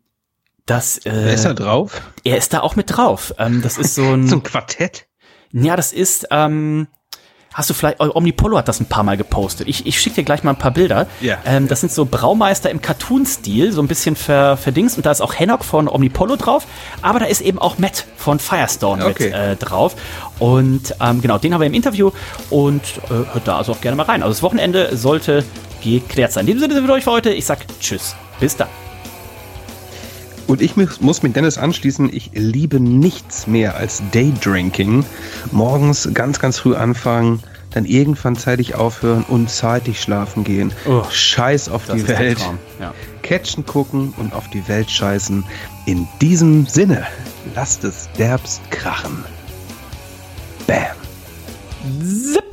[0.65, 2.01] das, äh, Wer ist da drauf?
[2.23, 3.33] Er ist da auch mit drauf.
[3.37, 5.07] Ähm, das ist so ein, so ein Quartett.
[5.51, 6.87] Ja, das ist, ähm,
[7.53, 9.67] Hast du vielleicht, Omnipolo hat das ein paar Mal gepostet.
[9.67, 11.07] Ich, ich schicke dir gleich mal ein paar Bilder.
[11.21, 11.37] Ja.
[11.45, 14.97] Ähm, das sind so Braumeister im Cartoon-Stil, so ein bisschen ver, verdingst.
[14.97, 16.65] Und da ist auch Hennock von Omnipolo drauf.
[17.01, 19.25] Aber da ist eben auch Matt von Firestone okay.
[19.25, 19.95] mit äh, drauf.
[20.39, 22.11] Und ähm, genau, den haben wir im Interview.
[22.49, 24.23] Und äh, hört da also auch gerne mal rein.
[24.23, 25.43] Also das Wochenende sollte
[25.83, 26.41] geklärt sein.
[26.41, 27.31] In diesem Sinne sind wir durch für heute.
[27.31, 28.15] Ich sag Tschüss.
[28.39, 28.82] Bis dann.
[30.47, 35.05] Und ich muss mit Dennis anschließen, ich liebe nichts mehr als Daydrinking.
[35.51, 37.41] Morgens ganz, ganz früh anfangen,
[37.71, 40.71] dann irgendwann zeitig aufhören und zeitig schlafen gehen.
[40.85, 42.39] Oh, Scheiß auf die Welt.
[42.79, 42.93] Ja.
[43.23, 45.43] Catchen gucken und auf die Welt scheißen.
[45.85, 47.07] In diesem Sinne,
[47.55, 49.23] lasst es derbst krachen.
[50.67, 50.95] Bam.
[52.01, 52.52] Zip.